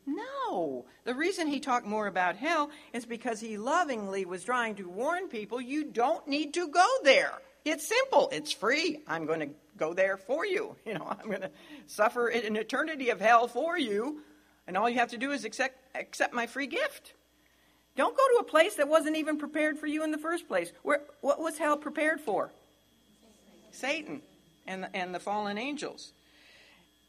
No. 0.05 0.85
The 1.03 1.13
reason 1.13 1.47
he 1.47 1.59
talked 1.59 1.85
more 1.85 2.07
about 2.07 2.35
hell 2.35 2.71
is 2.93 3.05
because 3.05 3.39
he 3.39 3.57
lovingly 3.57 4.25
was 4.25 4.43
trying 4.43 4.75
to 4.75 4.89
warn 4.89 5.27
people 5.27 5.61
you 5.61 5.83
don't 5.83 6.27
need 6.27 6.53
to 6.55 6.67
go 6.67 6.87
there. 7.03 7.33
It's 7.63 7.87
simple, 7.87 8.29
it's 8.31 8.51
free. 8.51 9.01
I'm 9.07 9.25
going 9.25 9.41
to 9.41 9.49
go 9.77 9.93
there 9.93 10.17
for 10.17 10.45
you. 10.45 10.75
You 10.85 10.95
know, 10.95 11.07
I'm 11.07 11.27
going 11.27 11.41
to 11.41 11.51
suffer 11.85 12.27
an 12.27 12.55
eternity 12.55 13.09
of 13.09 13.21
hell 13.21 13.47
for 13.47 13.77
you, 13.77 14.21
and 14.67 14.75
all 14.75 14.89
you 14.89 14.97
have 14.97 15.11
to 15.11 15.17
do 15.17 15.31
is 15.31 15.45
accept, 15.45 15.77
accept 15.95 16.33
my 16.33 16.47
free 16.47 16.67
gift. 16.67 17.13
Don't 17.95 18.15
go 18.17 18.23
to 18.35 18.39
a 18.39 18.43
place 18.43 18.75
that 18.75 18.87
wasn't 18.87 19.17
even 19.17 19.37
prepared 19.37 19.77
for 19.77 19.85
you 19.85 20.03
in 20.03 20.11
the 20.11 20.17
first 20.17 20.47
place. 20.47 20.71
Where, 20.81 21.01
what 21.21 21.39
was 21.39 21.57
hell 21.57 21.77
prepared 21.77 22.21
for? 22.21 22.51
Satan 23.71 24.21
and, 24.65 24.87
and 24.93 25.13
the 25.13 25.19
fallen 25.19 25.57
angels. 25.57 26.13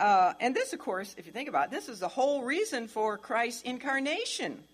Uh, 0.03 0.35
and 0.41 0.53
this, 0.53 0.73
of 0.73 0.81
course, 0.81 1.15
if 1.17 1.27
you 1.27 1.33
think 1.33 1.49
about 1.49 1.67
it, 1.67 1.71
this 1.71 1.89
is 1.89 2.01
the 2.01 2.09
whole 2.09 2.43
reason 2.43 2.89
for 2.89 3.17
Christ's 3.17 3.63
incarnation. 3.63 4.65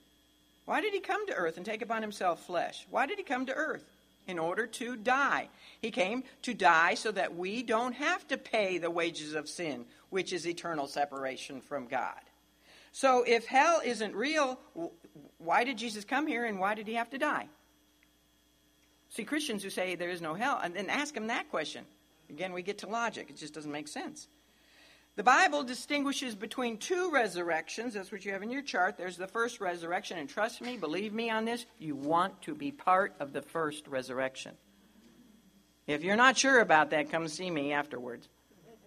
Why 0.64 0.80
did 0.80 0.94
he 0.94 1.00
come 1.00 1.26
to 1.26 1.34
earth 1.34 1.58
and 1.58 1.66
take 1.66 1.82
upon 1.82 2.00
himself 2.00 2.46
flesh? 2.46 2.86
Why 2.88 3.04
did 3.04 3.18
he 3.18 3.24
come 3.24 3.44
to 3.44 3.52
earth? 3.52 3.84
In 4.26 4.38
order 4.38 4.66
to 4.66 4.96
die. 4.96 5.50
He 5.82 5.90
came 5.90 6.24
to 6.42 6.54
die 6.54 6.94
so 6.94 7.12
that 7.12 7.36
we 7.36 7.62
don't 7.62 7.92
have 7.92 8.26
to 8.28 8.38
pay 8.38 8.78
the 8.78 8.90
wages 8.90 9.34
of 9.34 9.50
sin, 9.50 9.84
which 10.08 10.32
is 10.32 10.46
eternal 10.46 10.86
separation 10.86 11.60
from 11.60 11.88
God. 11.88 12.20
So 12.92 13.22
if 13.26 13.44
hell 13.44 13.82
isn't 13.84 14.14
real, 14.14 14.58
why 15.36 15.64
did 15.64 15.76
Jesus 15.76 16.06
come 16.06 16.26
here 16.26 16.46
and 16.46 16.58
why 16.58 16.74
did 16.74 16.86
he 16.86 16.94
have 16.94 17.10
to 17.10 17.18
die? 17.18 17.48
See, 19.10 19.24
Christians 19.24 19.62
who 19.62 19.68
say 19.68 19.94
there 19.94 20.08
is 20.08 20.22
no 20.22 20.32
hell, 20.32 20.58
and 20.62 20.74
then 20.74 20.88
ask 20.88 21.12
them 21.12 21.26
that 21.26 21.50
question. 21.50 21.84
Again, 22.30 22.54
we 22.54 22.62
get 22.62 22.78
to 22.78 22.88
logic. 22.88 23.28
It 23.28 23.36
just 23.36 23.52
doesn't 23.52 23.70
make 23.70 23.88
sense. 23.88 24.26
The 25.18 25.24
Bible 25.24 25.64
distinguishes 25.64 26.36
between 26.36 26.76
two 26.76 27.10
resurrections. 27.10 27.94
That's 27.94 28.12
what 28.12 28.24
you 28.24 28.30
have 28.30 28.44
in 28.44 28.52
your 28.52 28.62
chart. 28.62 28.96
There's 28.96 29.16
the 29.16 29.26
first 29.26 29.60
resurrection, 29.60 30.16
and 30.16 30.28
trust 30.28 30.60
me, 30.60 30.76
believe 30.76 31.12
me 31.12 31.28
on 31.28 31.44
this, 31.44 31.66
you 31.76 31.96
want 31.96 32.40
to 32.42 32.54
be 32.54 32.70
part 32.70 33.16
of 33.18 33.32
the 33.32 33.42
first 33.42 33.88
resurrection. 33.88 34.52
If 35.88 36.04
you're 36.04 36.14
not 36.14 36.36
sure 36.36 36.60
about 36.60 36.90
that, 36.90 37.10
come 37.10 37.26
see 37.26 37.50
me 37.50 37.72
afterwards. 37.72 38.28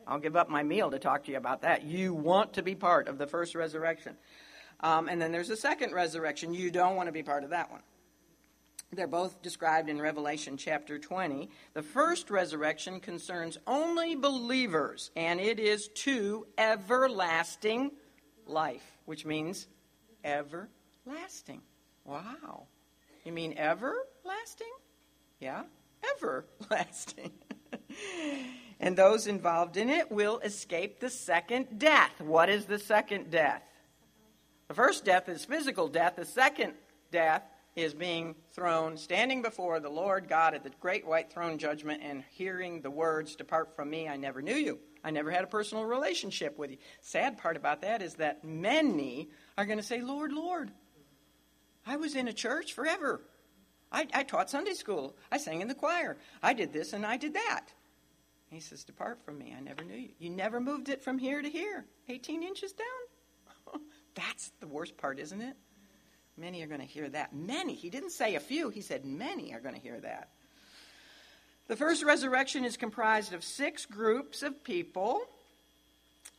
I'll 0.07 0.19
give 0.19 0.37
up 0.37 0.49
my 0.49 0.63
meal 0.63 0.89
to 0.91 0.99
talk 0.99 1.25
to 1.25 1.31
you 1.31 1.37
about 1.37 1.63
that. 1.63 1.83
You 1.83 2.13
want 2.13 2.53
to 2.53 2.61
be 2.61 2.75
part 2.75 3.09
of 3.09 3.17
the 3.17 3.27
first 3.27 3.53
resurrection. 3.53 4.15
Um, 4.79 5.09
and 5.09 5.21
then 5.21 5.33
there's 5.33 5.49
a 5.49 5.57
second 5.57 5.91
resurrection. 5.91 6.53
You 6.53 6.71
don't 6.71 6.95
want 6.95 7.07
to 7.07 7.13
be 7.13 7.23
part 7.23 7.43
of 7.43 7.49
that 7.49 7.69
one. 7.69 7.81
They're 8.93 9.07
both 9.07 9.41
described 9.41 9.87
in 9.87 10.01
Revelation 10.01 10.57
chapter 10.57 10.99
20. 10.99 11.49
The 11.73 11.81
first 11.81 12.29
resurrection 12.29 12.99
concerns 12.99 13.57
only 13.65 14.15
believers, 14.15 15.11
and 15.15 15.39
it 15.39 15.59
is 15.59 15.87
to 15.95 16.45
everlasting 16.57 17.91
life, 18.45 18.83
which 19.05 19.25
means 19.25 19.67
everlasting. 20.25 21.61
Wow. 22.03 22.67
You 23.23 23.31
mean 23.31 23.53
everlasting? 23.57 24.73
Yeah, 25.39 25.63
everlasting. 26.13 27.31
and 28.81 28.97
those 28.97 29.25
involved 29.25 29.77
in 29.77 29.89
it 29.89 30.11
will 30.11 30.39
escape 30.39 30.99
the 30.99 31.09
second 31.09 31.79
death. 31.79 32.19
What 32.19 32.49
is 32.49 32.65
the 32.65 32.79
second 32.79 33.31
death? 33.31 33.63
The 34.67 34.73
first 34.73 35.05
death 35.05 35.29
is 35.29 35.45
physical 35.45 35.87
death, 35.87 36.17
the 36.17 36.25
second 36.25 36.73
death 37.09 37.43
is 37.75 37.93
being 37.93 38.35
thrown, 38.51 38.97
standing 38.97 39.41
before 39.41 39.79
the 39.79 39.89
Lord 39.89 40.27
God 40.27 40.53
at 40.53 40.63
the 40.63 40.71
great 40.81 41.05
white 41.05 41.31
throne 41.31 41.57
judgment 41.57 42.01
and 42.03 42.23
hearing 42.29 42.81
the 42.81 42.91
words, 42.91 43.35
Depart 43.35 43.75
from 43.75 43.89
me, 43.89 44.07
I 44.07 44.17
never 44.17 44.41
knew 44.41 44.55
you. 44.55 44.79
I 45.03 45.11
never 45.11 45.31
had 45.31 45.43
a 45.43 45.47
personal 45.47 45.85
relationship 45.85 46.57
with 46.57 46.71
you. 46.71 46.77
Sad 47.01 47.37
part 47.37 47.57
about 47.57 47.81
that 47.81 48.01
is 48.01 48.15
that 48.15 48.43
many 48.43 49.29
are 49.57 49.65
going 49.65 49.79
to 49.79 49.83
say, 49.83 50.01
Lord, 50.01 50.31
Lord, 50.31 50.71
I 51.85 51.95
was 51.95 52.15
in 52.15 52.27
a 52.27 52.33
church 52.33 52.73
forever. 52.73 53.21
I, 53.91 54.07
I 54.13 54.23
taught 54.23 54.49
Sunday 54.49 54.73
school. 54.73 55.15
I 55.31 55.37
sang 55.37 55.61
in 55.61 55.67
the 55.67 55.75
choir. 55.75 56.17
I 56.43 56.53
did 56.53 56.71
this 56.71 56.93
and 56.93 57.05
I 57.05 57.17
did 57.17 57.33
that. 57.33 57.67
he 58.49 58.59
says, 58.59 58.83
Depart 58.83 59.23
from 59.25 59.37
me, 59.39 59.55
I 59.57 59.61
never 59.61 59.83
knew 59.83 59.97
you. 59.97 60.09
You 60.19 60.29
never 60.29 60.59
moved 60.59 60.89
it 60.89 61.01
from 61.01 61.17
here 61.17 61.41
to 61.41 61.49
here, 61.49 61.85
18 62.09 62.43
inches 62.43 62.73
down. 62.73 63.81
That's 64.15 64.51
the 64.59 64.67
worst 64.67 64.97
part, 64.97 65.19
isn't 65.19 65.41
it? 65.41 65.55
Many 66.37 66.61
are 66.63 66.67
going 66.67 66.81
to 66.81 66.85
hear 66.85 67.09
that. 67.09 67.35
Many. 67.35 67.75
He 67.75 67.89
didn't 67.89 68.11
say 68.11 68.35
a 68.35 68.39
few, 68.39 68.69
he 68.69 68.81
said 68.81 69.05
many 69.05 69.53
are 69.53 69.59
going 69.59 69.75
to 69.75 69.81
hear 69.81 69.99
that. 69.99 70.29
The 71.67 71.75
first 71.75 72.03
resurrection 72.03 72.65
is 72.65 72.75
comprised 72.77 73.33
of 73.33 73.43
six 73.43 73.85
groups 73.85 74.43
of 74.43 74.63
people, 74.63 75.21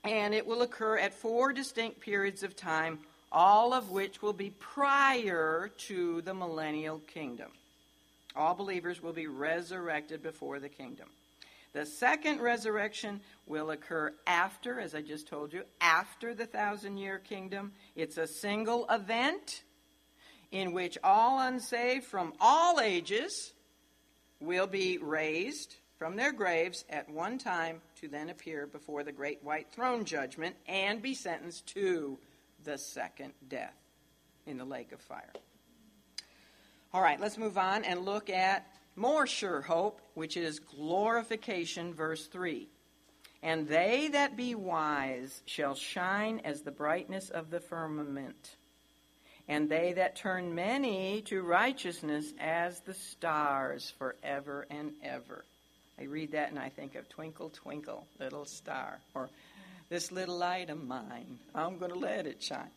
and 0.05 0.35
it 0.35 0.47
will 0.47 0.63
occur 0.63 0.99
at 0.99 1.15
four 1.15 1.53
distinct 1.53 2.01
periods 2.01 2.43
of 2.43 2.57
time, 2.57 2.99
all 3.31 3.73
of 3.73 3.91
which 3.91 4.21
will 4.21 4.33
be 4.33 4.51
prior 4.51 5.71
to 5.87 6.21
the 6.23 6.35
millennial 6.35 6.99
kingdom. 6.99 7.51
All 8.35 8.55
believers 8.55 9.03
will 9.03 9.13
be 9.13 9.27
resurrected 9.27 10.23
before 10.23 10.59
the 10.59 10.69
kingdom. 10.69 11.09
The 11.73 11.87
second 11.87 12.41
resurrection 12.41 13.21
will 13.47 13.71
occur 13.71 14.13
after, 14.27 14.81
as 14.81 14.95
I 14.95 15.01
just 15.01 15.27
told 15.27 15.53
you, 15.55 15.63
after 15.81 16.35
the 16.35 16.45
thousand 16.45 16.99
year 16.99 17.19
kingdom. 17.19 17.73
It's 17.97 18.19
a 18.19 18.27
single 18.27 18.87
event 18.91 19.63
in 20.53 20.73
which 20.73 20.99
all 21.03 21.41
unsaved 21.41 22.05
from 22.05 22.35
all 22.41 22.79
ages 22.79 23.53
will 24.39 24.67
be 24.67 24.99
raised 24.99 25.77
from 25.99 26.17
their 26.17 26.33
graves 26.33 26.85
at 26.91 27.09
one 27.09 27.39
time 27.39 27.81
to 28.01 28.09
then 28.09 28.29
appear 28.29 28.67
before 28.67 29.03
the 29.03 29.13
great 29.13 29.43
white 29.43 29.71
throne 29.73 30.05
judgment 30.05 30.55
and 30.69 31.01
be 31.01 31.15
sentenced 31.15 31.67
to 31.67 32.19
the 32.65 32.77
second 32.77 33.33
death 33.49 33.75
in 34.47 34.59
the 34.59 34.65
lake 34.65 34.93
of 34.93 35.01
fire. 35.01 35.33
All 36.93 37.01
right, 37.01 37.21
let's 37.21 37.39
move 37.39 37.57
on 37.57 37.85
and 37.85 38.05
look 38.05 38.29
at 38.29 38.67
more 38.97 39.27
sure 39.27 39.63
hope, 39.63 40.03
which 40.15 40.37
is 40.37 40.59
glorification, 40.59 41.95
verse 41.95 42.27
3. 42.27 42.69
And 43.43 43.67
they 43.67 44.09
that 44.09 44.37
be 44.37 44.55
wise 44.55 45.43
shall 45.47 45.75
shine 45.75 46.41
as 46.45 46.61
the 46.61 46.71
brightness 46.71 47.31
of 47.31 47.51
the 47.51 47.61
firmament 47.61 48.57
and 49.49 49.69
they 49.69 49.93
that 49.95 50.17
turn 50.17 50.55
many 50.55 51.23
to 51.23 51.43
righteousness 51.43 52.33
as 52.39 52.81
the 52.81 52.95
stars 52.95 53.93
forever 53.99 54.67
and 54.71 54.93
ever. 55.03 55.45
I 55.99 56.05
read 56.05 56.33
that 56.33 56.51
and 56.51 56.59
I 56.59 56.69
think 56.69 56.95
of 56.95 57.09
Twinkle, 57.09 57.51
Twinkle, 57.51 58.07
Little 58.19 58.45
Star, 58.45 58.99
or 59.15 59.29
This 59.89 60.11
Little 60.11 60.39
Light 60.39 60.71
of 60.71 60.83
Mine, 60.83 61.39
I'm 61.55 61.79
going 61.79 61.93
to 61.93 61.99
let 61.99 62.27
it 62.27 62.43
shine. 62.43 62.71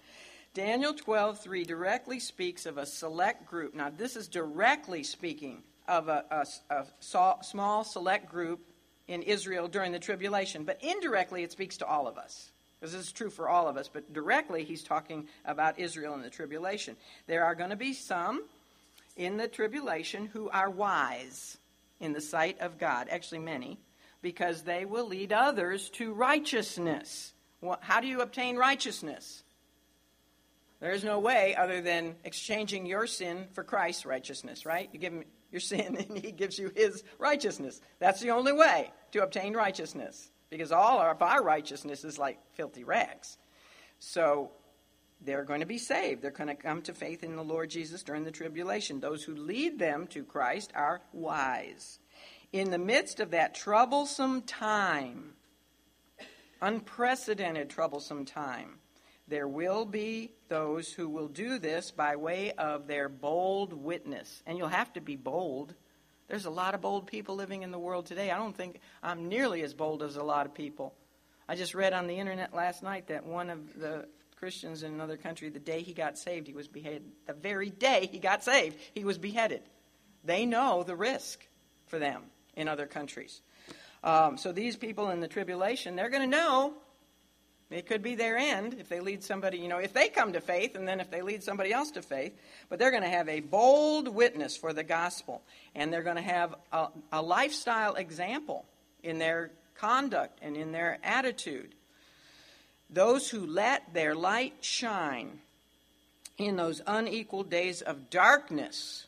Daniel 0.54 0.94
12:3 0.94 1.68
directly 1.68 2.20
speaks 2.20 2.66
of 2.66 2.78
a 2.78 2.86
select 2.86 3.46
group. 3.46 3.74
Now, 3.76 3.90
this 3.90 4.16
is 4.16 4.28
directly 4.28 5.04
speaking 5.04 5.64
of 5.88 6.08
a, 6.08 6.24
a, 6.70 6.76
a 6.76 7.44
small 7.44 7.84
select 7.84 8.30
group 8.30 8.62
in 9.08 9.22
Israel 9.22 9.68
during 9.68 9.92
the 9.92 10.00
tribulation, 10.00 10.64
but 10.64 10.82
indirectly 10.82 11.44
it 11.44 11.52
speaks 11.52 11.78
to 11.78 11.86
all 11.86 12.08
of 12.08 12.18
us. 12.18 12.52
This 12.82 12.94
is 12.94 13.12
true 13.12 13.30
for 13.30 13.50
all 13.50 13.68
of 13.68 13.78
us, 13.78 13.90
but 13.92 14.14
directly 14.14 14.64
he's 14.64 14.84
talking 14.84 15.28
about 15.46 15.80
Israel 15.80 16.14
in 16.14 16.22
the 16.22 16.30
tribulation. 16.30 16.96
There 17.28 17.44
are 17.46 17.56
going 17.56 17.70
to 17.70 17.76
be 17.76 17.94
some 17.94 18.44
in 19.16 19.38
the 19.38 19.48
tribulation 19.48 20.28
who 20.28 20.50
are 20.50 20.70
wise 20.70 21.58
in 22.00 22.14
the 22.14 22.22
sight 22.22 22.60
of 22.60 22.78
God, 22.78 23.08
actually, 23.10 23.40
many, 23.40 23.80
because 24.22 24.64
they 24.64 24.86
will 24.86 25.08
lead 25.08 25.32
others 25.32 25.90
to 25.92 26.14
righteousness. 26.14 27.34
How 27.80 28.02
do 28.02 28.08
you 28.08 28.22
obtain 28.22 28.58
righteousness? 28.58 29.44
There's 30.82 31.04
no 31.04 31.20
way 31.20 31.56
other 31.56 31.82
than 31.82 32.16
exchanging 32.24 32.86
your 32.86 33.08
sin 33.08 33.48
for 33.54 33.64
Christ's 33.64 34.06
righteousness, 34.06 34.66
right? 34.66 34.90
You 34.92 35.00
give 35.00 35.14
him 35.14 35.24
your 35.52 35.60
sin 35.62 35.96
and 35.96 36.18
he 36.18 36.32
gives 36.32 36.60
you 36.60 36.72
his 36.76 37.04
righteousness. 37.18 37.82
That's 38.00 38.20
the 38.20 38.32
only 38.32 38.52
way 38.52 38.92
to 39.14 39.24
obtain 39.24 39.54
righteousness 39.54 40.30
because 40.56 40.72
all 40.72 41.02
of 41.02 41.22
our 41.22 41.44
righteousness 41.44 42.06
is 42.06 42.18
like 42.18 42.40
filthy 42.54 42.84
rags. 42.84 43.38
So 44.00 44.52
they're 45.22 45.44
going 45.44 45.60
to 45.60 45.66
be 45.66 45.78
saved. 45.78 46.22
They're 46.22 46.32
going 46.32 46.48
to 46.48 46.56
come 46.56 46.82
to 46.84 46.94
faith 46.94 47.24
in 47.24 47.36
the 47.36 47.44
Lord 47.44 47.70
Jesus 47.70 48.04
during 48.04 48.24
the 48.24 48.32
tribulation. 48.32 49.00
Those 49.00 49.24
who 49.24 49.36
lead 49.36 49.80
them 49.80 50.08
to 50.08 50.24
Christ 50.24 50.72
are 50.76 51.02
wise. 51.12 52.00
In 52.54 52.72
the 52.72 52.78
midst 52.78 53.20
of 53.20 53.32
that 53.32 53.54
troublesome 53.54 54.44
time, 54.44 55.34
unprecedented 56.62 57.70
troublesome 57.70 58.24
time, 58.24 58.76
there 59.28 59.48
will 59.48 59.84
be 59.84 60.32
those 60.48 60.94
who 60.94 61.10
will 61.10 61.28
do 61.28 61.60
this 61.60 61.92
by 61.92 62.16
way 62.16 62.52
of 62.52 62.88
their 62.88 63.10
bold 63.10 63.74
witness. 63.74 64.42
And 64.46 64.58
you'll 64.58 64.68
have 64.68 64.94
to 64.94 65.02
be 65.02 65.18
bold 65.18 65.74
there's 66.28 66.46
a 66.46 66.50
lot 66.50 66.74
of 66.74 66.82
bold 66.82 67.08
people 67.08 67.36
living 67.36 67.64
in 67.64 67.72
the 67.72 67.80
world 67.80 68.06
today. 68.06 68.32
I 68.32 68.38
don't 68.38 68.56
think 68.56 68.80
I'm 69.04 69.30
nearly 69.30 69.62
as 69.62 69.74
bold 69.74 70.04
as 70.04 70.16
a 70.16 70.24
lot 70.24 70.46
of 70.46 70.54
people. 70.54 70.94
I 71.48 71.56
just 71.56 71.76
read 71.76 71.94
on 71.94 72.08
the 72.08 72.16
internet 72.16 72.54
last 72.54 72.82
night 72.82 73.08
that 73.08 73.26
one 73.26 73.50
of 73.50 73.80
the 73.80 74.08
Christians 74.38 74.84
in 74.84 74.94
another 74.94 75.18
country, 75.18 75.50
the 75.50 75.60
day 75.60 75.82
he 75.82 75.94
got 75.94 76.18
saved, 76.18 76.48
he 76.48 76.54
was 76.54 76.68
beheaded. 76.68 77.04
The 77.28 77.34
very 77.34 77.70
day 77.70 78.10
he 78.12 78.20
got 78.20 78.44
saved, 78.44 78.78
he 78.94 79.04
was 79.04 79.18
beheaded. 79.18 79.62
They 80.24 80.46
know 80.46 80.84
the 80.84 80.96
risk 80.96 81.48
for 81.88 82.00
them 82.00 82.24
in 82.56 82.68
other 82.68 82.88
countries. 82.88 83.42
Um, 84.04 84.38
so 84.38 84.52
these 84.52 84.76
people 84.76 85.10
in 85.12 85.20
the 85.20 85.28
tribulation, 85.28 85.96
they're 85.96 86.10
going 86.10 86.30
to 86.30 86.38
know 86.38 86.74
it 87.72 87.88
could 87.88 88.04
be 88.04 88.16
their 88.16 88.38
end 88.38 88.76
if 88.80 88.90
they 88.90 89.00
lead 89.00 89.24
somebody, 89.24 89.58
you 89.58 89.68
know, 89.68 89.80
if 89.80 89.92
they 89.92 90.08
come 90.08 90.34
to 90.34 90.42
faith 90.42 90.76
and 90.76 90.88
then 90.88 91.00
if 91.00 91.10
they 91.10 91.22
lead 91.22 91.44
somebody 91.44 91.74
else 91.74 91.92
to 91.92 92.02
faith. 92.02 92.34
But 92.70 92.78
they're 92.78 92.92
going 92.92 93.04
to 93.04 93.10
have 93.10 93.28
a 93.28 93.40
bold 93.40 94.08
witness 94.08 94.56
for 94.56 94.72
the 94.72 94.84
gospel. 94.84 95.42
And 95.74 95.92
they're 95.92 96.04
going 96.04 96.16
to 96.18 96.22
have 96.22 96.56
a, 96.72 96.88
a 97.12 97.22
lifestyle 97.22 97.96
example 97.96 98.66
in 99.04 99.18
their 99.18 99.50
conduct 99.76 100.40
and 100.44 100.56
in 100.56 100.72
their 100.72 101.00
attitude. 101.04 101.74
Those 102.90 103.30
who 103.30 103.48
let 103.48 103.94
their 103.94 104.14
light 104.14 104.54
shine 104.62 105.40
in 106.38 106.58
those 106.58 106.82
unequal 106.86 107.44
days 107.44 107.82
of 107.82 108.12
darkness 108.12 109.08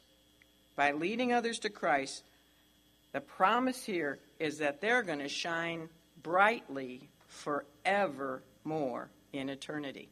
by 0.76 0.93
leading 0.93 1.32
others 1.32 1.60
to 1.60 1.70
Christ, 1.70 2.24
the 3.12 3.22
promise 3.22 3.84
here 3.84 4.18
is 4.39 4.58
that 4.58 4.82
they're 4.82 5.03
going 5.03 5.20
to 5.20 5.30
shine 5.30 5.89
brightly 6.24 7.10
forevermore 8.68 9.09
in 9.34 9.49
eternity. 9.49 10.09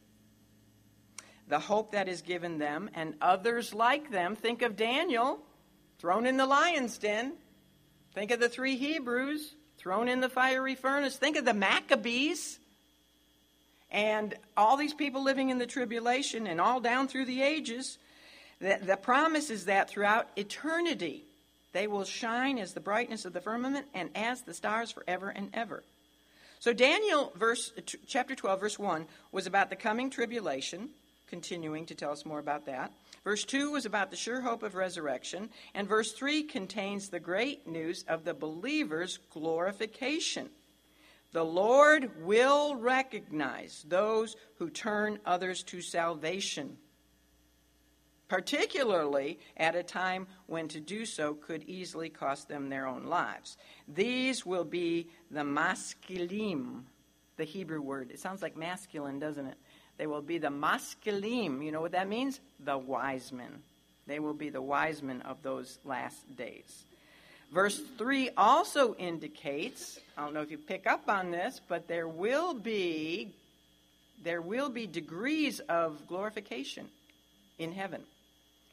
The 1.48 1.58
hope 1.58 1.92
that 1.92 2.08
is 2.08 2.22
given 2.22 2.58
them 2.58 2.90
and 2.94 3.14
others 3.20 3.72
like 3.72 4.10
them. 4.10 4.34
Think 4.34 4.62
of 4.62 4.76
Daniel 4.76 5.38
thrown 5.98 6.26
in 6.26 6.36
the 6.36 6.46
lion's 6.46 6.98
den. 6.98 7.34
Think 8.14 8.30
of 8.30 8.40
the 8.40 8.48
three 8.48 8.76
Hebrews 8.76 9.54
thrown 9.78 10.08
in 10.08 10.20
the 10.20 10.28
fiery 10.28 10.74
furnace. 10.74 11.16
Think 11.16 11.36
of 11.36 11.44
the 11.44 11.54
Maccabees 11.54 12.58
and 13.90 14.34
all 14.56 14.76
these 14.76 14.94
people 14.94 15.22
living 15.22 15.50
in 15.50 15.58
the 15.58 15.66
tribulation 15.66 16.46
and 16.46 16.60
all 16.60 16.80
down 16.80 17.06
through 17.06 17.26
the 17.26 17.42
ages. 17.42 17.98
The, 18.60 18.80
the 18.82 18.96
promise 18.96 19.50
is 19.50 19.66
that 19.66 19.88
throughout 19.88 20.28
eternity, 20.36 21.26
they 21.72 21.86
will 21.86 22.04
shine 22.04 22.58
as 22.58 22.72
the 22.72 22.80
brightness 22.80 23.24
of 23.24 23.32
the 23.32 23.40
firmament 23.40 23.86
and 23.94 24.10
as 24.14 24.42
the 24.42 24.54
stars 24.54 24.90
forever 24.90 25.28
and 25.28 25.50
ever. 25.54 25.84
So 26.58 26.72
Daniel 26.72 27.32
verse 27.36 27.72
chapter 28.06 28.34
12 28.34 28.60
verse 28.60 28.78
1 28.78 29.06
was 29.32 29.46
about 29.46 29.70
the 29.70 29.76
coming 29.76 30.10
tribulation, 30.10 30.90
continuing 31.26 31.86
to 31.86 31.94
tell 31.94 32.12
us 32.12 32.24
more 32.24 32.38
about 32.38 32.66
that. 32.66 32.92
Verse 33.24 33.44
2 33.44 33.72
was 33.72 33.86
about 33.86 34.10
the 34.10 34.16
sure 34.16 34.40
hope 34.40 34.62
of 34.62 34.74
resurrection, 34.74 35.50
and 35.74 35.88
verse 35.88 36.12
3 36.12 36.44
contains 36.44 37.08
the 37.08 37.20
great 37.20 37.66
news 37.66 38.04
of 38.08 38.24
the 38.24 38.34
believer's 38.34 39.18
glorification. 39.30 40.48
The 41.32 41.44
Lord 41.44 42.24
will 42.24 42.76
recognize 42.76 43.84
those 43.86 44.36
who 44.58 44.70
turn 44.70 45.18
others 45.26 45.62
to 45.64 45.82
salvation. 45.82 46.78
Particularly 48.28 49.38
at 49.56 49.74
a 49.74 49.82
time 49.82 50.26
when 50.46 50.68
to 50.68 50.80
do 50.80 51.06
so 51.06 51.34
could 51.34 51.62
easily 51.64 52.08
cost 52.08 52.48
them 52.48 52.68
their 52.68 52.86
own 52.86 53.06
lives. 53.06 53.56
These 53.88 54.44
will 54.44 54.64
be 54.64 55.08
the 55.30 55.40
maskilim, 55.42 56.82
the 57.36 57.44
Hebrew 57.44 57.80
word. 57.80 58.10
It 58.10 58.20
sounds 58.20 58.42
like 58.42 58.56
masculine, 58.56 59.18
doesn't 59.18 59.46
it? 59.46 59.56
They 59.98 60.06
will 60.06 60.22
be 60.22 60.38
the 60.38 60.48
maskilim. 60.48 61.64
You 61.64 61.72
know 61.72 61.80
what 61.80 61.92
that 61.92 62.08
means? 62.08 62.40
The 62.64 62.76
wise 62.76 63.32
men. 63.32 63.62
They 64.06 64.18
will 64.20 64.34
be 64.34 64.50
the 64.50 64.62
wise 64.62 65.02
men 65.02 65.22
of 65.22 65.42
those 65.42 65.78
last 65.84 66.36
days. 66.36 66.84
Verse 67.52 67.80
3 67.96 68.30
also 68.36 68.94
indicates, 68.96 69.98
I 70.16 70.24
don't 70.24 70.34
know 70.34 70.42
if 70.42 70.50
you 70.50 70.58
pick 70.58 70.86
up 70.86 71.08
on 71.08 71.30
this, 71.30 71.60
but 71.68 71.86
there 71.86 72.08
will 72.08 72.54
be 72.54 73.32
there 74.22 74.40
will 74.40 74.70
be 74.70 74.86
degrees 74.86 75.60
of 75.60 76.08
glorification 76.08 76.88
in 77.58 77.70
heaven. 77.70 78.02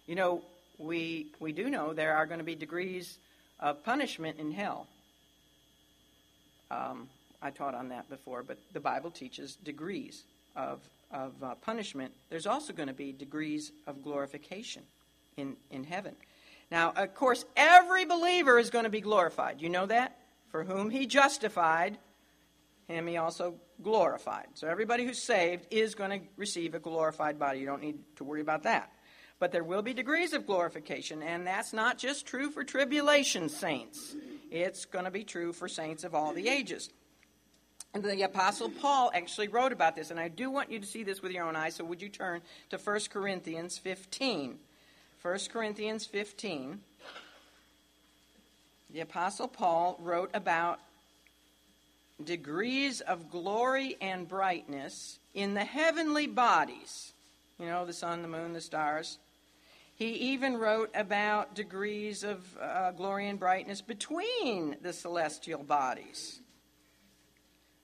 You 0.06 0.16
know, 0.16 0.44
we 0.78 1.28
we 1.40 1.54
do 1.54 1.70
know 1.70 1.94
there 1.94 2.16
are 2.16 2.26
going 2.26 2.40
to 2.40 2.44
be 2.44 2.56
degrees 2.56 3.18
of 3.60 3.84
punishment 3.84 4.40
in 4.40 4.52
hell. 4.52 4.88
Um, 6.70 7.08
I 7.42 7.52
taught 7.52 7.76
on 7.76 7.90
that 7.90 8.10
before, 8.10 8.44
but 8.44 8.58
the 8.74 8.80
Bible 8.80 9.12
teaches 9.12 9.56
degrees 9.56 10.24
of 10.56 10.82
of 11.12 11.32
uh, 11.42 11.56
punishment. 11.56 12.14
There's 12.30 12.48
also 12.48 12.74
going 12.74 12.88
to 12.88 12.94
be 12.94 13.14
degrees 13.14 13.72
of 13.88 14.04
glorification 14.04 14.84
in 15.38 15.56
in 15.70 15.84
heaven. 15.84 16.16
Now, 16.70 16.92
of 16.96 17.14
course, 17.14 17.46
every 17.56 18.06
believer 18.06 18.58
is 18.58 18.70
going 18.70 18.86
to 18.86 18.90
be 18.90 19.02
glorified. 19.02 19.62
You 19.62 19.70
know 19.70 19.86
that? 19.86 20.18
For 20.50 20.64
whom 20.64 20.90
he 20.90 21.06
justified, 21.06 21.98
him 22.88 23.08
he 23.08 23.18
also 23.18 23.56
glorified. 23.82 24.48
So 24.56 24.68
everybody 24.68 25.06
who's 25.06 25.22
saved 25.22 25.68
is 25.72 25.96
going 25.96 26.12
to 26.12 26.26
receive 26.38 26.74
a 26.76 26.80
glorified 26.80 27.40
body. 27.40 27.60
You 27.60 27.66
don't 27.66 27.82
need 27.82 28.00
to 28.18 28.24
worry 28.24 28.42
about 28.42 28.64
that. 28.64 28.92
But 29.40 29.52
there 29.52 29.64
will 29.64 29.82
be 29.82 29.94
degrees 29.94 30.34
of 30.34 30.46
glorification, 30.46 31.22
and 31.22 31.46
that's 31.46 31.74
not 31.74 31.98
just 31.98 32.26
true 32.26 32.50
for 32.50 32.64
tribulation 32.64 33.50
saints. 33.50 34.16
It's 34.52 34.86
going 34.86 35.06
to 35.06 35.12
be 35.12 35.24
true 35.24 35.54
for 35.54 35.68
saints 35.68 36.04
of 36.04 36.16
all 36.16 36.34
the 36.34 36.48
ages. 36.48 36.90
And 37.94 38.04
the 38.04 38.24
Apostle 38.24 38.70
Paul 38.70 39.12
actually 39.14 39.50
wrote 39.50 39.72
about 39.72 39.96
this, 39.96 40.12
and 40.12 40.20
I 40.20 40.28
do 40.28 40.50
want 40.50 40.72
you 40.72 40.80
to 40.80 40.86
see 40.86 41.04
this 41.04 41.22
with 41.22 41.32
your 41.32 41.46
own 41.46 41.56
eyes, 41.56 41.76
so 41.76 41.84
would 41.84 42.02
you 42.02 42.10
turn 42.10 42.42
to 42.70 42.78
1 42.78 43.00
Corinthians 43.12 43.78
15? 43.78 44.58
1 45.22 45.40
Corinthians 45.52 46.06
15, 46.06 46.82
the 48.94 49.00
Apostle 49.00 49.48
Paul 49.48 49.98
wrote 50.02 50.30
about 50.34 50.80
degrees 52.24 53.00
of 53.02 53.32
glory 53.32 53.96
and 54.02 54.28
brightness 54.28 55.20
in 55.34 55.54
the 55.54 55.64
heavenly 55.64 56.28
bodies. 56.28 57.13
You 57.60 57.68
know, 57.68 57.86
the 57.86 57.94
sun, 57.94 58.22
the 58.22 58.28
moon, 58.28 58.54
the 58.54 58.62
stars. 58.62 59.20
He 59.96 60.10
even 60.10 60.58
wrote 60.58 60.90
about 60.96 61.54
degrees 61.54 62.24
of 62.24 62.44
uh, 62.60 62.92
glory 62.92 63.30
and 63.30 63.40
brightness 63.40 63.82
between 63.82 64.76
the 64.82 64.92
celestial 64.92 65.64
bodies. 65.64 66.40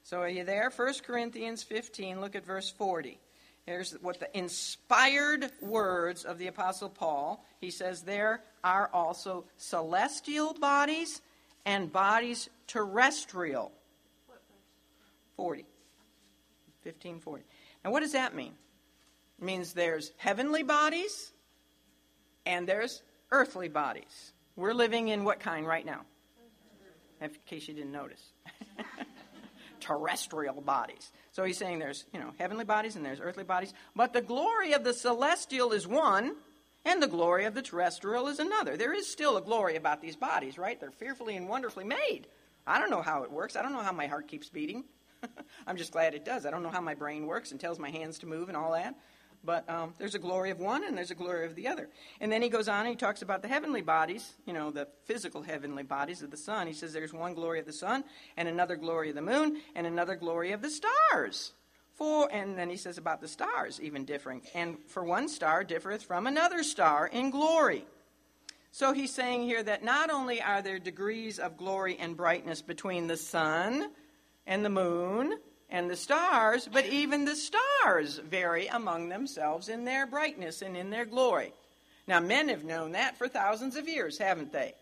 So 0.04 0.20
are 0.22 0.30
you 0.30 0.44
there? 0.44 0.72
1 0.76 0.94
Corinthians 1.06 1.62
15, 1.62 2.20
look 2.20 2.36
at 2.36 2.44
verse 2.44 2.70
40. 2.70 3.20
Here's 3.68 3.92
what 4.02 4.20
the 4.20 4.36
inspired 4.36 5.52
words 5.62 6.26
of 6.26 6.40
the 6.40 6.48
Apostle 6.48 6.90
Paul. 6.90 7.46
He 7.62 7.70
says, 7.70 8.02
There 8.02 8.42
are 8.64 8.90
also 8.92 9.46
celestial 9.58 10.56
bodies 10.56 11.22
and 11.66 11.92
bodies 11.92 12.50
terrestrial. 12.66 13.72
40. 15.38 15.66
1540. 16.82 17.44
Now, 17.86 17.92
what 17.92 18.00
does 18.00 18.14
that 18.14 18.34
mean? 18.34 18.54
Means 19.42 19.74
there's 19.74 20.12
heavenly 20.18 20.64
bodies 20.64 21.32
and 22.46 22.68
there's 22.68 23.02
earthly 23.32 23.70
bodies. 23.70 24.34
We're 24.56 24.74
living 24.74 25.08
in 25.08 25.24
what 25.24 25.40
kind 25.40 25.66
right 25.66 25.86
now? 25.86 26.02
In 27.22 27.32
case 27.46 27.68
you 27.68 27.74
didn't 27.74 27.92
notice. 27.92 28.22
terrestrial 29.80 30.62
bodies. 30.62 31.12
So 31.32 31.44
he's 31.44 31.58
saying 31.58 31.80
there's, 31.80 32.06
you 32.14 32.20
know, 32.20 32.32
heavenly 32.38 32.66
bodies 32.66 32.96
and 32.96 33.06
there's 33.06 33.20
earthly 33.20 33.44
bodies, 33.44 33.74
but 33.96 34.14
the 34.14 34.22
glory 34.22 34.74
of 34.74 34.84
the 34.84 34.94
celestial 34.94 35.72
is 35.72 35.88
one, 35.88 36.36
and 36.86 37.02
the 37.02 37.08
glory 37.08 37.46
of 37.46 37.56
the 37.56 37.62
terrestrial 37.62 38.28
is 38.28 38.40
another. 38.40 38.78
There 38.78 38.94
is 38.94 39.12
still 39.12 39.38
a 39.38 39.42
glory 39.42 39.76
about 39.76 40.02
these 40.02 40.16
bodies, 40.16 40.58
right? 40.58 40.80
They're 40.80 40.92
fearfully 40.92 41.36
and 41.36 41.50
wonderfully 41.50 41.86
made. 41.86 42.28
I 42.66 42.80
don't 42.80 42.90
know 42.90 43.02
how 43.02 43.24
it 43.24 43.32
works. 43.32 43.56
I 43.56 43.62
don't 43.62 43.74
know 43.74 43.82
how 43.82 43.92
my 43.92 44.08
heart 44.08 44.28
keeps 44.28 44.50
beating. 44.50 44.86
I'm 45.68 45.76
just 45.76 45.92
glad 45.92 46.14
it 46.14 46.24
does. 46.24 46.46
I 46.46 46.52
don't 46.52 46.64
know 46.64 46.70
how 46.70 46.82
my 46.82 46.96
brain 46.96 47.26
works 47.26 47.52
and 47.52 47.60
tells 47.60 47.80
my 47.80 47.90
hands 47.90 48.20
to 48.20 48.28
move 48.28 48.48
and 48.48 48.58
all 48.58 48.74
that. 48.74 48.96
But 49.44 49.70
um, 49.70 49.94
there's 49.98 50.16
a 50.16 50.20
glory 50.20 50.52
of 50.52 50.60
one 50.60 50.84
and 50.84 50.98
there's 50.98 51.12
a 51.12 51.16
glory 51.16 51.46
of 51.46 51.56
the 51.56 51.68
other. 51.68 51.90
And 52.20 52.32
then 52.32 52.42
he 52.42 52.50
goes 52.50 52.68
on 52.68 52.82
and 52.82 52.90
he 52.90 52.96
talks 52.96 53.22
about 53.22 53.42
the 53.42 53.48
heavenly 53.48 53.82
bodies, 53.82 54.34
you 54.46 54.54
know, 54.54 54.70
the 54.70 54.88
physical 55.06 55.42
heavenly 55.42 55.84
bodies 55.84 56.22
of 56.22 56.30
the 56.30 56.38
sun. 56.38 56.68
He 56.68 56.74
says 56.74 56.92
there's 56.92 57.14
one 57.14 57.34
glory 57.34 57.60
of 57.60 57.66
the 57.66 57.74
sun 57.74 58.04
and 58.36 58.48
another 58.48 58.76
glory 58.76 59.10
of 59.10 59.16
the 59.16 59.22
moon 59.22 59.62
and 59.76 59.88
another 59.88 60.16
glory 60.16 60.52
of 60.52 60.62
the 60.62 60.70
stars. 60.70 61.54
For, 61.96 62.30
and 62.32 62.58
then 62.58 62.70
he 62.70 62.78
says 62.78 62.98
about 62.98 63.22
the 63.22 63.28
stars 63.28 63.80
even 63.82 64.06
differing. 64.06 64.42
And 64.54 64.78
for 64.88 65.04
one 65.04 65.30
star 65.30 65.64
differeth 65.64 66.04
from 66.04 66.28
another 66.28 66.64
star 66.64 67.08
in 67.08 67.30
glory. 67.30 67.86
So 68.72 68.94
he's 68.94 69.14
saying 69.14 69.44
here 69.44 69.64
that 69.64 69.84
not 69.84 70.10
only 70.10 70.42
are 70.42 70.62
there 70.62 70.80
degrees 70.80 71.40
of 71.40 71.58
glory 71.58 71.98
and 72.00 72.16
brightness 72.16 72.62
between 72.62 73.08
the 73.08 73.18
sun 73.18 73.90
and 74.46 74.64
the 74.64 74.70
moon 74.70 75.40
and 75.70 75.90
the 75.90 75.96
stars, 75.96 76.68
but 76.72 76.86
even 76.86 77.26
the 77.26 77.36
stars 77.36 78.18
vary 78.18 78.68
among 78.68 79.10
themselves 79.10 79.70
in 79.70 79.86
their 79.86 80.08
brightness 80.08 80.62
and 80.62 80.76
in 80.76 80.90
their 80.90 81.06
glory. 81.06 81.54
Now, 82.08 82.20
men 82.20 82.50
have 82.50 82.64
known 82.64 82.94
that 82.94 83.18
for 83.18 83.28
thousands 83.28 83.76
of 83.76 83.88
years, 83.88 84.18
haven't 84.18 84.52
they? 84.52 84.74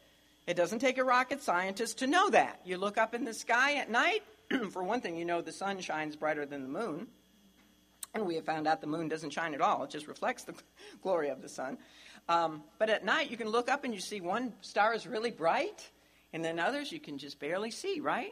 It 0.46 0.56
doesn't 0.56 0.80
take 0.80 0.98
a 0.98 1.04
rocket 1.04 1.44
scientist 1.44 2.00
to 2.00 2.08
know 2.08 2.30
that. 2.30 2.62
You 2.64 2.78
look 2.78 2.98
up 2.98 3.14
in 3.14 3.26
the 3.26 3.34
sky 3.34 3.76
at 3.76 3.92
night, 3.92 4.24
for 4.72 4.82
one 4.82 5.02
thing, 5.02 5.18
you 5.18 5.26
know 5.26 5.42
the 5.42 5.52
sun 5.52 5.82
shines 5.82 6.16
brighter 6.16 6.46
than 6.46 6.64
the 6.64 6.70
moon. 6.70 7.08
And 8.14 8.26
we 8.26 8.36
have 8.36 8.46
found 8.46 8.66
out 8.66 8.80
the 8.80 8.88
moon 8.88 9.10
doesn't 9.10 9.34
shine 9.34 9.54
at 9.54 9.60
all, 9.60 9.84
it 9.84 9.90
just 9.90 10.08
reflects 10.08 10.44
the 10.44 10.54
glory 11.04 11.28
of 11.30 11.42
the 11.42 11.50
sun. 11.50 11.78
Um, 12.30 12.64
but 12.80 12.90
at 12.90 13.04
night, 13.04 13.30
you 13.30 13.36
can 13.36 13.50
look 13.50 13.70
up 13.70 13.84
and 13.84 13.94
you 13.94 14.00
see 14.00 14.22
one 14.22 14.54
star 14.62 14.94
is 14.94 15.06
really 15.06 15.32
bright, 15.32 15.90
and 16.32 16.44
then 16.44 16.60
others 16.60 16.94
you 16.94 17.00
can 17.02 17.18
just 17.18 17.40
barely 17.40 17.72
see, 17.72 18.00
right? 18.00 18.32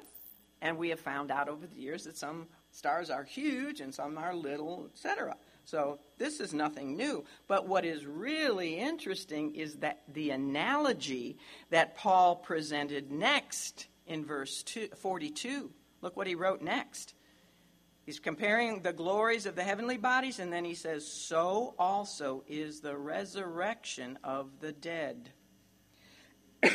And 0.66 0.80
we 0.80 0.90
have 0.90 1.00
found 1.00 1.30
out 1.30 1.48
over 1.48 1.68
the 1.68 1.80
years 1.80 2.06
that 2.06 2.18
some 2.18 2.48
stars 2.72 3.12
are 3.12 3.24
huge 3.24 3.82
and 3.82 3.94
some 3.94 4.18
are 4.18 4.34
little, 4.34 4.90
etc. 4.92 5.36
So 5.64 6.00
this 6.18 6.40
is 6.40 6.56
nothing 6.56 6.98
new. 6.98 7.24
But 7.48 7.68
what 7.68 7.86
is 7.86 8.04
really 8.08 8.80
interesting 8.80 9.54
is 9.54 9.76
that 9.76 10.02
the 10.12 10.32
analogy 10.32 11.38
that 11.70 11.96
Paul 11.96 12.38
presented 12.38 13.12
next 13.12 13.86
in 14.08 14.26
verse 14.26 14.64
two, 14.64 14.88
42. 14.98 15.70
Look 16.02 16.18
what 16.18 16.26
he 16.26 16.34
wrote 16.34 16.64
next. 16.64 17.14
He's 18.04 18.20
comparing 18.20 18.82
the 18.82 18.92
glories 18.92 19.46
of 19.46 19.56
the 19.56 19.64
heavenly 19.64 19.98
bodies, 19.98 20.40
and 20.40 20.52
then 20.52 20.66
he 20.66 20.74
says, 20.74 21.06
So 21.06 21.76
also 21.78 22.44
is 22.48 22.80
the 22.80 22.98
resurrection 22.98 24.18
of 24.24 24.50
the 24.62 24.72
dead. 24.72 25.30
you 26.64 26.72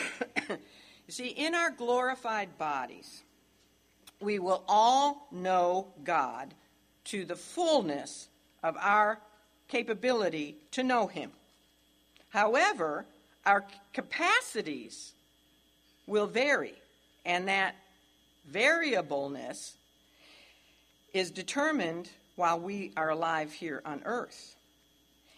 see, 1.08 1.26
in 1.26 1.56
our 1.56 1.72
glorified 1.72 2.56
bodies, 2.56 3.24
we 4.20 4.38
will 4.38 4.62
all 4.68 5.26
know 5.32 5.88
God 6.04 6.54
to 7.04 7.24
the 7.24 7.36
fullness 7.36 8.28
of 8.62 8.76
our 8.78 9.18
capability 9.68 10.56
to 10.72 10.82
know 10.82 11.06
Him. 11.06 11.30
However, 12.28 13.06
our 13.46 13.64
capacities 13.92 15.12
will 16.06 16.26
vary, 16.26 16.74
and 17.24 17.48
that 17.48 17.74
variableness 18.46 19.74
is 21.12 21.30
determined 21.30 22.08
while 22.36 22.60
we 22.60 22.92
are 22.96 23.10
alive 23.10 23.52
here 23.52 23.82
on 23.84 24.02
earth. 24.04 24.54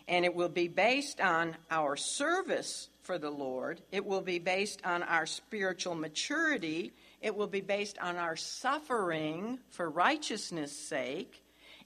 And 0.08 0.24
it 0.24 0.34
will 0.34 0.48
be 0.48 0.68
based 0.68 1.20
on 1.20 1.56
our 1.70 1.96
service 1.96 2.88
for 3.02 3.18
the 3.18 3.30
Lord, 3.30 3.80
it 3.90 4.06
will 4.06 4.20
be 4.20 4.38
based 4.38 4.80
on 4.84 5.02
our 5.02 5.26
spiritual 5.26 5.96
maturity 5.96 6.92
it 7.22 7.36
will 7.36 7.46
be 7.46 7.60
based 7.60 7.98
on 7.98 8.16
our 8.16 8.36
suffering 8.36 9.58
for 9.70 9.88
righteousness' 9.88 10.72
sake, 10.72 11.42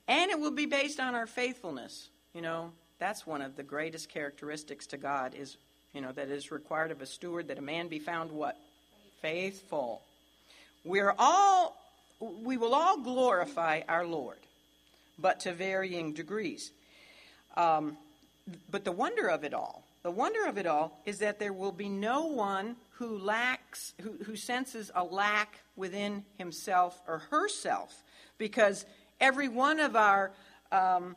and 0.08 0.30
it 0.30 0.38
will 0.38 0.52
be 0.52 0.66
based 0.66 0.98
on 0.98 1.14
our 1.14 1.26
faithfulness. 1.26 2.08
You 2.34 2.42
know, 2.42 2.72
that's 2.98 3.26
one 3.26 3.42
of 3.42 3.56
the 3.56 3.62
greatest 3.62 4.08
characteristics 4.08 4.86
to 4.88 4.96
God 4.96 5.34
is, 5.34 5.56
you 5.92 6.00
know, 6.00 6.12
that 6.12 6.28
is 6.28 6.50
required 6.50 6.90
of 6.90 7.02
a 7.02 7.06
steward 7.06 7.48
that 7.48 7.58
a 7.58 7.62
man 7.62 7.88
be 7.88 7.98
found 7.98 8.30
what? 8.32 8.56
Faithful. 9.22 10.02
We're 10.84 11.14
all 11.18 11.76
we 12.20 12.56
will 12.56 12.74
all 12.74 12.98
glorify 13.02 13.82
our 13.88 14.06
Lord, 14.06 14.38
but 15.18 15.40
to 15.40 15.52
varying 15.52 16.14
degrees. 16.14 16.70
Um, 17.56 17.98
but 18.70 18.84
the 18.84 18.92
wonder 18.92 19.28
of 19.28 19.44
it 19.44 19.52
all 19.52 19.86
the 20.06 20.12
wonder 20.12 20.46
of 20.46 20.56
it 20.56 20.68
all 20.68 21.02
is 21.04 21.18
that 21.18 21.40
there 21.40 21.52
will 21.52 21.72
be 21.72 21.88
no 21.88 22.26
one 22.26 22.76
who 22.98 23.18
lacks, 23.18 23.92
who, 24.00 24.16
who 24.24 24.36
senses 24.36 24.90
a 24.94 25.04
lack 25.04 25.60
within 25.76 26.24
himself 26.38 27.00
or 27.06 27.18
herself, 27.30 28.02
because 28.38 28.86
every 29.20 29.48
one 29.48 29.80
of 29.80 29.94
our, 29.96 30.32
um, 30.72 31.14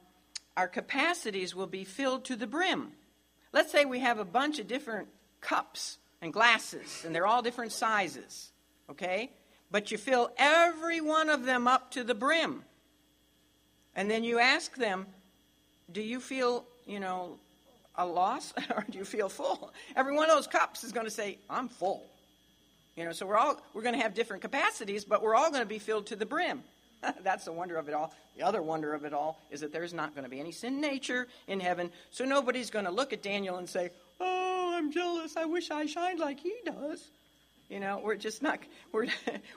our 0.58 0.68
capacities 0.68 1.56
will 1.56 1.68
be 1.68 1.86
filled 1.86 2.26
to 2.26 2.36
the 2.36 2.48
brim. 2.48 2.92
let's 3.54 3.72
say 3.72 3.86
we 3.86 4.00
have 4.00 4.20
a 4.20 4.26
bunch 4.26 4.60
of 4.60 4.68
different 4.68 5.08
cups 5.42 5.98
and 6.22 6.34
glasses, 6.34 7.04
and 7.06 7.16
they're 7.16 7.28
all 7.28 7.42
different 7.42 7.72
sizes, 7.72 8.52
okay? 8.90 9.32
But 9.72 9.90
you 9.90 9.98
fill 9.98 10.32
every 10.38 11.00
one 11.00 11.30
of 11.30 11.46
them 11.46 11.68
up 11.68 11.92
to 11.92 12.04
the 12.04 12.16
brim. 12.16 12.64
And 13.96 14.12
then 14.12 14.24
you 14.24 14.40
ask 14.40 14.76
them, 14.76 15.08
do 15.92 16.02
you 16.02 16.20
feel, 16.20 16.66
you 16.86 17.00
know, 17.00 17.40
a 18.00 18.06
loss 18.06 18.54
or 18.76 18.84
do 18.90 18.98
you 18.98 19.06
feel 19.06 19.30
full? 19.30 19.72
Every 19.96 20.16
one 20.16 20.30
of 20.30 20.36
those 20.36 20.48
cups 20.48 20.84
is 20.84 20.92
going 20.92 21.06
to 21.06 21.12
say, 21.12 21.38
I'm 21.50 21.70
full. 21.70 22.04
You 22.96 23.06
know, 23.06 23.12
so 23.12 23.26
we're 23.26 23.38
all 23.38 23.62
we're 23.74 23.84
going 23.84 23.96
to 23.96 24.02
have 24.02 24.14
different 24.14 24.42
capacities, 24.42 25.06
but 25.06 25.22
we're 25.22 25.36
all 25.36 25.52
going 25.52 25.62
to 25.62 25.70
be 25.70 25.80
filled 25.80 26.08
to 26.08 26.16
the 26.16 26.26
brim. 26.26 26.64
That's 27.24 27.46
the 27.46 27.54
wonder 27.54 27.78
of 27.78 27.88
it 27.88 27.94
all. 27.94 28.14
The 28.36 28.44
other 28.44 28.62
wonder 28.62 28.94
of 28.94 29.06
it 29.06 29.14
all 29.14 29.42
is 29.52 29.62
that 29.62 29.72
there's 29.72 29.94
not 29.94 30.16
going 30.16 30.24
to 30.24 30.30
be 30.30 30.40
any 30.40 30.52
sin 30.52 30.82
nature 30.82 31.28
in 31.48 31.60
heaven, 31.60 31.92
so 32.12 32.26
nobody's 32.26 32.70
going 32.70 32.86
to 32.86 32.92
look 32.92 33.14
at 33.14 33.22
Daniel 33.22 33.58
and 33.58 33.70
say, 33.70 33.92
"Oh, 34.20 34.74
I'm 34.76 34.92
jealous. 34.92 35.38
I 35.38 35.46
wish 35.46 35.72
I 35.72 35.86
shined 35.86 36.20
like 36.20 36.40
he 36.42 36.54
does." 36.66 37.10
You 37.70 37.80
know, 37.80 38.02
we're 38.04 38.16
just 38.16 38.42
not 38.42 38.60
we're 38.92 39.08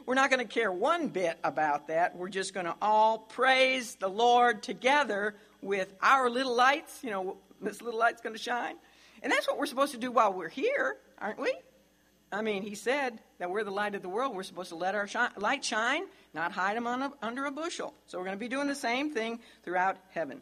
we're 0.07 0.15
not 0.15 0.31
going 0.31 0.47
to 0.47 0.53
care 0.53 0.71
one 0.71 1.09
bit 1.09 1.37
about 1.43 1.89
that. 1.89 2.15
We're 2.15 2.29
just 2.29 2.55
going 2.55 2.67
to 2.67 2.77
all 2.81 3.19
praise 3.19 3.97
the 3.97 4.09
Lord 4.09 4.63
together 4.63 5.35
with 5.63 5.93
our 6.01 6.31
little 6.31 6.55
lights. 6.55 7.01
You 7.03 7.11
know, 7.11 7.37
this 7.63 7.81
little 7.83 7.99
light's 7.99 8.21
going 8.21 8.35
to 8.35 8.43
shine, 8.43 8.77
and 9.23 9.33
that's 9.33 9.47
what 9.47 9.59
we're 9.59 9.67
supposed 9.67 9.93
to 9.93 9.99
do 9.99 10.11
while 10.11 10.33
we're 10.33 10.49
here, 10.49 10.97
aren't 11.19 11.39
we? 11.39 11.55
I 12.33 12.41
mean, 12.41 12.63
he 12.63 12.75
said 12.75 13.21
that 13.39 13.51
we're 13.51 13.63
the 13.63 13.71
light 13.71 13.95
of 13.95 14.01
the 14.01 14.09
world. 14.09 14.35
We're 14.35 14.43
supposed 14.43 14.71
to 14.71 14.77
let 14.77 14.95
our 14.95 15.07
shi- 15.07 15.19
light 15.37 15.63
shine, 15.63 16.05
not 16.33 16.51
hide 16.53 16.77
them 16.77 16.87
a, 16.87 17.13
under 17.21 17.45
a 17.45 17.51
bushel. 17.51 17.93
So 18.07 18.19
we're 18.19 18.25
going 18.25 18.39
to 18.39 18.41
be 18.41 18.49
doing 18.49 18.69
the 18.69 18.75
same 18.75 19.13
thing 19.13 19.41
throughout 19.65 19.99
heaven 20.11 20.41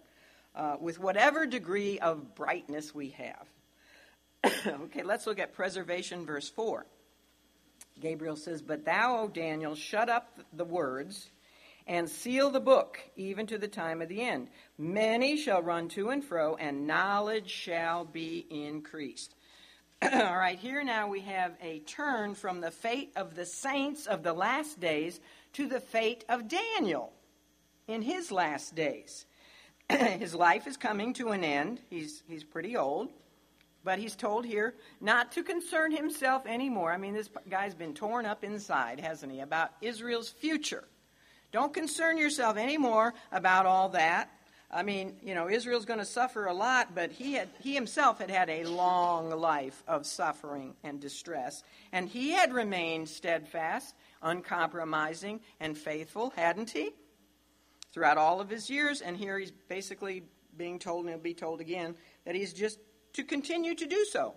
uh, 0.54 0.76
with 0.80 1.00
whatever 1.00 1.46
degree 1.46 1.98
of 1.98 2.36
brightness 2.36 2.94
we 2.94 3.10
have. 3.10 4.64
okay, 4.84 5.02
let's 5.02 5.26
look 5.26 5.40
at 5.40 5.52
preservation, 5.54 6.24
verse 6.24 6.48
4. 6.48 6.86
Gabriel 8.00 8.36
says, 8.36 8.62
But 8.62 8.84
thou, 8.84 9.22
O 9.22 9.28
Daniel, 9.28 9.74
shut 9.74 10.08
up 10.08 10.38
the 10.52 10.64
words 10.64 11.28
and 11.90 12.08
seal 12.08 12.50
the 12.50 12.60
book, 12.60 13.00
even 13.16 13.48
to 13.48 13.58
the 13.58 13.66
time 13.66 14.00
of 14.00 14.08
the 14.08 14.22
end. 14.22 14.46
Many 14.78 15.36
shall 15.36 15.60
run 15.60 15.88
to 15.88 16.10
and 16.10 16.24
fro, 16.24 16.54
and 16.54 16.86
knowledge 16.86 17.50
shall 17.50 18.04
be 18.04 18.46
increased. 18.48 19.34
All 20.02 20.36
right, 20.36 20.56
here 20.56 20.84
now 20.84 21.08
we 21.08 21.22
have 21.22 21.56
a 21.60 21.80
turn 21.80 22.36
from 22.36 22.60
the 22.60 22.70
fate 22.70 23.10
of 23.16 23.34
the 23.34 23.44
saints 23.44 24.06
of 24.06 24.22
the 24.22 24.32
last 24.32 24.78
days 24.78 25.18
to 25.54 25.66
the 25.66 25.80
fate 25.80 26.24
of 26.28 26.46
Daniel 26.46 27.12
in 27.88 28.02
his 28.02 28.30
last 28.30 28.76
days. 28.76 29.26
his 29.90 30.32
life 30.32 30.68
is 30.68 30.76
coming 30.76 31.12
to 31.14 31.30
an 31.30 31.42
end. 31.42 31.80
He's, 31.90 32.22
he's 32.28 32.44
pretty 32.44 32.76
old, 32.76 33.10
but 33.82 33.98
he's 33.98 34.14
told 34.14 34.46
here 34.46 34.76
not 35.00 35.32
to 35.32 35.42
concern 35.42 35.90
himself 35.90 36.46
anymore. 36.46 36.92
I 36.92 36.98
mean, 36.98 37.14
this 37.14 37.30
guy's 37.48 37.74
been 37.74 37.94
torn 37.94 38.26
up 38.26 38.44
inside, 38.44 39.00
hasn't 39.00 39.32
he, 39.32 39.40
about 39.40 39.70
Israel's 39.82 40.28
future. 40.28 40.84
Don't 41.52 41.74
concern 41.74 42.16
yourself 42.18 42.56
anymore 42.56 43.14
about 43.32 43.66
all 43.66 43.90
that. 43.90 44.30
I 44.72 44.84
mean, 44.84 45.16
you 45.22 45.34
know, 45.34 45.48
Israel's 45.48 45.84
going 45.84 45.98
to 45.98 46.04
suffer 46.04 46.46
a 46.46 46.54
lot, 46.54 46.94
but 46.94 47.10
he 47.10 47.32
had 47.32 47.48
he 47.58 47.74
himself 47.74 48.20
had 48.20 48.30
had 48.30 48.48
a 48.48 48.64
long 48.64 49.30
life 49.30 49.82
of 49.88 50.06
suffering 50.06 50.74
and 50.84 51.00
distress, 51.00 51.64
and 51.90 52.08
he 52.08 52.30
had 52.30 52.52
remained 52.52 53.08
steadfast, 53.08 53.96
uncompromising, 54.22 55.40
and 55.58 55.76
faithful, 55.76 56.32
hadn't 56.36 56.70
he? 56.70 56.90
Throughout 57.92 58.16
all 58.16 58.40
of 58.40 58.48
his 58.48 58.70
years, 58.70 59.00
and 59.00 59.16
here 59.16 59.36
he's 59.38 59.50
basically 59.50 60.22
being 60.56 60.78
told, 60.78 61.06
and 61.06 61.14
he'll 61.14 61.18
be 61.18 61.34
told 61.34 61.60
again, 61.60 61.96
that 62.24 62.36
he's 62.36 62.52
just 62.52 62.78
to 63.14 63.24
continue 63.24 63.74
to 63.74 63.86
do 63.86 64.04
so 64.04 64.34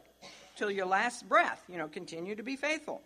till 0.55 0.71
your 0.71 0.87
last 0.87 1.29
breath. 1.29 1.63
You 1.67 1.77
know, 1.77 1.87
continue 1.87 2.35
to 2.35 2.43
be 2.43 2.55
faithful. 2.55 3.03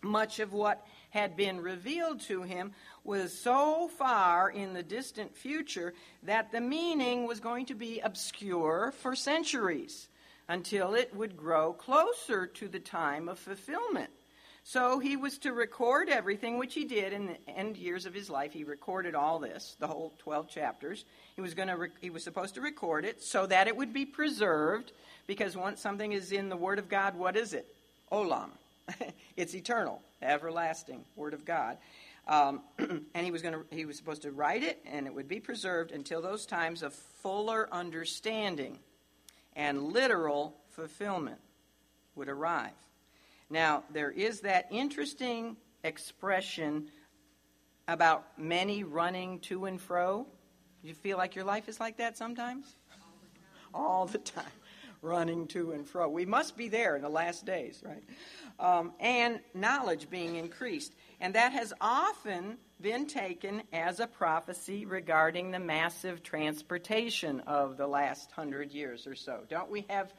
Much 0.00 0.40
of 0.40 0.52
what 0.52 0.86
had 1.10 1.36
been 1.36 1.60
revealed 1.60 2.20
to 2.20 2.42
him 2.42 2.72
was 3.04 3.38
so 3.38 3.88
far 3.88 4.50
in 4.50 4.72
the 4.72 4.82
distant 4.82 5.36
future 5.36 5.92
that 6.22 6.50
the 6.50 6.60
meaning 6.60 7.26
was 7.26 7.40
going 7.40 7.66
to 7.66 7.74
be 7.74 8.00
obscure 8.00 8.92
for 8.98 9.14
centuries 9.14 10.08
until 10.48 10.94
it 10.94 11.14
would 11.14 11.36
grow 11.36 11.72
closer 11.72 12.46
to 12.46 12.68
the 12.68 12.80
time 12.80 13.28
of 13.28 13.38
fulfillment. 13.38 14.10
So 14.64 15.00
he 15.00 15.16
was 15.16 15.38
to 15.38 15.52
record 15.52 16.08
everything, 16.08 16.56
which 16.56 16.74
he 16.74 16.84
did 16.84 17.12
in 17.12 17.26
the 17.26 17.50
end 17.50 17.76
years 17.76 18.06
of 18.06 18.14
his 18.14 18.30
life. 18.30 18.52
He 18.52 18.62
recorded 18.62 19.14
all 19.14 19.40
this, 19.40 19.76
the 19.80 19.88
whole 19.88 20.12
12 20.18 20.48
chapters. 20.48 21.04
He 21.34 21.42
was 21.42 21.54
going 21.54 21.68
to 21.68 21.88
he 22.00 22.10
was 22.10 22.22
supposed 22.22 22.54
to 22.54 22.60
record 22.60 23.04
it 23.04 23.22
so 23.22 23.46
that 23.46 23.66
it 23.66 23.76
would 23.76 23.92
be 23.92 24.06
preserved 24.06 24.92
because 25.26 25.56
once 25.56 25.80
something 25.80 26.12
is 26.12 26.30
in 26.30 26.48
the 26.48 26.56
word 26.56 26.78
of 26.78 26.88
God, 26.88 27.16
what 27.16 27.36
is 27.36 27.54
it? 27.54 27.66
Olam. 28.12 28.50
it's 29.36 29.54
eternal, 29.54 30.02
everlasting 30.20 31.04
word 31.16 31.34
of 31.34 31.44
God. 31.44 31.78
Um, 32.26 32.62
and 32.78 33.24
he 33.24 33.30
was 33.30 33.42
going 33.42 33.54
to 33.54 33.64
he 33.74 33.84
was 33.84 33.96
supposed 33.96 34.22
to 34.22 34.30
write 34.30 34.62
it 34.62 34.80
and 34.86 35.06
it 35.06 35.14
would 35.14 35.28
be 35.28 35.40
preserved 35.40 35.90
until 35.90 36.22
those 36.22 36.46
times 36.46 36.82
of 36.82 36.94
fuller 36.94 37.68
understanding 37.72 38.78
and 39.54 39.92
literal 39.92 40.56
fulfillment 40.70 41.40
would 42.14 42.28
arrive. 42.28 42.70
Now, 43.50 43.84
there 43.90 44.10
is 44.10 44.40
that 44.40 44.66
interesting 44.70 45.56
expression 45.84 46.88
about 47.88 48.38
many 48.38 48.84
running 48.84 49.40
to 49.40 49.66
and 49.66 49.80
fro. 49.80 50.26
You 50.82 50.94
feel 50.94 51.18
like 51.18 51.34
your 51.34 51.44
life 51.44 51.68
is 51.68 51.78
like 51.80 51.98
that 51.98 52.16
sometimes? 52.16 52.76
All 53.74 54.06
the 54.06 54.18
time. 54.18 54.44
Running 55.02 55.48
to 55.48 55.72
and 55.72 55.86
fro. 55.86 56.08
We 56.08 56.24
must 56.24 56.56
be 56.56 56.68
there 56.68 56.94
in 56.94 57.02
the 57.02 57.08
last 57.08 57.44
days, 57.44 57.82
right? 57.84 58.04
Um, 58.60 58.92
and 59.00 59.40
knowledge 59.52 60.08
being 60.08 60.36
increased. 60.36 60.94
And 61.20 61.34
that 61.34 61.52
has 61.52 61.72
often 61.80 62.56
been 62.80 63.06
taken 63.06 63.62
as 63.72 63.98
a 63.98 64.06
prophecy 64.06 64.86
regarding 64.86 65.50
the 65.50 65.58
massive 65.58 66.22
transportation 66.22 67.40
of 67.40 67.76
the 67.76 67.86
last 67.86 68.30
hundred 68.30 68.72
years 68.72 69.06
or 69.08 69.16
so. 69.16 69.40
Don't 69.48 69.70
we 69.70 69.86
have? 69.90 70.12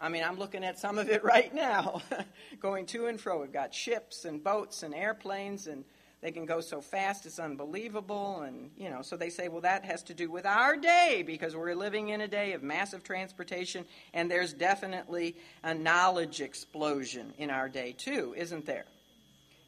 I 0.00 0.08
mean, 0.08 0.24
I'm 0.24 0.38
looking 0.38 0.64
at 0.64 0.78
some 0.78 0.98
of 0.98 1.08
it 1.08 1.22
right 1.24 1.54
now, 1.54 2.02
going 2.60 2.86
to 2.86 3.06
and 3.06 3.20
fro. 3.20 3.40
We've 3.40 3.52
got 3.52 3.72
ships 3.72 4.24
and 4.24 4.42
boats 4.42 4.82
and 4.82 4.92
airplanes, 4.92 5.68
and 5.68 5.84
they 6.26 6.32
can 6.32 6.44
go 6.44 6.60
so 6.60 6.80
fast 6.80 7.24
it's 7.24 7.38
unbelievable. 7.38 8.40
And, 8.40 8.72
you 8.76 8.90
know, 8.90 9.00
so 9.00 9.16
they 9.16 9.30
say, 9.30 9.46
well, 9.46 9.60
that 9.60 9.84
has 9.84 10.02
to 10.02 10.12
do 10.12 10.28
with 10.28 10.44
our 10.44 10.74
day 10.74 11.22
because 11.24 11.54
we're 11.54 11.72
living 11.76 12.08
in 12.08 12.20
a 12.20 12.26
day 12.26 12.52
of 12.54 12.64
massive 12.64 13.04
transportation, 13.04 13.84
and 14.12 14.28
there's 14.28 14.52
definitely 14.52 15.36
a 15.62 15.72
knowledge 15.72 16.40
explosion 16.40 17.32
in 17.38 17.48
our 17.48 17.68
day, 17.68 17.94
too, 17.96 18.34
isn't 18.36 18.66
there? 18.66 18.86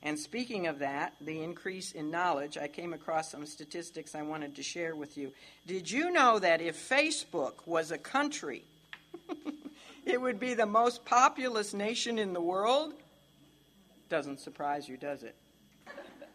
And 0.02 0.18
speaking 0.18 0.66
of 0.66 0.80
that, 0.80 1.14
the 1.20 1.44
increase 1.44 1.92
in 1.92 2.10
knowledge, 2.10 2.58
I 2.58 2.66
came 2.66 2.92
across 2.92 3.30
some 3.30 3.46
statistics 3.46 4.16
I 4.16 4.22
wanted 4.22 4.56
to 4.56 4.64
share 4.64 4.96
with 4.96 5.16
you. 5.16 5.30
Did 5.64 5.88
you 5.88 6.10
know 6.10 6.40
that 6.40 6.60
if 6.60 6.76
Facebook 6.76 7.66
was 7.66 7.92
a 7.92 7.98
country, 7.98 8.64
it 10.04 10.20
would 10.20 10.40
be 10.40 10.54
the 10.54 10.66
most 10.66 11.04
populous 11.04 11.72
nation 11.72 12.18
in 12.18 12.32
the 12.32 12.42
world? 12.42 12.94
Doesn't 14.08 14.40
surprise 14.40 14.88
you, 14.88 14.96
does 14.96 15.22
it? 15.22 15.36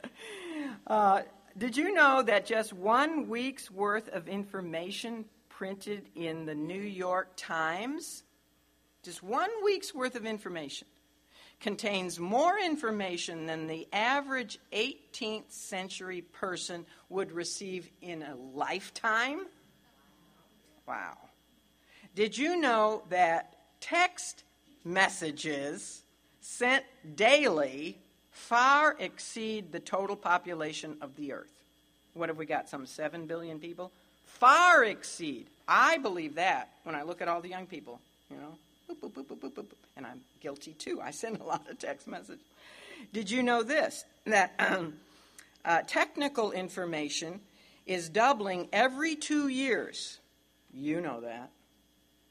uh, 0.87 1.21
did 1.57 1.77
you 1.77 1.93
know 1.93 2.23
that 2.23 2.45
just 2.45 2.73
one 2.73 3.27
week's 3.29 3.69
worth 3.69 4.09
of 4.09 4.27
information 4.27 5.25
printed 5.49 6.09
in 6.15 6.45
the 6.45 6.55
New 6.55 6.81
York 6.81 7.29
Times, 7.35 8.23
just 9.03 9.21
one 9.21 9.49
week's 9.63 9.93
worth 9.93 10.15
of 10.15 10.25
information, 10.25 10.87
contains 11.59 12.19
more 12.19 12.57
information 12.59 13.45
than 13.45 13.67
the 13.67 13.87
average 13.93 14.59
18th 14.73 15.51
century 15.51 16.21
person 16.21 16.85
would 17.09 17.31
receive 17.31 17.89
in 18.01 18.23
a 18.23 18.35
lifetime? 18.35 19.45
Wow. 20.87 21.17
Did 22.15 22.37
you 22.37 22.57
know 22.57 23.03
that 23.09 23.55
text 23.79 24.43
messages 24.83 26.03
sent 26.41 26.83
daily 27.15 28.02
far 28.33 28.95
exceed 28.99 29.71
the 29.71 29.79
total 29.79 30.15
population 30.15 30.97
of 31.01 31.15
the 31.15 31.33
earth? 31.33 31.53
What 32.13 32.29
have 32.29 32.37
we 32.37 32.45
got? 32.45 32.69
Some 32.69 32.85
7 32.85 33.25
billion 33.25 33.59
people? 33.59 33.91
Far 34.25 34.83
exceed. 34.83 35.47
I 35.67 35.97
believe 35.97 36.35
that 36.35 36.69
when 36.83 36.95
I 36.95 37.03
look 37.03 37.21
at 37.21 37.27
all 37.27 37.41
the 37.41 37.49
young 37.49 37.65
people, 37.65 37.99
you 38.29 38.37
know. 38.37 38.57
Boop, 39.01 39.11
boop, 39.11 39.37
boop, 39.37 39.65
and 39.95 40.05
I'm 40.05 40.21
guilty 40.41 40.73
too. 40.73 40.99
I 41.01 41.11
send 41.11 41.39
a 41.39 41.43
lot 41.43 41.69
of 41.69 41.79
text 41.79 42.07
messages. 42.07 42.43
Did 43.11 43.31
you 43.31 43.41
know 43.43 43.63
this? 43.63 44.05
That 44.25 44.53
um, 44.59 44.93
uh, 45.65 45.81
technical 45.87 46.51
information 46.51 47.39
is 47.85 48.09
doubling 48.09 48.67
every 48.71 49.15
two 49.15 49.47
years. 49.47 50.19
You 50.73 51.01
know 51.01 51.21
that. 51.21 51.49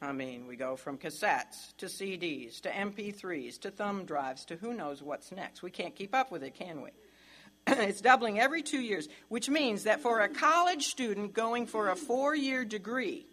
I 0.02 0.10
mean, 0.10 0.48
we 0.48 0.56
go 0.56 0.74
from 0.74 0.98
cassettes 0.98 1.76
to 1.78 1.86
CDs 1.86 2.60
to 2.62 2.70
MP3s 2.70 3.60
to 3.60 3.70
thumb 3.70 4.04
drives 4.04 4.44
to 4.46 4.56
who 4.56 4.74
knows 4.74 5.00
what's 5.00 5.30
next. 5.30 5.62
We 5.62 5.70
can't 5.70 5.94
keep 5.94 6.12
up 6.12 6.32
with 6.32 6.42
it, 6.42 6.54
can 6.54 6.82
we? 6.82 6.90
it's 7.68 8.00
doubling 8.00 8.40
every 8.40 8.62
two 8.62 8.80
years, 8.80 9.08
which 9.28 9.48
means 9.48 9.84
that 9.84 10.00
for 10.00 10.20
a 10.20 10.28
college 10.28 10.88
student 10.88 11.34
going 11.34 11.66
for 11.66 11.88
a 11.88 11.94
four 11.94 12.34
year 12.34 12.64
degree, 12.64 13.26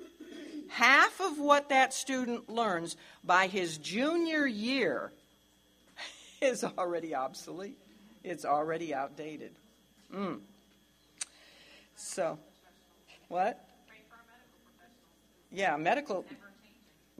half 0.67 1.19
of 1.19 1.39
what 1.39 1.69
that 1.69 1.91
student 1.91 2.47
learns 2.51 2.95
by 3.23 3.47
his 3.47 3.79
junior 3.79 4.45
year 4.45 5.11
is 6.41 6.63
already 6.63 7.15
obsolete. 7.15 7.79
It's 8.23 8.45
already 8.45 8.93
outdated. 8.93 9.53
Mm. 10.13 10.41
So, 11.95 12.37
what? 13.27 13.65
Yeah, 15.51 15.75
medical. 15.77 16.25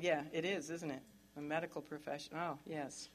Yeah, 0.02 0.24
it 0.32 0.46
is, 0.46 0.70
isn't 0.70 0.92
it? 0.92 1.02
A 1.38 1.42
medical 1.42 1.82
profession. 1.82 2.36
Oh, 2.36 2.58
yes. 2.66 3.10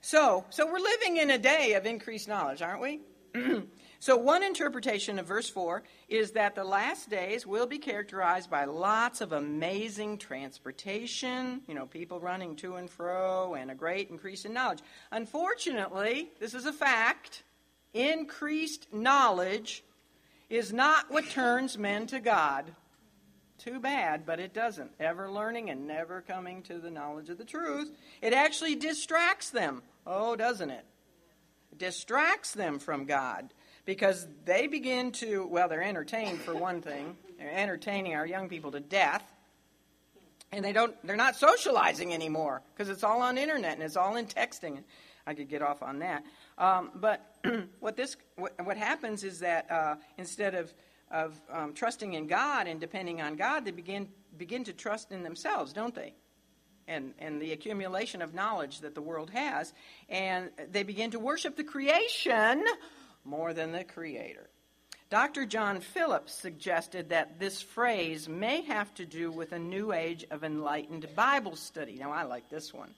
So, 0.00 0.44
so 0.50 0.66
we're 0.66 0.78
living 0.78 1.16
in 1.16 1.30
a 1.30 1.38
day 1.38 1.74
of 1.74 1.86
increased 1.86 2.28
knowledge, 2.28 2.62
aren't 2.62 2.82
we? 2.82 3.00
so, 3.98 4.16
one 4.16 4.42
interpretation 4.42 5.18
of 5.18 5.26
verse 5.26 5.48
4 5.48 5.82
is 6.08 6.32
that 6.32 6.54
the 6.54 6.62
last 6.62 7.10
days 7.10 7.46
will 7.46 7.66
be 7.66 7.78
characterized 7.78 8.48
by 8.48 8.64
lots 8.64 9.20
of 9.20 9.32
amazing 9.32 10.18
transportation, 10.18 11.62
you 11.66 11.74
know, 11.74 11.86
people 11.86 12.20
running 12.20 12.54
to 12.56 12.76
and 12.76 12.88
fro, 12.88 13.54
and 13.54 13.70
a 13.70 13.74
great 13.74 14.10
increase 14.10 14.44
in 14.44 14.52
knowledge. 14.52 14.80
Unfortunately, 15.10 16.30
this 16.38 16.54
is 16.54 16.66
a 16.66 16.72
fact 16.72 17.42
increased 17.92 18.88
knowledge 18.92 19.84
is 20.50 20.72
not 20.72 21.10
what 21.10 21.28
turns 21.30 21.78
men 21.78 22.06
to 22.08 22.20
God. 22.20 22.72
Too 23.64 23.80
bad, 23.80 24.26
but 24.26 24.40
it 24.40 24.52
doesn't. 24.52 24.90
Ever 25.00 25.30
learning 25.30 25.70
and 25.70 25.86
never 25.86 26.20
coming 26.20 26.60
to 26.64 26.78
the 26.78 26.90
knowledge 26.90 27.30
of 27.30 27.38
the 27.38 27.46
truth. 27.46 27.90
It 28.20 28.34
actually 28.34 28.74
distracts 28.74 29.48
them. 29.48 29.82
Oh, 30.06 30.36
doesn't 30.36 30.68
it? 30.68 30.84
it 31.72 31.78
distracts 31.78 32.52
them 32.52 32.78
from 32.78 33.06
God 33.06 33.54
because 33.86 34.26
they 34.44 34.66
begin 34.66 35.12
to, 35.12 35.46
well, 35.46 35.70
they're 35.70 35.82
entertained 35.82 36.40
for 36.40 36.54
one 36.54 36.82
thing. 36.82 37.16
They're 37.38 37.50
entertaining 37.50 38.14
our 38.14 38.26
young 38.26 38.50
people 38.50 38.70
to 38.72 38.80
death. 38.80 39.24
And 40.52 40.62
they 40.62 40.72
don't 40.72 40.94
they're 41.02 41.16
not 41.16 41.34
socializing 41.34 42.12
anymore 42.12 42.60
because 42.74 42.90
it's 42.90 43.02
all 43.02 43.22
on 43.22 43.38
internet 43.38 43.72
and 43.72 43.82
it's 43.82 43.96
all 43.96 44.16
in 44.16 44.26
texting. 44.26 44.84
I 45.26 45.32
could 45.32 45.48
get 45.48 45.62
off 45.62 45.82
on 45.82 46.00
that. 46.00 46.22
Um, 46.58 46.90
but 46.94 47.34
what 47.80 47.96
this 47.96 48.16
what, 48.36 48.52
what, 48.62 48.76
happens 48.76 49.24
is 49.24 49.40
that 49.40 49.70
uh, 49.70 49.96
instead 50.18 50.54
of 50.54 50.72
of 51.10 51.40
um, 51.50 51.74
trusting 51.74 52.14
in 52.14 52.26
God 52.26 52.66
and 52.66 52.80
depending 52.80 53.20
on 53.20 53.36
God, 53.36 53.64
they 53.64 53.70
begin 53.70 54.08
begin 54.36 54.64
to 54.64 54.72
trust 54.72 55.12
in 55.12 55.22
themselves, 55.22 55.72
don't 55.72 55.94
they? 55.94 56.14
And 56.86 57.14
and 57.18 57.40
the 57.40 57.52
accumulation 57.52 58.22
of 58.22 58.34
knowledge 58.34 58.80
that 58.80 58.94
the 58.94 59.02
world 59.02 59.30
has, 59.30 59.72
and 60.08 60.50
they 60.70 60.82
begin 60.82 61.10
to 61.12 61.18
worship 61.18 61.56
the 61.56 61.64
creation 61.64 62.64
more 63.24 63.54
than 63.54 63.72
the 63.72 63.84
Creator. 63.84 64.48
Dr. 65.10 65.46
John 65.46 65.80
Phillips 65.80 66.32
suggested 66.32 67.10
that 67.10 67.38
this 67.38 67.62
phrase 67.62 68.28
may 68.28 68.62
have 68.62 68.92
to 68.94 69.06
do 69.06 69.30
with 69.30 69.52
a 69.52 69.58
new 69.58 69.92
age 69.92 70.24
of 70.30 70.42
enlightened 70.42 71.06
Bible 71.14 71.56
study. 71.56 71.96
Now, 72.00 72.10
I 72.10 72.24
like 72.24 72.48
this 72.48 72.74
one. 72.74 72.90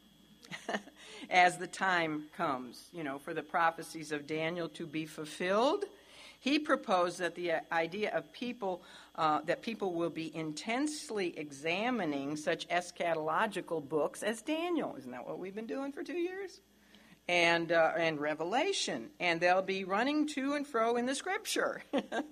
as 1.30 1.58
the 1.58 1.66
time 1.66 2.24
comes, 2.36 2.88
you 2.92 3.04
know, 3.04 3.18
for 3.18 3.34
the 3.34 3.42
prophecies 3.42 4.12
of 4.12 4.26
Daniel 4.26 4.68
to 4.70 4.86
be 4.86 5.06
fulfilled. 5.06 5.84
He 6.40 6.58
proposed 6.58 7.18
that 7.18 7.34
the 7.34 7.54
idea 7.72 8.14
of 8.14 8.32
people, 8.32 8.82
uh, 9.14 9.40
that 9.46 9.62
people 9.62 9.94
will 9.94 10.10
be 10.10 10.34
intensely 10.34 11.36
examining 11.38 12.36
such 12.36 12.68
eschatological 12.68 13.86
books 13.86 14.22
as 14.22 14.42
Daniel. 14.42 14.96
Isn't 14.96 15.10
that 15.12 15.26
what 15.26 15.38
we've 15.38 15.54
been 15.54 15.66
doing 15.66 15.92
for 15.92 16.02
two 16.02 16.18
years? 16.18 16.60
And, 17.28 17.72
uh, 17.72 17.92
and 17.98 18.20
Revelation. 18.20 19.10
And 19.18 19.40
they'll 19.40 19.62
be 19.62 19.84
running 19.84 20.28
to 20.28 20.54
and 20.54 20.66
fro 20.66 20.96
in 20.96 21.06
the 21.06 21.14
Scripture, 21.14 21.82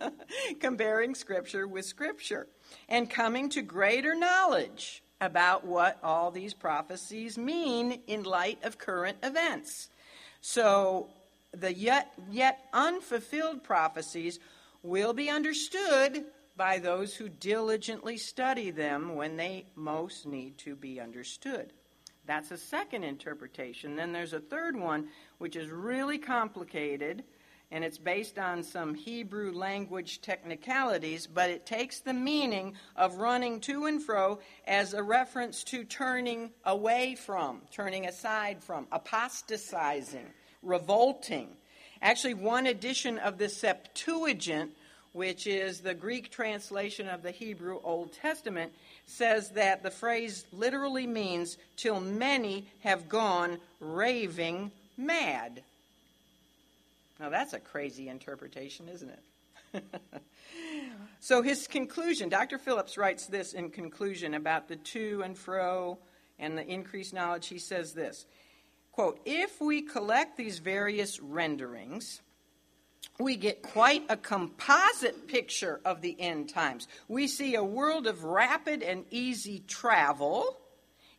comparing 0.60 1.16
Scripture 1.16 1.66
with 1.66 1.84
Scripture, 1.84 2.46
and 2.88 3.10
coming 3.10 3.48
to 3.50 3.62
greater 3.62 4.14
knowledge 4.14 5.02
about 5.20 5.64
what 5.64 5.98
all 6.02 6.30
these 6.30 6.54
prophecies 6.54 7.38
mean 7.38 8.00
in 8.06 8.22
light 8.22 8.62
of 8.62 8.78
current 8.78 9.18
events. 9.22 9.88
So 10.40 11.08
the 11.54 11.72
yet, 11.72 12.12
yet 12.30 12.66
unfulfilled 12.72 13.62
prophecies 13.62 14.38
will 14.82 15.12
be 15.12 15.30
understood 15.30 16.24
by 16.56 16.78
those 16.78 17.14
who 17.14 17.28
diligently 17.28 18.16
study 18.16 18.70
them 18.70 19.14
when 19.14 19.36
they 19.36 19.66
most 19.74 20.26
need 20.26 20.56
to 20.58 20.76
be 20.76 21.00
understood. 21.00 21.72
That's 22.26 22.50
a 22.50 22.56
second 22.56 23.04
interpretation. 23.04 23.96
Then 23.96 24.12
there's 24.12 24.32
a 24.32 24.40
third 24.40 24.76
one, 24.76 25.08
which 25.38 25.56
is 25.56 25.68
really 25.68 26.18
complicated 26.18 27.24
and 27.74 27.82
it's 27.82 27.98
based 27.98 28.38
on 28.38 28.62
some 28.62 28.94
Hebrew 28.94 29.52
language 29.52 30.20
technicalities, 30.20 31.26
but 31.26 31.50
it 31.50 31.66
takes 31.66 31.98
the 31.98 32.12
meaning 32.12 32.74
of 32.94 33.16
running 33.16 33.58
to 33.62 33.86
and 33.86 34.00
fro 34.00 34.38
as 34.66 34.94
a 34.94 35.02
reference 35.02 35.64
to 35.64 35.82
turning 35.82 36.52
away 36.64 37.16
from, 37.16 37.62
turning 37.72 38.06
aside 38.06 38.62
from, 38.62 38.86
apostatizing, 38.92 40.26
revolting. 40.64 41.48
Actually, 42.02 42.34
one 42.34 42.66
edition 42.66 43.18
of 43.18 43.38
the 43.38 43.48
Septuagint, 43.48 44.70
which 45.12 45.46
is 45.46 45.80
the 45.80 45.94
Greek 45.94 46.30
translation 46.30 47.08
of 47.08 47.22
the 47.22 47.30
Hebrew 47.30 47.80
Old 47.82 48.12
Testament, 48.12 48.72
says 49.06 49.50
that 49.50 49.82
the 49.82 49.90
phrase 49.90 50.44
literally 50.52 51.06
means, 51.06 51.56
till 51.76 52.00
many 52.00 52.66
have 52.80 53.08
gone 53.08 53.58
raving 53.80 54.70
mad. 54.96 55.62
Now, 57.20 57.30
that's 57.30 57.52
a 57.52 57.60
crazy 57.60 58.08
interpretation, 58.08 58.88
isn't 58.88 59.10
it? 59.10 59.84
so, 61.20 61.42
his 61.42 61.66
conclusion 61.66 62.28
Dr. 62.28 62.58
Phillips 62.58 62.98
writes 62.98 63.26
this 63.26 63.52
in 63.52 63.70
conclusion 63.70 64.34
about 64.34 64.68
the 64.68 64.76
to 64.76 65.22
and 65.24 65.36
fro 65.36 65.98
and 66.38 66.58
the 66.58 66.66
increased 66.66 67.14
knowledge. 67.14 67.46
He 67.46 67.58
says 67.58 67.92
this 67.92 68.26
quote, 68.94 69.20
If 69.24 69.60
we 69.60 69.82
collect 69.82 70.36
these 70.36 70.58
various 70.58 71.20
renderings, 71.20 72.20
we 73.18 73.36
get 73.36 73.62
quite 73.62 74.04
a 74.08 74.16
composite 74.16 75.28
picture 75.28 75.80
of 75.84 76.00
the 76.00 76.20
end 76.20 76.48
times. 76.48 76.88
We 77.08 77.28
see 77.28 77.54
a 77.54 77.64
world 77.64 78.06
of 78.06 78.24
rapid 78.24 78.82
and 78.82 79.04
easy 79.10 79.62
travel 79.66 80.58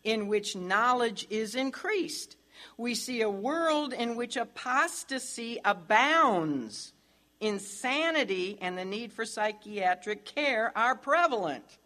in 0.03 0.27
which 0.27 0.55
knowledge 0.55 1.27
is 1.29 1.55
increased 1.55 2.35
we 2.77 2.95
see 2.95 3.21
a 3.21 3.29
world 3.29 3.93
in 3.93 4.15
which 4.15 4.37
apostasy 4.37 5.59
abounds. 5.63 6.93
Insanity 7.39 8.57
and 8.61 8.77
the 8.77 8.85
need 8.85 9.13
for 9.13 9.25
psychiatric 9.25 10.25
care 10.25 10.71
are 10.75 10.95
prevalent. 10.95 11.77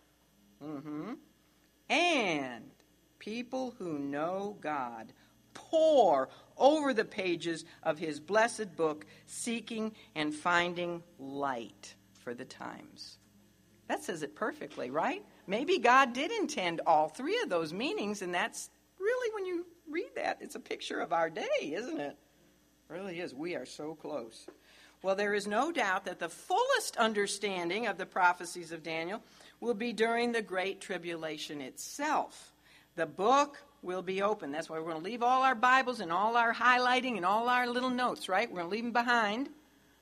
Mm-hmm. 0.64 1.14
And 1.90 2.72
people 3.18 3.74
who 3.78 3.98
know 3.98 4.58
God 4.62 5.12
pore 5.70 6.30
over 6.58 6.94
the 6.94 7.06
pages 7.06 7.66
of 7.84 7.98
his 7.98 8.20
blessed 8.20 8.76
book, 8.76 9.06
seeking 9.26 9.94
and 10.16 10.34
finding 10.34 11.04
light 11.18 11.96
for 12.14 12.34
the 12.34 12.46
times. 12.46 13.18
That 13.88 14.04
says 14.04 14.22
it 14.22 14.36
perfectly, 14.36 14.92
right? 14.92 15.24
Maybe 15.48 15.80
God 15.80 16.14
did 16.14 16.32
intend 16.32 16.82
all 16.86 17.08
three 17.08 17.40
of 17.42 17.50
those 17.50 17.74
meanings, 17.74 18.22
and 18.22 18.34
that's 18.34 18.70
really 19.00 19.34
when 19.34 19.46
you 19.46 19.66
read 19.90 20.12
that, 20.16 20.38
it's 20.42 20.56
a 20.56 20.60
picture 20.60 21.00
of 21.00 21.12
our 21.12 21.30
day, 21.30 21.48
isn't 21.62 22.00
it? 22.00 22.16
it 22.16 22.94
really 22.94 23.20
is. 23.20 23.34
We 23.34 23.56
are 23.56 23.66
so 23.66 23.96
close. 23.96 24.46
Well, 25.02 25.16
there 25.16 25.34
is 25.34 25.48
no 25.48 25.72
doubt 25.72 26.06
that 26.06 26.20
the 26.20 26.30
fullest 26.30 26.98
understanding 26.98 27.88
of 27.88 27.98
the 27.98 28.06
prophecies 28.06 28.72
of 28.72 28.84
Daniel 28.84 29.24
will 29.62 29.74
be 29.74 29.94
during 29.94 30.32
the 30.32 30.42
Great 30.42 30.82
Tribulation 30.82 31.62
itself. 31.62 32.54
The 32.96 33.06
book 33.06 33.64
will 33.82 34.02
be 34.02 34.22
open. 34.22 34.52
That's 34.52 34.70
why 34.70 34.78
we're 34.80 34.92
going 34.92 35.04
to 35.04 35.10
leave 35.10 35.24
all 35.24 35.44
our 35.44 35.56
Bibles 35.56 36.00
and 36.00 36.12
all 36.12 36.36
our 36.36 36.54
highlighting 36.54 37.18
and 37.18 37.26
all 37.26 37.50
our 37.50 37.68
little 37.68 37.90
notes, 37.90 38.30
right? 38.30 38.50
We're 38.50 38.60
going 38.60 38.70
to 38.70 38.76
leave 38.76 38.84
them 38.84 38.94
behind 38.94 39.50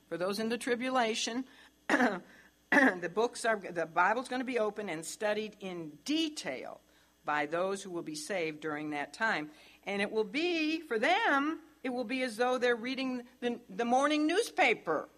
for 0.08 0.16
those 0.16 0.38
in 0.38 0.48
the 0.48 0.58
tribulation. 0.58 1.44
the 1.88 3.10
books 3.12 3.44
are 3.44 3.60
the 3.70 3.86
Bible's 3.86 4.28
going 4.28 4.40
to 4.40 4.46
be 4.46 4.58
open 4.58 4.88
and 4.88 5.04
studied 5.04 5.56
in 5.60 5.92
detail 6.04 6.80
by 7.24 7.46
those 7.46 7.82
who 7.82 7.90
will 7.90 8.02
be 8.02 8.14
saved 8.14 8.60
during 8.60 8.90
that 8.90 9.12
time. 9.12 9.50
And 9.86 10.02
it 10.02 10.10
will 10.10 10.24
be, 10.24 10.80
for 10.80 10.98
them, 10.98 11.60
it 11.82 11.90
will 11.90 12.04
be 12.04 12.22
as 12.22 12.36
though 12.36 12.58
they're 12.58 12.76
reading 12.76 13.22
the, 13.40 13.60
the 13.68 13.84
morning 13.84 14.26
newspaper. 14.26 15.08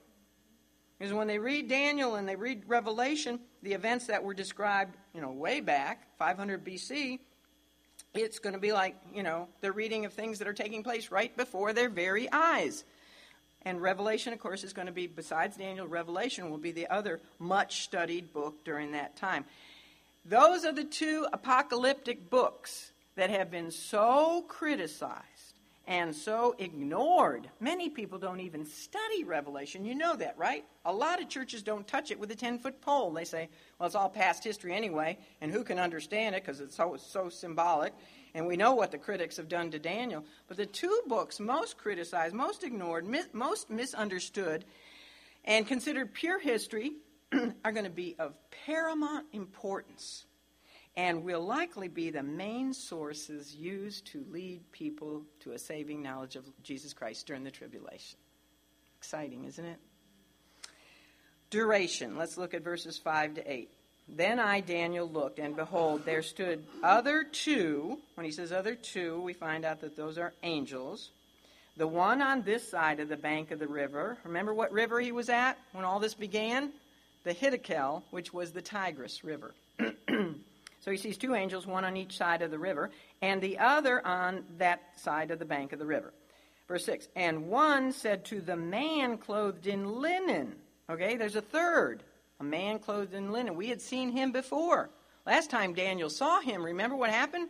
Because 0.98 1.14
when 1.14 1.28
they 1.28 1.38
read 1.38 1.68
Daniel 1.68 2.16
and 2.16 2.28
they 2.28 2.36
read 2.36 2.64
Revelation, 2.66 3.40
the 3.62 3.72
events 3.72 4.06
that 4.08 4.22
were 4.22 4.34
described, 4.34 4.96
you 5.14 5.20
know, 5.20 5.30
way 5.30 5.60
back, 5.60 6.06
500 6.18 6.64
BC, 6.64 7.20
it's 8.14 8.38
going 8.38 8.54
to 8.54 8.60
be 8.60 8.72
like, 8.72 8.96
you 9.14 9.22
know, 9.22 9.48
they're 9.60 9.72
reading 9.72 10.04
of 10.04 10.12
things 10.12 10.38
that 10.38 10.48
are 10.48 10.52
taking 10.52 10.82
place 10.82 11.10
right 11.10 11.34
before 11.36 11.72
their 11.72 11.88
very 11.88 12.30
eyes. 12.30 12.84
And 13.62 13.80
Revelation, 13.80 14.32
of 14.32 14.38
course, 14.38 14.64
is 14.64 14.72
going 14.72 14.86
to 14.86 14.92
be, 14.92 15.06
besides 15.06 15.56
Daniel, 15.56 15.86
Revelation 15.86 16.50
will 16.50 16.58
be 16.58 16.72
the 16.72 16.88
other 16.88 17.20
much 17.38 17.82
studied 17.82 18.32
book 18.32 18.64
during 18.64 18.92
that 18.92 19.16
time. 19.16 19.44
Those 20.24 20.64
are 20.64 20.72
the 20.72 20.84
two 20.84 21.26
apocalyptic 21.32 22.30
books 22.30 22.92
that 23.16 23.30
have 23.30 23.50
been 23.50 23.70
so 23.70 24.44
criticized 24.48 25.24
and 25.90 26.14
so 26.14 26.54
ignored. 26.60 27.50
Many 27.58 27.88
people 27.88 28.16
don't 28.20 28.38
even 28.38 28.64
study 28.64 29.24
Revelation. 29.24 29.84
You 29.84 29.96
know 29.96 30.14
that, 30.14 30.38
right? 30.38 30.64
A 30.84 30.92
lot 30.92 31.20
of 31.20 31.28
churches 31.28 31.64
don't 31.64 31.86
touch 31.86 32.12
it 32.12 32.20
with 32.20 32.30
a 32.30 32.36
10 32.36 32.60
foot 32.60 32.80
pole. 32.80 33.10
They 33.10 33.24
say, 33.24 33.48
well, 33.76 33.88
it's 33.88 33.96
all 33.96 34.08
past 34.08 34.44
history 34.44 34.72
anyway, 34.72 35.18
and 35.40 35.50
who 35.50 35.64
can 35.64 35.80
understand 35.80 36.36
it 36.36 36.44
because 36.44 36.60
it's 36.60 36.76
so, 36.76 36.96
so 36.96 37.28
symbolic. 37.28 37.92
And 38.34 38.46
we 38.46 38.56
know 38.56 38.74
what 38.74 38.92
the 38.92 38.98
critics 38.98 39.36
have 39.38 39.48
done 39.48 39.72
to 39.72 39.80
Daniel. 39.80 40.24
But 40.46 40.58
the 40.58 40.66
two 40.66 41.02
books 41.08 41.40
most 41.40 41.76
criticized, 41.76 42.36
most 42.36 42.62
ignored, 42.62 43.04
most 43.32 43.68
misunderstood, 43.68 44.64
and 45.44 45.66
considered 45.66 46.14
pure 46.14 46.38
history 46.38 46.92
are 47.64 47.72
going 47.72 47.84
to 47.84 47.90
be 47.90 48.14
of 48.20 48.34
paramount 48.64 49.26
importance 49.32 50.24
and 50.96 51.22
will 51.24 51.44
likely 51.44 51.88
be 51.88 52.10
the 52.10 52.22
main 52.22 52.72
sources 52.72 53.54
used 53.54 54.06
to 54.08 54.24
lead 54.30 54.70
people 54.72 55.22
to 55.40 55.52
a 55.52 55.58
saving 55.58 56.02
knowledge 56.02 56.36
of 56.36 56.44
Jesus 56.62 56.92
Christ 56.92 57.26
during 57.26 57.44
the 57.44 57.50
tribulation. 57.50 58.18
Exciting, 58.98 59.44
isn't 59.44 59.64
it? 59.64 59.78
Duration. 61.50 62.16
Let's 62.16 62.36
look 62.36 62.54
at 62.54 62.62
verses 62.62 62.98
5 62.98 63.34
to 63.34 63.50
8. 63.50 63.70
Then 64.08 64.40
I, 64.40 64.60
Daniel, 64.60 65.08
looked, 65.08 65.38
and 65.38 65.54
behold, 65.54 66.04
there 66.04 66.22
stood 66.22 66.64
other 66.82 67.24
two. 67.24 67.98
When 68.14 68.24
he 68.24 68.32
says 68.32 68.50
other 68.50 68.74
two, 68.74 69.20
we 69.20 69.32
find 69.32 69.64
out 69.64 69.80
that 69.80 69.96
those 69.96 70.18
are 70.18 70.32
angels. 70.42 71.10
The 71.76 71.86
one 71.86 72.20
on 72.20 72.42
this 72.42 72.68
side 72.68 73.00
of 73.00 73.08
the 73.08 73.16
bank 73.16 73.52
of 73.52 73.58
the 73.58 73.68
river. 73.68 74.18
Remember 74.24 74.52
what 74.52 74.72
river 74.72 75.00
he 75.00 75.12
was 75.12 75.28
at 75.28 75.56
when 75.72 75.84
all 75.84 76.00
this 76.00 76.14
began? 76.14 76.72
The 77.24 77.34
Hiddekel, 77.34 78.02
which 78.10 78.32
was 78.32 78.52
the 78.52 78.62
Tigris 78.62 79.22
River. 79.22 79.54
So 80.80 80.90
he 80.90 80.96
sees 80.96 81.18
two 81.18 81.34
angels, 81.34 81.66
one 81.66 81.84
on 81.84 81.96
each 81.96 82.16
side 82.16 82.42
of 82.42 82.50
the 82.50 82.58
river, 82.58 82.90
and 83.20 83.40
the 83.40 83.58
other 83.58 84.04
on 84.06 84.44
that 84.58 84.80
side 84.96 85.30
of 85.30 85.38
the 85.38 85.44
bank 85.44 85.72
of 85.72 85.78
the 85.78 85.86
river. 85.86 86.12
Verse 86.68 86.84
6 86.86 87.08
And 87.14 87.48
one 87.48 87.92
said 87.92 88.24
to 88.26 88.40
the 88.40 88.56
man 88.56 89.18
clothed 89.18 89.66
in 89.66 90.00
linen, 90.00 90.56
okay, 90.88 91.16
there's 91.16 91.36
a 91.36 91.42
third, 91.42 92.02
a 92.38 92.44
man 92.44 92.78
clothed 92.78 93.12
in 93.12 93.30
linen. 93.30 93.56
We 93.56 93.68
had 93.68 93.82
seen 93.82 94.10
him 94.10 94.32
before. 94.32 94.88
Last 95.26 95.50
time 95.50 95.74
Daniel 95.74 96.08
saw 96.08 96.40
him, 96.40 96.64
remember 96.64 96.96
what 96.96 97.10
happened? 97.10 97.48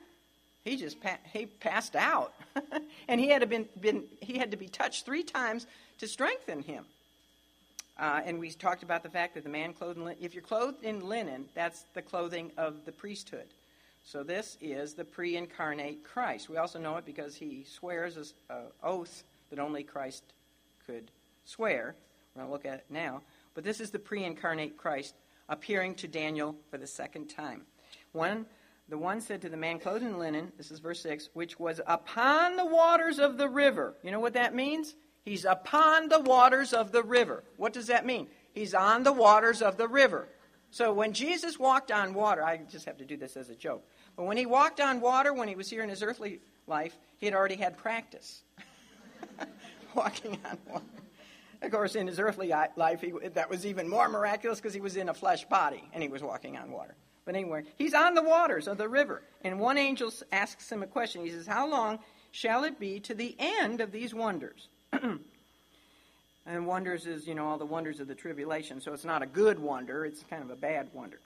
He 0.64 0.76
just 0.76 1.00
pa- 1.00 1.18
he 1.32 1.46
passed 1.46 1.96
out, 1.96 2.34
and 3.08 3.20
he 3.20 3.28
had 3.28 3.48
been, 3.48 3.66
been 3.80 4.04
he 4.20 4.36
had 4.38 4.50
to 4.50 4.56
be 4.56 4.68
touched 4.68 5.06
three 5.06 5.22
times 5.22 5.66
to 5.98 6.08
strengthen 6.08 6.62
him. 6.62 6.84
Uh, 8.00 8.22
and 8.24 8.38
we 8.38 8.50
talked 8.50 8.82
about 8.82 9.02
the 9.02 9.10
fact 9.10 9.34
that 9.34 9.44
the 9.44 9.50
man 9.50 9.74
clothed 9.74 9.98
in 9.98 10.04
linen, 10.04 10.18
if 10.22 10.32
you're 10.32 10.42
clothed 10.42 10.82
in 10.82 11.06
linen, 11.06 11.44
that's 11.54 11.84
the 11.92 12.00
clothing 12.00 12.50
of 12.56 12.86
the 12.86 12.92
priesthood. 12.92 13.48
So 14.02 14.22
this 14.22 14.56
is 14.62 14.94
the 14.94 15.04
pre 15.04 15.36
incarnate 15.36 16.02
Christ. 16.02 16.48
We 16.48 16.56
also 16.56 16.78
know 16.78 16.96
it 16.96 17.04
because 17.04 17.36
he 17.36 17.64
swears 17.64 18.16
an 18.48 18.62
oath 18.82 19.24
that 19.50 19.58
only 19.58 19.82
Christ 19.82 20.24
could 20.86 21.10
swear. 21.44 21.94
We're 22.34 22.40
going 22.40 22.48
to 22.48 22.52
look 22.52 22.64
at 22.64 22.78
it 22.78 22.86
now. 22.88 23.20
But 23.54 23.64
this 23.64 23.80
is 23.80 23.90
the 23.90 23.98
pre 23.98 24.24
incarnate 24.24 24.78
Christ 24.78 25.14
appearing 25.50 25.96
to 25.96 26.08
Daniel 26.08 26.56
for 26.70 26.78
the 26.78 26.86
second 26.86 27.26
time. 27.26 27.66
One, 28.12 28.46
the 28.88 28.96
one 28.96 29.20
said 29.20 29.42
to 29.42 29.50
the 29.50 29.58
man 29.58 29.78
clothed 29.78 30.04
in 30.04 30.18
linen, 30.18 30.52
this 30.56 30.70
is 30.70 30.78
verse 30.78 31.02
6, 31.02 31.28
which 31.34 31.60
was 31.60 31.82
upon 31.86 32.56
the 32.56 32.64
waters 32.64 33.18
of 33.18 33.36
the 33.36 33.48
river. 33.48 33.94
You 34.02 34.10
know 34.10 34.20
what 34.20 34.32
that 34.32 34.54
means? 34.54 34.94
He's 35.24 35.44
upon 35.44 36.08
the 36.08 36.20
waters 36.20 36.72
of 36.72 36.92
the 36.92 37.02
river. 37.02 37.44
What 37.56 37.72
does 37.72 37.88
that 37.88 38.06
mean? 38.06 38.28
He's 38.52 38.74
on 38.74 39.02
the 39.02 39.12
waters 39.12 39.62
of 39.62 39.76
the 39.76 39.88
river. 39.88 40.28
So 40.70 40.92
when 40.92 41.12
Jesus 41.12 41.58
walked 41.58 41.90
on 41.90 42.14
water, 42.14 42.44
I 42.44 42.58
just 42.58 42.86
have 42.86 42.98
to 42.98 43.04
do 43.04 43.16
this 43.16 43.36
as 43.36 43.50
a 43.50 43.54
joke, 43.54 43.84
but 44.16 44.24
when 44.24 44.36
he 44.36 44.46
walked 44.46 44.80
on 44.80 45.00
water 45.00 45.32
when 45.32 45.48
he 45.48 45.56
was 45.56 45.68
here 45.68 45.82
in 45.82 45.88
his 45.88 46.02
earthly 46.02 46.40
life, 46.66 46.96
he 47.18 47.26
had 47.26 47.34
already 47.34 47.56
had 47.56 47.76
practice 47.76 48.42
walking 49.94 50.38
on 50.44 50.58
water. 50.68 50.84
Of 51.62 51.70
course, 51.72 51.94
in 51.94 52.06
his 52.06 52.18
earthly 52.18 52.52
life, 52.76 53.00
he, 53.00 53.12
that 53.34 53.50
was 53.50 53.66
even 53.66 53.88
more 53.88 54.08
miraculous 54.08 54.58
because 54.60 54.72
he 54.72 54.80
was 54.80 54.96
in 54.96 55.08
a 55.08 55.14
flesh 55.14 55.44
body 55.44 55.82
and 55.92 56.02
he 56.02 56.08
was 56.08 56.22
walking 56.22 56.56
on 56.56 56.70
water. 56.70 56.94
But 57.26 57.34
anyway, 57.34 57.64
he's 57.76 57.92
on 57.92 58.14
the 58.14 58.22
waters 58.22 58.66
of 58.66 58.78
the 58.78 58.88
river. 58.88 59.22
And 59.42 59.60
one 59.60 59.76
angel 59.76 60.10
asks 60.32 60.72
him 60.72 60.82
a 60.82 60.86
question. 60.86 61.22
He 61.22 61.30
says, 61.30 61.46
How 61.46 61.68
long 61.68 61.98
shall 62.30 62.64
it 62.64 62.80
be 62.80 62.98
to 63.00 63.14
the 63.14 63.36
end 63.38 63.80
of 63.80 63.92
these 63.92 64.14
wonders? 64.14 64.68
and 66.46 66.66
wonders 66.66 67.06
is, 67.06 67.26
you 67.26 67.34
know, 67.34 67.46
all 67.46 67.58
the 67.58 67.66
wonders 67.66 68.00
of 68.00 68.08
the 68.08 68.14
tribulation. 68.14 68.80
So 68.80 68.92
it's 68.92 69.04
not 69.04 69.22
a 69.22 69.26
good 69.26 69.58
wonder, 69.58 70.04
it's 70.04 70.24
kind 70.28 70.42
of 70.42 70.50
a 70.50 70.56
bad 70.56 70.88
wonder. 70.92 71.18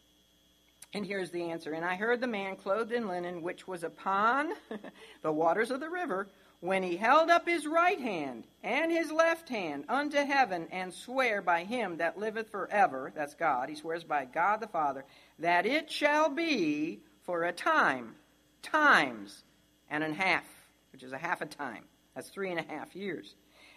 And 0.93 1.05
here's 1.05 1.31
the 1.31 1.51
answer. 1.51 1.73
And 1.73 1.85
I 1.85 1.97
heard 1.97 2.21
the 2.21 2.29
man 2.29 2.57
clothed 2.57 2.93
in 2.93 3.09
linen, 3.09 3.43
which 3.43 3.67
was 3.67 3.83
upon 3.83 4.53
the 5.23 5.33
waters 5.33 5.73
of 5.73 5.81
the 5.81 5.91
river, 5.91 6.29
when 6.61 6.83
he 6.83 6.97
held 6.97 7.29
up 7.29 7.47
his 7.47 7.67
right 7.67 8.01
hand 8.01 8.45
and 8.63 8.91
his 8.91 9.13
left 9.13 9.49
hand 9.49 9.85
unto 9.89 10.17
heaven, 10.17 10.67
and 10.71 10.95
swear 10.95 11.43
by 11.43 11.65
him 11.65 11.99
that 11.99 12.19
liveth 12.19 12.51
forever, 12.51 13.13
that's 13.15 13.35
God, 13.35 13.69
he 13.69 13.75
swears 13.75 14.05
by 14.05 14.25
God 14.25 14.61
the 14.61 14.67
Father, 14.69 15.05
that 15.41 15.67
it 15.67 15.91
shall 15.91 16.31
be 16.31 17.01
for 17.25 17.45
a 17.45 17.53
time, 17.53 18.15
times 18.63 19.43
and 19.91 20.03
a 20.03 20.15
half, 20.15 20.45
which 20.93 21.03
is 21.03 21.13
a 21.13 21.19
half 21.19 21.43
a 21.43 21.47
time. 21.47 21.85
That's 22.15 22.31
three 22.31 22.51
and 22.51 22.61
a 22.61 22.63
half 22.63 22.95
years. 22.97 23.35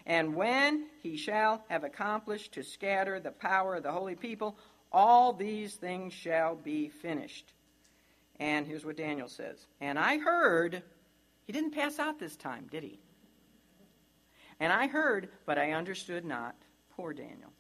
And 0.08 0.36
when 0.36 0.88
he 1.04 1.18
shall 1.18 1.66
have 1.68 1.84
accomplished 1.84 2.54
to 2.54 2.64
scatter 2.64 3.20
the 3.20 3.32
power 3.32 3.76
of 3.76 3.84
the 3.84 3.92
holy 3.92 4.16
people, 4.16 4.58
all 4.90 5.34
these 5.34 5.76
things 5.76 6.14
shall 6.14 6.56
be 6.56 6.88
finished. 6.88 7.54
And 8.40 8.66
here's 8.66 8.86
what 8.86 8.96
Daniel 8.96 9.28
says 9.28 9.68
And 9.82 10.00
I 10.00 10.18
heard, 10.18 10.82
he 11.46 11.52
didn't 11.52 11.76
pass 11.76 12.00
out 12.00 12.20
this 12.20 12.38
time, 12.38 12.68
did 12.72 12.84
he? 12.84 13.00
And 14.62 14.72
I 14.72 14.88
heard, 14.88 15.28
but 15.46 15.58
I 15.60 15.74
understood 15.74 16.24
not. 16.24 16.56
Poor 16.96 17.14
Daniel. 17.14 17.52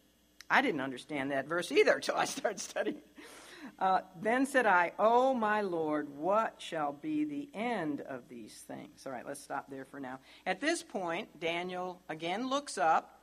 I 0.49 0.61
didn't 0.61 0.81
understand 0.81 1.31
that 1.31 1.47
verse 1.47 1.69
either 1.69 1.95
until 1.95 2.15
I 2.15 2.25
started 2.25 2.61
studying. 2.61 3.01
Uh, 3.79 4.01
then 4.21 4.45
said 4.45 4.65
I, 4.65 4.91
O 4.99 5.33
my 5.33 5.61
Lord, 5.61 6.09
what 6.17 6.55
shall 6.57 6.93
be 6.93 7.25
the 7.25 7.49
end 7.53 8.01
of 8.01 8.27
these 8.29 8.53
things? 8.67 9.05
All 9.05 9.11
right, 9.11 9.25
let's 9.25 9.41
stop 9.41 9.69
there 9.69 9.85
for 9.85 9.99
now. 9.99 10.19
At 10.45 10.61
this 10.61 10.83
point, 10.83 11.39
Daniel 11.39 12.01
again 12.09 12.49
looks 12.49 12.77
up 12.77 13.21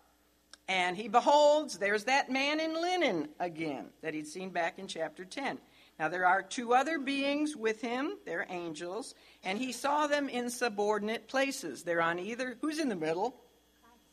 and 0.68 0.96
he 0.96 1.08
beholds, 1.08 1.78
there's 1.78 2.04
that 2.04 2.30
man 2.30 2.60
in 2.60 2.74
linen 2.74 3.28
again 3.38 3.86
that 4.02 4.14
he'd 4.14 4.26
seen 4.26 4.50
back 4.50 4.78
in 4.78 4.86
chapter 4.86 5.24
10. 5.24 5.58
Now, 5.98 6.08
there 6.08 6.26
are 6.26 6.42
two 6.42 6.74
other 6.74 6.98
beings 6.98 7.54
with 7.54 7.80
him. 7.80 8.16
They're 8.24 8.46
angels. 8.48 9.14
And 9.44 9.58
he 9.58 9.72
saw 9.72 10.06
them 10.06 10.28
in 10.28 10.50
subordinate 10.50 11.28
places. 11.28 11.82
They're 11.82 12.02
on 12.02 12.18
either, 12.18 12.56
who's 12.60 12.78
in 12.78 12.88
the 12.88 12.96
middle? 12.96 13.36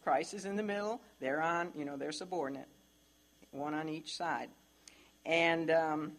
Christ 0.03 0.33
is 0.33 0.45
in 0.45 0.55
the 0.55 0.63
middle. 0.63 1.01
They're 1.19 1.41
on, 1.41 1.71
you 1.75 1.85
know, 1.85 1.97
they're 1.97 2.11
subordinate. 2.11 2.67
One 3.51 3.73
on 3.73 3.89
each 3.89 4.15
side. 4.15 4.49
And 5.25 5.71
um, 5.71 6.11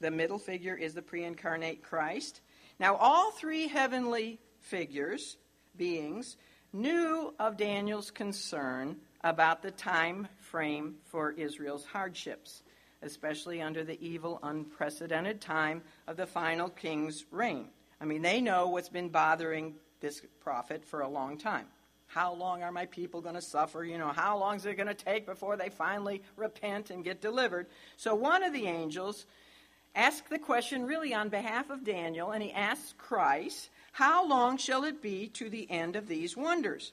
the 0.00 0.10
middle 0.10 0.38
figure 0.38 0.74
is 0.74 0.94
the 0.94 1.02
pre 1.02 1.24
incarnate 1.24 1.82
Christ. 1.82 2.40
Now, 2.78 2.96
all 2.96 3.30
three 3.32 3.68
heavenly 3.68 4.38
figures, 4.60 5.36
beings, 5.76 6.36
knew 6.72 7.34
of 7.38 7.56
Daniel's 7.56 8.10
concern 8.10 8.96
about 9.24 9.62
the 9.62 9.70
time 9.70 10.28
frame 10.40 10.96
for 11.04 11.32
Israel's 11.32 11.84
hardships, 11.84 12.62
especially 13.02 13.60
under 13.60 13.84
the 13.84 13.98
evil, 14.06 14.38
unprecedented 14.42 15.40
time 15.40 15.82
of 16.06 16.16
the 16.16 16.26
final 16.26 16.68
king's 16.68 17.24
reign. 17.30 17.68
I 18.00 18.04
mean, 18.04 18.22
they 18.22 18.40
know 18.40 18.68
what's 18.68 18.88
been 18.88 19.08
bothering 19.08 19.74
this 20.00 20.22
prophet 20.40 20.84
for 20.84 21.00
a 21.00 21.08
long 21.08 21.38
time. 21.38 21.66
How 22.06 22.32
long 22.32 22.62
are 22.62 22.72
my 22.72 22.86
people 22.86 23.20
going 23.20 23.34
to 23.34 23.42
suffer? 23.42 23.84
You 23.84 23.98
know, 23.98 24.08
how 24.08 24.38
long 24.38 24.56
is 24.56 24.64
it 24.64 24.76
going 24.76 24.86
to 24.88 24.94
take 24.94 25.26
before 25.26 25.56
they 25.56 25.68
finally 25.68 26.22
repent 26.36 26.90
and 26.90 27.04
get 27.04 27.20
delivered? 27.20 27.66
So 27.96 28.14
one 28.14 28.42
of 28.42 28.52
the 28.52 28.66
angels 28.66 29.26
asked 29.94 30.30
the 30.30 30.38
question 30.38 30.86
really 30.86 31.14
on 31.14 31.28
behalf 31.28 31.70
of 31.70 31.84
Daniel, 31.84 32.30
and 32.30 32.42
he 32.42 32.52
asks 32.52 32.94
Christ, 32.98 33.70
How 33.92 34.26
long 34.26 34.56
shall 34.56 34.84
it 34.84 35.02
be 35.02 35.28
to 35.28 35.48
the 35.48 35.70
end 35.70 35.96
of 35.96 36.08
these 36.08 36.36
wonders? 36.36 36.92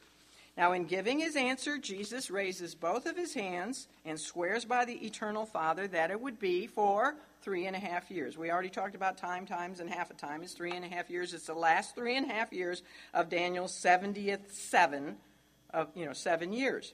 Now, 0.58 0.72
in 0.72 0.86
giving 0.86 1.20
his 1.20 1.36
answer, 1.36 1.78
Jesus 1.78 2.32
raises 2.32 2.76
both 2.76 3.06
of 3.06 3.18
his 3.18 3.34
hands 3.34 3.88
and 4.06 4.18
swears 4.18 4.64
by 4.64 4.86
the 4.86 5.06
eternal 5.06 5.46
Father 5.46 5.86
that 5.90 6.12
it 6.12 6.22
would 6.22 6.40
be 6.40 6.66
for 6.66 7.16
three 7.42 7.68
and 7.68 7.76
a 7.76 7.80
half 7.80 8.10
years. 8.10 8.38
We 8.38 8.50
already 8.50 8.70
talked 8.70 8.96
about 8.96 9.18
time, 9.18 9.46
times, 9.46 9.82
and 9.82 9.90
half 9.90 10.12
a 10.12 10.14
time 10.14 10.42
is 10.44 10.54
three 10.54 10.72
and 10.72 10.86
a 10.86 10.88
half 10.88 11.10
years. 11.10 11.34
It's 11.34 11.48
the 11.48 11.54
last 11.54 11.94
three 11.94 12.16
and 12.16 12.30
a 12.30 12.34
half 12.34 12.54
years 12.54 12.84
of 13.14 13.30
Daniel's 13.30 13.74
70th 13.74 14.50
seven 14.52 15.18
of, 15.72 15.90
you 15.94 16.06
know, 16.06 16.14
seven 16.14 16.54
years. 16.54 16.94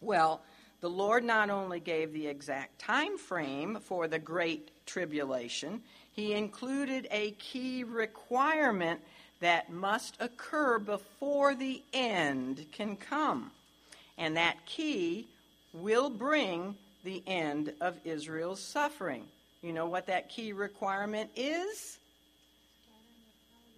Well, 0.00 0.42
the 0.80 0.90
Lord 0.90 1.24
not 1.24 1.50
only 1.50 1.78
gave 1.78 2.12
the 2.12 2.26
exact 2.26 2.80
time 2.80 3.16
frame 3.16 3.78
for 3.80 4.08
the 4.08 4.18
great 4.18 4.70
tribulation, 4.90 5.82
he 6.12 6.32
included 6.32 7.06
a 7.10 7.32
key 7.32 7.84
requirement 7.84 9.00
that 9.40 9.72
must 9.72 10.16
occur 10.20 10.78
before 10.78 11.54
the 11.54 11.82
end 11.92 12.66
can 12.72 12.96
come. 12.96 13.50
And 14.18 14.36
that 14.36 14.66
key 14.66 15.28
will 15.72 16.10
bring 16.10 16.76
the 17.04 17.22
end 17.26 17.72
of 17.80 17.94
Israel's 18.04 18.60
suffering. 18.60 19.24
You 19.62 19.72
know 19.72 19.86
what 19.86 20.06
that 20.06 20.28
key 20.28 20.52
requirement 20.52 21.30
is? 21.36 22.00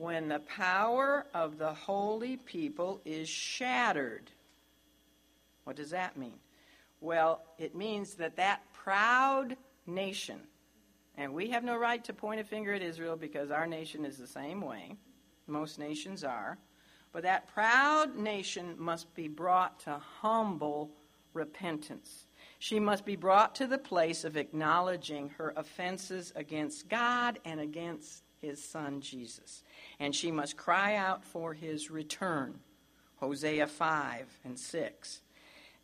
when 0.02 0.28
the 0.28 0.40
power 0.40 1.24
of 1.32 1.58
the 1.58 1.72
holy 1.72 2.36
people 2.38 3.00
is 3.04 3.28
shattered. 3.28 4.30
What 5.62 5.76
does 5.76 5.90
that 5.90 6.16
mean? 6.16 6.40
Well, 7.00 7.40
it 7.56 7.76
means 7.76 8.14
that 8.14 8.34
that 8.34 8.62
proud 8.72 9.56
nation, 9.86 10.40
and 11.16 11.34
we 11.34 11.50
have 11.50 11.64
no 11.64 11.76
right 11.76 12.02
to 12.04 12.12
point 12.12 12.40
a 12.40 12.44
finger 12.44 12.72
at 12.72 12.82
Israel 12.82 13.16
because 13.16 13.50
our 13.50 13.66
nation 13.66 14.04
is 14.04 14.16
the 14.16 14.26
same 14.26 14.60
way, 14.60 14.96
most 15.46 15.78
nations 15.78 16.24
are, 16.24 16.58
but 17.12 17.22
that 17.22 17.52
proud 17.52 18.16
nation 18.16 18.74
must 18.78 19.14
be 19.14 19.28
brought 19.28 19.80
to 19.80 20.00
humble 20.20 20.90
repentance. 21.34 22.26
She 22.58 22.78
must 22.78 23.04
be 23.04 23.16
brought 23.16 23.54
to 23.56 23.66
the 23.66 23.78
place 23.78 24.24
of 24.24 24.36
acknowledging 24.36 25.30
her 25.30 25.52
offenses 25.56 26.32
against 26.36 26.88
God 26.88 27.38
and 27.44 27.60
against 27.60 28.22
his 28.40 28.62
son 28.62 29.00
Jesus. 29.00 29.62
And 30.00 30.14
she 30.14 30.30
must 30.30 30.56
cry 30.56 30.96
out 30.96 31.24
for 31.24 31.54
his 31.54 31.90
return. 31.90 32.60
Hosea 33.16 33.66
5 33.66 34.40
and 34.44 34.58
6. 34.58 35.20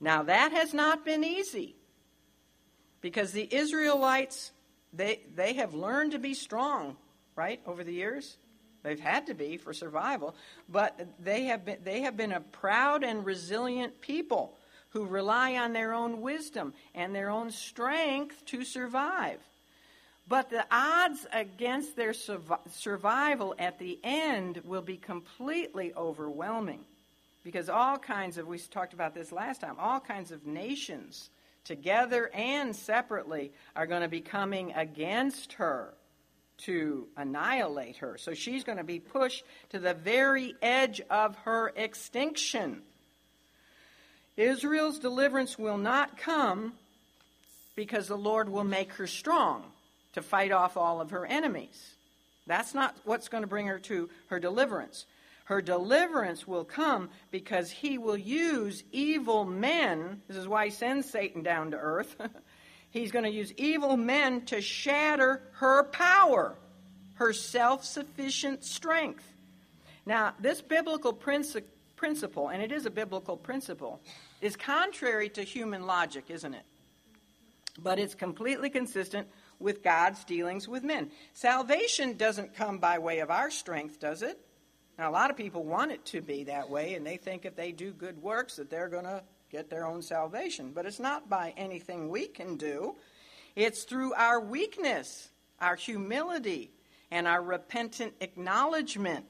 Now, 0.00 0.22
that 0.24 0.52
has 0.52 0.74
not 0.74 1.04
been 1.04 1.24
easy 1.24 1.76
because 3.00 3.32
the 3.32 3.52
Israelites, 3.54 4.52
they, 4.92 5.20
they 5.34 5.54
have 5.54 5.74
learned 5.74 6.12
to 6.12 6.18
be 6.18 6.34
strong, 6.34 6.96
right, 7.36 7.60
over 7.66 7.84
the 7.84 7.92
years. 7.92 8.36
They've 8.82 9.00
had 9.00 9.26
to 9.26 9.34
be 9.34 9.56
for 9.56 9.72
survival, 9.72 10.34
but 10.68 10.98
they 11.18 11.44
have 11.44 11.64
been, 11.64 11.78
they 11.84 12.02
have 12.02 12.16
been 12.16 12.32
a 12.32 12.40
proud 12.40 13.04
and 13.04 13.24
resilient 13.24 14.00
people 14.00 14.56
who 14.90 15.04
rely 15.04 15.56
on 15.56 15.72
their 15.72 15.92
own 15.92 16.20
wisdom 16.20 16.72
and 16.94 17.14
their 17.14 17.28
own 17.28 17.50
strength 17.50 18.44
to 18.46 18.64
survive. 18.64 19.40
But 20.26 20.50
the 20.50 20.64
odds 20.70 21.26
against 21.32 21.96
their 21.96 22.12
survival 22.12 23.54
at 23.58 23.78
the 23.78 23.98
end 24.04 24.60
will 24.64 24.82
be 24.82 24.96
completely 24.96 25.92
overwhelming. 25.94 26.80
Because 27.44 27.70
all 27.70 27.96
kinds 27.96 28.36
of, 28.36 28.46
we 28.46 28.58
talked 28.58 28.92
about 28.92 29.14
this 29.14 29.32
last 29.32 29.62
time, 29.62 29.76
all 29.78 30.00
kinds 30.00 30.32
of 30.32 30.46
nations, 30.46 31.30
together 31.68 32.28
and 32.34 32.74
separately, 32.74 33.52
are 33.76 33.86
going 33.86 34.02
to 34.02 34.08
be 34.08 34.20
coming 34.20 34.72
against 34.72 35.52
her 35.54 35.94
to 36.58 37.06
annihilate 37.16 37.98
her. 37.98 38.18
So 38.18 38.34
she's 38.34 38.64
going 38.64 38.78
to 38.78 38.84
be 38.84 38.98
pushed 38.98 39.44
to 39.70 39.78
the 39.78 39.94
very 39.94 40.54
edge 40.60 41.00
of 41.08 41.36
her 41.44 41.72
extinction. 41.76 42.82
Israel's 44.36 44.98
deliverance 44.98 45.58
will 45.58 45.78
not 45.78 46.16
come 46.16 46.72
because 47.76 48.08
the 48.08 48.18
Lord 48.18 48.48
will 48.48 48.64
make 48.64 48.92
her 48.94 49.06
strong 49.06 49.62
to 50.14 50.22
fight 50.22 50.50
off 50.50 50.76
all 50.76 51.00
of 51.00 51.10
her 51.10 51.26
enemies. 51.26 51.94
That's 52.46 52.74
not 52.74 52.96
what's 53.04 53.28
going 53.28 53.42
to 53.42 53.48
bring 53.48 53.66
her 53.66 53.78
to 53.80 54.08
her 54.28 54.40
deliverance. 54.40 55.06
Her 55.48 55.62
deliverance 55.62 56.46
will 56.46 56.66
come 56.66 57.08
because 57.30 57.70
he 57.70 57.96
will 57.96 58.18
use 58.18 58.84
evil 58.92 59.46
men. 59.46 60.20
This 60.28 60.36
is 60.36 60.46
why 60.46 60.66
he 60.66 60.70
sends 60.70 61.08
Satan 61.08 61.42
down 61.42 61.70
to 61.70 61.78
earth. 61.78 62.16
He's 62.90 63.12
going 63.12 63.24
to 63.24 63.30
use 63.30 63.54
evil 63.56 63.96
men 63.96 64.44
to 64.46 64.60
shatter 64.60 65.40
her 65.52 65.84
power, 65.84 66.58
her 67.14 67.32
self 67.32 67.82
sufficient 67.86 68.62
strength. 68.62 69.24
Now, 70.04 70.34
this 70.38 70.60
biblical 70.60 71.14
principle 71.14 71.70
principle, 71.96 72.48
and 72.48 72.62
it 72.62 72.70
is 72.70 72.84
a 72.84 72.90
biblical 72.90 73.38
principle, 73.38 74.02
is 74.42 74.54
contrary 74.54 75.30
to 75.30 75.42
human 75.42 75.86
logic, 75.86 76.26
isn't 76.28 76.52
it? 76.52 76.64
But 77.78 77.98
it's 77.98 78.14
completely 78.14 78.68
consistent 78.68 79.28
with 79.58 79.82
God's 79.82 80.24
dealings 80.24 80.68
with 80.68 80.84
men. 80.84 81.10
Salvation 81.32 82.18
doesn't 82.18 82.54
come 82.54 82.80
by 82.80 82.98
way 82.98 83.20
of 83.20 83.30
our 83.30 83.50
strength, 83.50 83.98
does 83.98 84.20
it? 84.20 84.38
Now, 84.98 85.08
a 85.08 85.12
lot 85.12 85.30
of 85.30 85.36
people 85.36 85.62
want 85.62 85.92
it 85.92 86.04
to 86.06 86.20
be 86.20 86.44
that 86.44 86.68
way, 86.68 86.94
and 86.94 87.06
they 87.06 87.16
think 87.16 87.44
if 87.44 87.54
they 87.54 87.70
do 87.70 87.92
good 87.92 88.20
works 88.20 88.56
that 88.56 88.68
they're 88.68 88.88
going 88.88 89.04
to 89.04 89.22
get 89.50 89.70
their 89.70 89.86
own 89.86 90.02
salvation. 90.02 90.72
But 90.74 90.86
it's 90.86 90.98
not 90.98 91.30
by 91.30 91.54
anything 91.56 92.08
we 92.08 92.26
can 92.26 92.56
do, 92.56 92.96
it's 93.54 93.84
through 93.84 94.12
our 94.14 94.40
weakness, 94.40 95.28
our 95.60 95.76
humility, 95.76 96.72
and 97.10 97.26
our 97.26 97.40
repentant 97.40 98.14
acknowledgement 98.20 99.24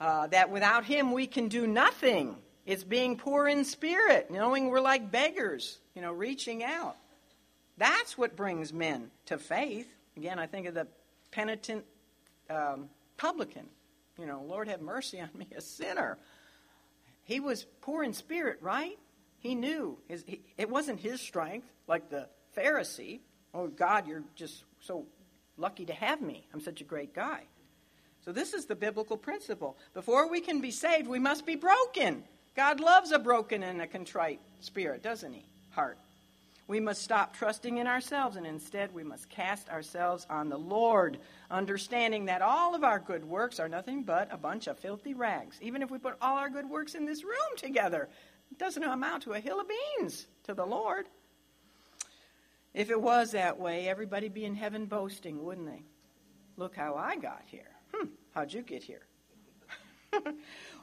uh, 0.00 0.26
that 0.28 0.50
without 0.50 0.84
Him 0.84 1.12
we 1.12 1.26
can 1.26 1.48
do 1.48 1.66
nothing. 1.66 2.36
It's 2.66 2.84
being 2.84 3.16
poor 3.16 3.48
in 3.48 3.64
spirit, 3.64 4.30
knowing 4.30 4.68
we're 4.68 4.80
like 4.80 5.10
beggars, 5.10 5.78
you 5.94 6.02
know, 6.02 6.12
reaching 6.12 6.62
out. 6.62 6.96
That's 7.78 8.18
what 8.18 8.36
brings 8.36 8.72
men 8.72 9.10
to 9.26 9.38
faith. 9.38 9.88
Again, 10.16 10.38
I 10.38 10.46
think 10.46 10.66
of 10.66 10.74
the 10.74 10.86
penitent 11.30 11.84
um, 12.50 12.90
publican. 13.16 13.66
You 14.20 14.26
know, 14.26 14.42
Lord 14.46 14.68
have 14.68 14.82
mercy 14.82 15.18
on 15.18 15.30
me, 15.34 15.48
a 15.56 15.60
sinner. 15.60 16.18
He 17.24 17.40
was 17.40 17.66
poor 17.80 18.04
in 18.04 18.12
spirit, 18.12 18.58
right? 18.60 18.98
He 19.38 19.54
knew 19.54 19.98
his, 20.08 20.22
he, 20.26 20.42
it 20.58 20.68
wasn't 20.68 21.00
his 21.00 21.20
strength, 21.20 21.66
like 21.86 22.10
the 22.10 22.28
Pharisee. 22.56 23.20
Oh, 23.54 23.68
God, 23.68 24.06
you're 24.06 24.24
just 24.36 24.64
so 24.80 25.06
lucky 25.56 25.86
to 25.86 25.94
have 25.94 26.20
me. 26.20 26.46
I'm 26.52 26.60
such 26.60 26.80
a 26.82 26.84
great 26.84 27.14
guy. 27.14 27.44
So, 28.24 28.32
this 28.32 28.52
is 28.52 28.66
the 28.66 28.76
biblical 28.76 29.16
principle. 29.16 29.78
Before 29.94 30.28
we 30.28 30.42
can 30.42 30.60
be 30.60 30.70
saved, 30.70 31.08
we 31.08 31.18
must 31.18 31.46
be 31.46 31.56
broken. 31.56 32.24
God 32.54 32.80
loves 32.80 33.12
a 33.12 33.18
broken 33.18 33.62
and 33.62 33.80
a 33.80 33.86
contrite 33.86 34.40
spirit, 34.60 35.02
doesn't 35.02 35.32
He? 35.32 35.46
Heart. 35.70 35.98
We 36.70 36.78
must 36.78 37.02
stop 37.02 37.34
trusting 37.34 37.78
in 37.78 37.88
ourselves 37.88 38.36
and 38.36 38.46
instead 38.46 38.94
we 38.94 39.02
must 39.02 39.28
cast 39.28 39.68
ourselves 39.70 40.24
on 40.30 40.48
the 40.48 40.56
Lord, 40.56 41.18
understanding 41.50 42.26
that 42.26 42.42
all 42.42 42.76
of 42.76 42.84
our 42.84 43.00
good 43.00 43.24
works 43.24 43.58
are 43.58 43.68
nothing 43.68 44.04
but 44.04 44.32
a 44.32 44.36
bunch 44.36 44.68
of 44.68 44.78
filthy 44.78 45.12
rags. 45.12 45.58
Even 45.60 45.82
if 45.82 45.90
we 45.90 45.98
put 45.98 46.16
all 46.22 46.36
our 46.36 46.48
good 46.48 46.70
works 46.70 46.94
in 46.94 47.06
this 47.06 47.24
room 47.24 47.56
together, 47.56 48.08
it 48.52 48.58
doesn't 48.58 48.84
amount 48.84 49.24
to 49.24 49.32
a 49.32 49.40
hill 49.40 49.58
of 49.58 49.66
beans 49.66 50.28
to 50.44 50.54
the 50.54 50.64
Lord. 50.64 51.06
If 52.72 52.88
it 52.88 53.02
was 53.02 53.32
that 53.32 53.58
way, 53.58 53.88
everybody'd 53.88 54.32
be 54.32 54.44
in 54.44 54.54
heaven 54.54 54.86
boasting, 54.86 55.42
wouldn't 55.42 55.66
they? 55.66 55.82
Look 56.56 56.76
how 56.76 56.94
I 56.94 57.16
got 57.16 57.42
here. 57.46 57.72
Hmm, 57.92 58.10
how'd 58.32 58.52
you 58.52 58.62
get 58.62 58.84
here? 58.84 59.06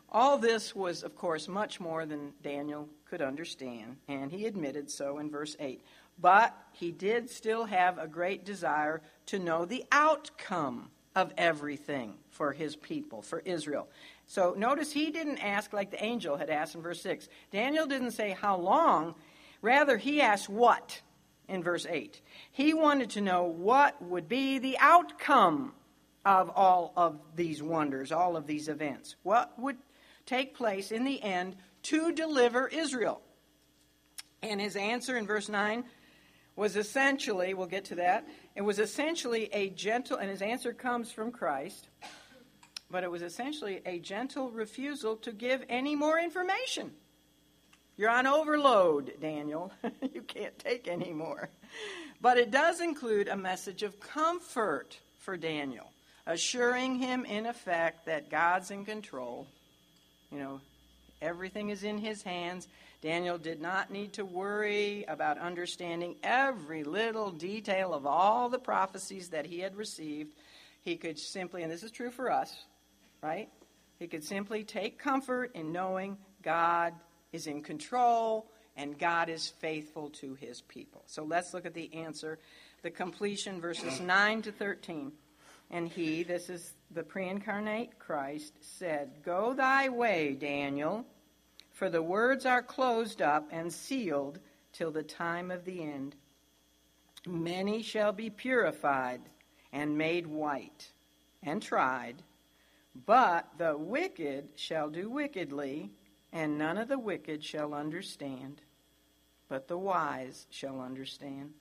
All 0.10 0.38
this 0.38 0.76
was, 0.76 1.04
of 1.04 1.16
course, 1.16 1.48
much 1.48 1.80
more 1.80 2.06
than 2.06 2.34
Daniel 2.42 2.88
could 3.10 3.22
understand, 3.22 3.98
and 4.08 4.32
he 4.32 4.46
admitted 4.46 4.90
so 4.90 5.18
in 5.18 5.30
verse 5.30 5.56
8. 5.60 5.82
But 6.20 6.56
he 6.72 6.92
did 6.92 7.30
still 7.30 7.66
have 7.66 7.98
a 7.98 8.08
great 8.08 8.46
desire 8.46 9.02
to 9.28 9.40
know 9.40 9.66
the 9.66 9.86
outcome 9.92 10.90
of 11.16 11.34
everything 11.38 12.14
for 12.30 12.54
his 12.54 12.76
people, 12.76 13.22
for 13.22 13.40
Israel. 13.40 13.88
So 14.28 14.54
notice 14.58 14.92
he 14.92 15.12
didn't 15.12 15.40
ask 15.40 15.74
like 15.74 15.92
the 15.92 16.04
angel 16.04 16.38
had 16.38 16.50
asked 16.50 16.76
in 16.76 16.82
verse 16.82 17.02
6. 17.02 17.28
Daniel 17.52 17.86
didn't 17.86 18.12
say 18.12 18.32
how 18.40 18.58
long, 18.58 19.16
rather, 19.62 19.98
he 19.98 20.22
asked 20.22 20.48
what 20.48 21.02
in 21.48 21.64
verse 21.64 21.86
8. 21.90 22.22
He 22.52 22.74
wanted 22.74 23.10
to 23.12 23.22
know 23.22 23.44
what 23.44 24.02
would 24.02 24.28
be 24.28 24.60
the 24.60 24.78
outcome 24.80 25.74
of 26.26 26.50
all 26.50 26.94
of 26.98 27.20
these 27.36 27.64
wonders, 27.64 28.12
all 28.12 28.36
of 28.36 28.46
these 28.46 28.68
events. 28.68 29.16
What 29.24 29.58
would 29.58 29.78
take 30.28 30.56
place 30.56 30.92
in 30.92 31.04
the 31.04 31.20
end 31.24 31.56
to 31.84 32.12
deliver 32.12 32.68
Israel? 32.68 33.22
And 34.44 34.62
his 34.62 34.76
answer 34.76 35.18
in 35.18 35.26
verse 35.26 35.50
9 35.50 35.84
was 36.56 36.76
essentially, 36.76 37.56
we'll 37.56 37.66
get 37.66 37.86
to 37.86 37.96
that, 37.96 38.28
it 38.56 38.62
was 38.62 38.78
essentially 38.78 39.50
a 39.52 39.70
gentle, 39.70 40.18
and 40.18 40.30
his 40.30 40.44
answer 40.44 40.74
comes 40.74 41.12
from 41.12 41.32
Christ, 41.32 41.88
but 42.92 43.04
it 43.04 43.10
was 43.10 43.24
essentially 43.24 43.82
a 43.86 43.98
gentle 43.98 44.52
refusal 44.52 45.16
to 45.18 45.32
give 45.32 45.64
any 45.70 45.96
more 45.96 46.20
information. 46.20 46.92
You're 47.96 48.12
on 48.12 48.28
overload, 48.28 49.14
Daniel. 49.20 49.72
you 50.14 50.22
can't 50.22 50.58
take 50.60 50.88
any 50.88 51.12
more. 51.12 51.50
But 52.22 52.38
it 52.38 52.52
does 52.52 52.80
include 52.80 53.28
a 53.28 53.36
message 53.36 53.82
of 53.82 54.00
comfort 54.00 55.00
for 55.18 55.36
Daniel 55.36 55.92
assuring 56.28 56.96
him, 56.96 57.26
in 57.26 57.46
effect, 57.46 58.06
that 58.06 58.30
God's 58.30 58.70
in 58.70 58.86
control. 58.86 59.48
You 60.32 60.40
know, 60.40 60.62
everything 61.22 61.70
is 61.70 61.84
in 61.84 61.98
his 61.98 62.22
hands. 62.24 62.68
Daniel 63.02 63.38
did 63.38 63.62
not 63.62 63.92
need 63.92 64.14
to 64.14 64.26
worry 64.26 65.06
about 65.08 65.38
understanding 65.38 66.16
every 66.24 66.84
little 66.84 67.32
detail 67.32 67.94
of 67.94 68.06
all 68.06 68.50
the 68.50 68.60
prophecies 68.60 69.30
that 69.30 69.46
he 69.46 69.60
had 69.60 69.76
received. 69.76 70.32
He 70.82 70.96
could 70.96 71.20
simply, 71.20 71.64
and 71.64 71.72
this 71.72 71.84
is 71.84 71.92
true 71.92 72.12
for 72.12 72.32
us, 72.32 72.66
right? 73.22 73.50
He 74.00 74.08
could 74.08 74.24
simply 74.24 74.64
take 74.64 75.00
comfort 75.00 75.52
in 75.54 75.72
knowing 75.72 76.18
God 76.42 76.94
is 77.32 77.48
in 77.48 77.62
control 77.62 78.50
and 78.76 78.98
God 78.98 79.30
is 79.30 79.50
faithful 79.50 80.10
to 80.22 80.36
his 80.36 80.62
people. 80.62 81.04
So 81.08 81.24
let's 81.24 81.54
look 81.54 81.66
at 81.66 81.74
the 81.74 81.94
answer, 81.94 82.38
the 82.84 82.92
completion, 82.92 83.60
verses 83.60 84.00
9 84.00 84.44
to 84.44 84.52
13. 84.52 85.12
And 85.72 85.90
he, 85.90 86.24
this 86.24 86.50
is 86.50 86.74
the 86.92 87.04
pre 87.04 87.28
incarnate 87.28 88.00
Christ, 88.00 88.54
said, 88.62 89.24
Go 89.24 89.54
thy 89.54 89.90
way, 89.90 90.36
Daniel, 90.40 91.06
for 91.72 91.90
the 91.90 92.02
words 92.02 92.46
are 92.46 92.64
closed 92.64 93.22
up 93.22 93.48
and 93.52 93.72
sealed 93.72 94.40
till 94.74 94.92
the 94.92 95.04
time 95.04 95.52
of 95.52 95.66
the 95.66 95.84
end. 95.84 96.16
Many 97.26 97.82
shall 97.82 98.14
be 98.14 98.30
purified 98.30 99.22
and 99.74 99.98
made 99.98 100.28
white 100.28 100.92
and 101.44 101.62
tried, 101.62 102.24
But 103.06 103.48
the 103.58 103.78
wicked 103.78 104.50
shall 104.56 104.90
do 104.90 105.10
wickedly, 105.10 105.92
and 106.32 106.58
none 106.58 106.78
of 106.78 106.88
the 106.88 107.00
wicked 107.00 107.44
shall 107.44 107.74
understand, 107.74 108.62
but 109.50 109.68
the 109.68 109.78
wise 109.78 110.48
shall 110.50 110.82
understand. 110.82 111.54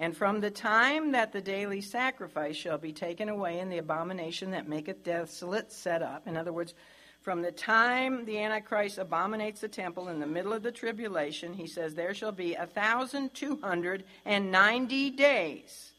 And 0.00 0.16
from 0.16 0.40
the 0.40 0.50
time 0.50 1.12
that 1.12 1.30
the 1.30 1.42
daily 1.42 1.82
sacrifice 1.82 2.56
shall 2.56 2.78
be 2.78 2.90
taken 2.90 3.28
away, 3.28 3.60
and 3.60 3.70
the 3.70 3.76
abomination 3.76 4.52
that 4.52 4.66
maketh 4.66 5.04
desolate 5.04 5.70
set 5.70 6.00
up, 6.00 6.26
in 6.26 6.38
other 6.38 6.54
words, 6.54 6.72
from 7.20 7.42
the 7.42 7.52
time 7.52 8.24
the 8.24 8.38
Antichrist 8.38 8.96
abominates 8.96 9.60
the 9.60 9.68
temple 9.68 10.08
in 10.08 10.18
the 10.18 10.26
middle 10.26 10.54
of 10.54 10.62
the 10.62 10.72
tribulation, 10.72 11.52
he 11.52 11.66
says 11.66 11.94
there 11.94 12.14
shall 12.14 12.32
be 12.32 12.54
a 12.54 12.64
thousand 12.64 13.34
two 13.34 13.58
hundred 13.62 14.04
and 14.24 14.50
ninety 14.50 15.10
days. 15.10 15.92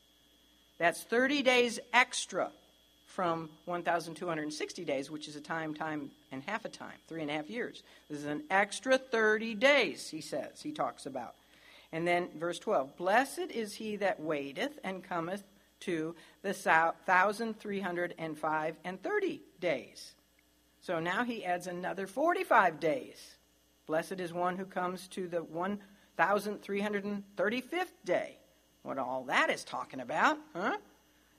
That's 0.79 1.03
thirty 1.03 1.43
days 1.43 1.79
extra 1.93 2.49
from 3.05 3.49
1,260 3.65 4.85
days, 4.85 5.11
which 5.11 5.27
is 5.27 5.35
a 5.35 5.41
time, 5.41 5.73
time, 5.73 6.09
and 6.31 6.41
half 6.47 6.63
a 6.63 6.69
time, 6.69 6.95
three 7.07 7.21
and 7.21 7.29
a 7.29 7.33
half 7.33 7.49
years. 7.49 7.83
This 8.09 8.19
is 8.19 8.25
an 8.25 8.45
extra 8.49 8.97
30 8.97 9.53
days, 9.55 10.07
he 10.07 10.21
says, 10.21 10.61
he 10.61 10.71
talks 10.71 11.05
about. 11.05 11.35
And 11.91 12.07
then 12.07 12.29
verse 12.37 12.59
12 12.59 12.95
Blessed 12.97 13.51
is 13.51 13.73
he 13.75 13.95
that 13.97 14.19
waiteth 14.19 14.79
and 14.83 15.03
cometh 15.03 15.43
to 15.81 16.15
the 16.41 16.53
1,305 16.53 18.75
and 18.83 19.01
30 19.01 19.41
days. 19.59 20.15
So 20.81 20.99
now 20.99 21.23
he 21.23 21.45
adds 21.45 21.67
another 21.67 22.07
45 22.07 22.79
days. 22.79 23.35
Blessed 23.87 24.19
is 24.19 24.33
one 24.33 24.57
who 24.57 24.65
comes 24.65 25.07
to 25.09 25.27
the 25.27 25.43
1,335th 25.43 27.93
day. 28.05 28.37
What 28.83 28.97
all 28.97 29.25
that 29.25 29.49
is 29.49 29.63
talking 29.63 29.99
about, 29.99 30.39
huh? 30.55 30.77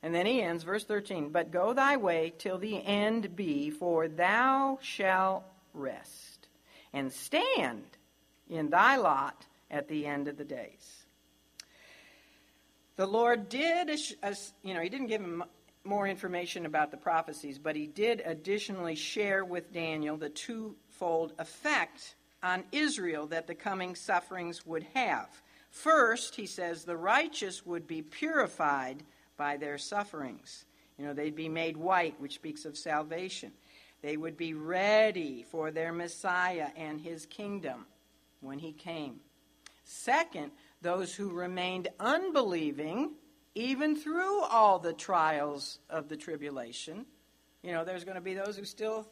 And 0.02 0.14
then 0.14 0.26
he 0.26 0.42
ends, 0.42 0.64
verse 0.64 0.84
13 0.84 1.30
But 1.30 1.50
go 1.50 1.72
thy 1.72 1.96
way 1.96 2.34
till 2.36 2.58
the 2.58 2.84
end 2.84 3.34
be, 3.34 3.70
for 3.70 4.06
thou 4.08 4.78
shalt 4.82 5.44
rest, 5.72 6.48
and 6.92 7.10
stand 7.12 7.84
in 8.48 8.70
thy 8.70 8.96
lot 8.96 9.46
at 9.72 9.88
the 9.88 10.06
end 10.06 10.28
of 10.28 10.36
the 10.36 10.44
days. 10.44 11.02
The 12.96 13.06
Lord 13.06 13.48
did, 13.48 13.88
you 14.62 14.74
know, 14.74 14.80
he 14.80 14.88
didn't 14.88 15.06
give 15.08 15.22
him 15.22 15.42
more 15.82 16.06
information 16.06 16.66
about 16.66 16.90
the 16.90 16.96
prophecies, 16.96 17.58
but 17.58 17.74
he 17.74 17.86
did 17.86 18.22
additionally 18.24 18.94
share 18.94 19.44
with 19.44 19.72
Daniel 19.72 20.16
the 20.16 20.28
twofold 20.28 21.32
effect 21.38 22.14
on 22.42 22.64
Israel 22.70 23.26
that 23.28 23.46
the 23.46 23.54
coming 23.54 23.94
sufferings 23.94 24.64
would 24.66 24.86
have. 24.94 25.28
First, 25.70 26.36
he 26.36 26.46
says, 26.46 26.84
the 26.84 26.96
righteous 26.96 27.64
would 27.64 27.86
be 27.86 28.02
purified 28.02 29.02
by 29.38 29.56
their 29.56 29.78
sufferings. 29.78 30.66
You 30.98 31.06
know, 31.06 31.14
they'd 31.14 31.34
be 31.34 31.48
made 31.48 31.76
white, 31.78 32.20
which 32.20 32.34
speaks 32.34 32.66
of 32.66 32.76
salvation. 32.76 33.52
They 34.02 34.16
would 34.16 34.36
be 34.36 34.52
ready 34.52 35.46
for 35.50 35.70
their 35.70 35.92
Messiah 35.92 36.68
and 36.76 37.00
his 37.00 37.24
kingdom 37.24 37.86
when 38.40 38.58
he 38.58 38.72
came. 38.72 39.20
Second, 39.84 40.52
those 40.80 41.14
who 41.14 41.30
remained 41.30 41.88
unbelieving, 42.00 43.12
even 43.54 43.96
through 43.96 44.42
all 44.42 44.78
the 44.78 44.92
trials 44.92 45.78
of 45.90 46.08
the 46.08 46.16
tribulation, 46.16 47.06
you 47.62 47.72
know, 47.72 47.84
there's 47.84 48.04
going 48.04 48.16
to 48.16 48.20
be 48.20 48.34
those 48.34 48.56
who 48.56 48.64
still 48.64 49.08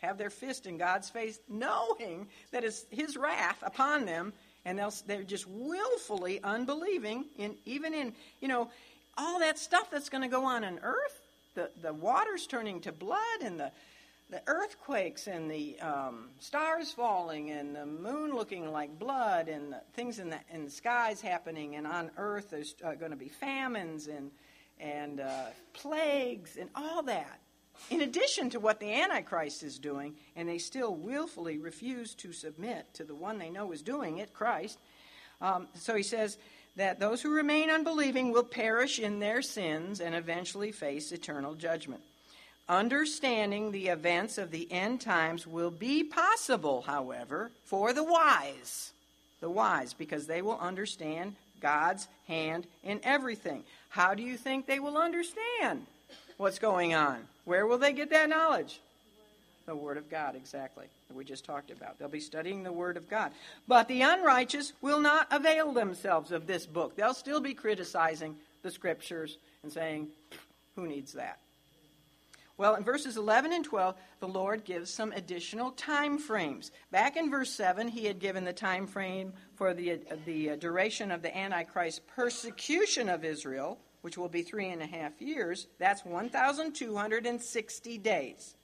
have 0.00 0.18
their 0.18 0.30
fist 0.30 0.66
in 0.66 0.78
God's 0.78 1.08
face, 1.10 1.38
knowing 1.48 2.28
that 2.50 2.64
it's 2.64 2.84
His 2.90 3.16
wrath 3.16 3.62
upon 3.62 4.04
them, 4.04 4.32
and 4.64 4.80
they're 5.06 5.22
just 5.22 5.46
willfully 5.46 6.42
unbelieving, 6.42 7.26
in, 7.36 7.56
even 7.64 7.94
in, 7.94 8.12
you 8.40 8.48
know, 8.48 8.70
all 9.16 9.40
that 9.40 9.58
stuff 9.58 9.90
that's 9.90 10.08
going 10.08 10.22
to 10.22 10.28
go 10.28 10.44
on 10.44 10.64
on 10.64 10.80
earth, 10.82 11.20
the, 11.54 11.70
the 11.82 11.92
water's 11.92 12.46
turning 12.46 12.80
to 12.80 12.92
blood 12.92 13.42
and 13.42 13.60
the, 13.60 13.70
the 14.32 14.42
earthquakes 14.46 15.26
and 15.26 15.50
the 15.50 15.78
um, 15.80 16.30
stars 16.38 16.90
falling 16.90 17.50
and 17.50 17.76
the 17.76 17.84
moon 17.84 18.34
looking 18.34 18.72
like 18.72 18.98
blood 18.98 19.48
and 19.48 19.74
things 19.92 20.18
in 20.18 20.30
the, 20.30 20.38
in 20.50 20.64
the 20.64 20.70
skies 20.70 21.20
happening 21.20 21.76
and 21.76 21.86
on 21.86 22.10
earth 22.16 22.48
there's 22.50 22.74
uh, 22.82 22.94
going 22.94 23.10
to 23.10 23.16
be 23.16 23.28
famines 23.28 24.08
and, 24.08 24.30
and 24.80 25.20
uh, 25.20 25.44
plagues 25.74 26.56
and 26.56 26.70
all 26.74 27.02
that. 27.02 27.40
In 27.90 28.00
addition 28.00 28.48
to 28.50 28.60
what 28.60 28.80
the 28.80 28.90
Antichrist 28.90 29.62
is 29.62 29.78
doing, 29.78 30.14
and 30.34 30.48
they 30.48 30.58
still 30.58 30.94
willfully 30.94 31.58
refuse 31.58 32.14
to 32.16 32.32
submit 32.32 32.86
to 32.94 33.04
the 33.04 33.14
one 33.14 33.38
they 33.38 33.50
know 33.50 33.72
is 33.72 33.82
doing 33.82 34.18
it, 34.18 34.32
Christ. 34.32 34.78
Um, 35.42 35.68
so 35.74 35.94
he 35.94 36.02
says, 36.02 36.38
that 36.76 36.98
those 36.98 37.20
who 37.20 37.34
remain 37.34 37.68
unbelieving 37.68 38.32
will 38.32 38.44
perish 38.44 38.98
in 38.98 39.18
their 39.18 39.42
sins 39.42 40.00
and 40.00 40.14
eventually 40.14 40.72
face 40.72 41.12
eternal 41.12 41.54
judgment. 41.54 42.02
Understanding 42.68 43.72
the 43.72 43.88
events 43.88 44.38
of 44.38 44.50
the 44.50 44.70
end 44.70 45.00
times 45.00 45.46
will 45.46 45.70
be 45.70 46.04
possible, 46.04 46.82
however, 46.82 47.50
for 47.64 47.92
the 47.92 48.04
wise. 48.04 48.92
The 49.40 49.50
wise, 49.50 49.92
because 49.92 50.26
they 50.26 50.42
will 50.42 50.58
understand 50.58 51.34
God's 51.60 52.06
hand 52.28 52.66
in 52.84 53.00
everything. 53.02 53.64
How 53.88 54.14
do 54.14 54.22
you 54.22 54.36
think 54.36 54.66
they 54.66 54.78
will 54.78 54.96
understand 54.96 55.86
what's 56.36 56.58
going 56.58 56.94
on? 56.94 57.18
Where 57.44 57.66
will 57.66 57.78
they 57.78 57.92
get 57.92 58.10
that 58.10 58.28
knowledge? 58.28 58.80
The 59.66 59.76
Word 59.76 59.96
of 59.96 60.10
God, 60.10 60.34
exactly, 60.34 60.86
that 61.08 61.16
we 61.16 61.24
just 61.24 61.44
talked 61.44 61.70
about. 61.70 61.98
They'll 61.98 62.08
be 62.08 62.20
studying 62.20 62.62
the 62.62 62.72
Word 62.72 62.96
of 62.96 63.08
God. 63.08 63.32
But 63.68 63.86
the 63.86 64.02
unrighteous 64.02 64.72
will 64.80 65.00
not 65.00 65.28
avail 65.30 65.72
themselves 65.72 66.32
of 66.32 66.46
this 66.46 66.66
book. 66.66 66.96
They'll 66.96 67.14
still 67.14 67.40
be 67.40 67.54
criticizing 67.54 68.36
the 68.62 68.70
Scriptures 68.70 69.38
and 69.62 69.72
saying, 69.72 70.08
who 70.74 70.86
needs 70.86 71.12
that? 71.12 71.38
Well, 72.62 72.76
in 72.76 72.84
verses 72.84 73.16
11 73.16 73.52
and 73.52 73.64
12, 73.64 73.96
the 74.20 74.28
Lord 74.28 74.64
gives 74.64 74.88
some 74.88 75.10
additional 75.10 75.72
time 75.72 76.16
frames. 76.16 76.70
Back 76.92 77.16
in 77.16 77.28
verse 77.28 77.50
7, 77.50 77.88
he 77.88 78.04
had 78.04 78.20
given 78.20 78.44
the 78.44 78.52
time 78.52 78.86
frame 78.86 79.32
for 79.56 79.74
the, 79.74 79.98
the 80.26 80.56
duration 80.58 81.10
of 81.10 81.22
the 81.22 81.36
Antichrist 81.36 82.06
persecution 82.06 83.08
of 83.08 83.24
Israel, 83.24 83.80
which 84.02 84.16
will 84.16 84.28
be 84.28 84.42
three 84.42 84.68
and 84.68 84.80
a 84.80 84.86
half 84.86 85.20
years. 85.20 85.66
That's 85.80 86.04
1,260 86.04 87.98
days 87.98 88.54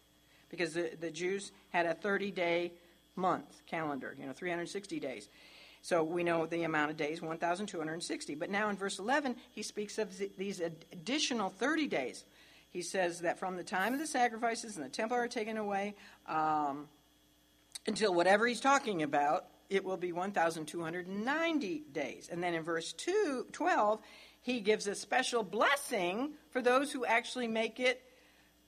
because 0.49 0.74
the, 0.74 0.92
the 1.01 1.11
Jews 1.11 1.51
had 1.70 1.84
a 1.84 1.94
30 1.94 2.30
day 2.30 2.74
month 3.16 3.62
calendar, 3.66 4.14
you 4.16 4.26
know, 4.26 4.32
360 4.32 5.01
days. 5.01 5.28
So 5.82 6.05
we 6.05 6.22
know 6.22 6.46
the 6.46 6.62
amount 6.62 6.92
of 6.92 6.96
days, 6.96 7.20
1,260. 7.20 8.34
But 8.36 8.49
now 8.49 8.68
in 8.68 8.76
verse 8.76 9.01
11, 9.01 9.34
he 9.51 9.64
speaks 9.64 9.99
of 9.99 10.16
these 10.36 10.61
additional 10.61 11.51
30 11.51 11.88
days. 11.88 12.24
He 12.70 12.82
says 12.82 13.20
that 13.20 13.38
from 13.38 13.56
the 13.56 13.64
time 13.64 13.94
of 13.94 14.00
the 14.00 14.06
sacrifices 14.06 14.76
and 14.76 14.84
the 14.84 14.90
temple 14.90 15.16
are 15.16 15.28
taken 15.28 15.56
away 15.56 15.94
um, 16.26 16.88
until 17.86 18.14
whatever 18.14 18.46
he's 18.46 18.60
talking 18.60 19.02
about, 19.02 19.46
it 19.70 19.84
will 19.84 19.96
be 19.96 20.12
1,290 20.12 21.84
days. 21.92 22.28
And 22.30 22.42
then 22.42 22.54
in 22.54 22.62
verse 22.62 22.92
2, 22.92 23.46
12, 23.52 24.00
he 24.42 24.60
gives 24.60 24.86
a 24.86 24.94
special 24.94 25.42
blessing 25.42 26.32
for 26.50 26.62
those 26.62 26.92
who 26.92 27.04
actually 27.04 27.48
make 27.48 27.80
it 27.80 28.02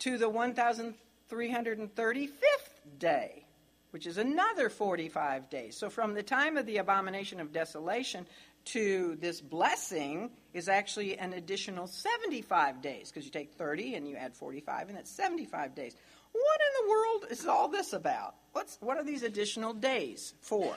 to 0.00 0.18
the 0.18 0.28
1,335th 0.28 2.30
day, 2.98 3.46
which 3.90 4.06
is 4.06 4.18
another 4.18 4.68
45 4.68 5.48
days. 5.50 5.76
So 5.76 5.90
from 5.90 6.14
the 6.14 6.22
time 6.22 6.56
of 6.56 6.66
the 6.66 6.78
abomination 6.78 7.40
of 7.40 7.52
desolation 7.52 8.26
to 8.66 9.16
this 9.20 9.40
blessing 9.40 10.30
is 10.52 10.68
actually 10.68 11.18
an 11.18 11.32
additional 11.32 11.86
75 11.86 12.82
days 12.82 13.10
because 13.10 13.24
you 13.24 13.30
take 13.30 13.52
30 13.52 13.94
and 13.94 14.08
you 14.08 14.16
add 14.16 14.34
45 14.34 14.88
and 14.88 14.96
that's 14.96 15.10
75 15.10 15.74
days. 15.74 15.94
What 16.32 16.60
in 16.60 16.86
the 16.86 16.90
world 16.90 17.26
is 17.30 17.46
all 17.46 17.68
this 17.68 17.92
about? 17.92 18.34
What's, 18.52 18.78
what 18.80 18.96
are 18.96 19.04
these 19.04 19.22
additional 19.22 19.72
days 19.72 20.34
for? 20.40 20.76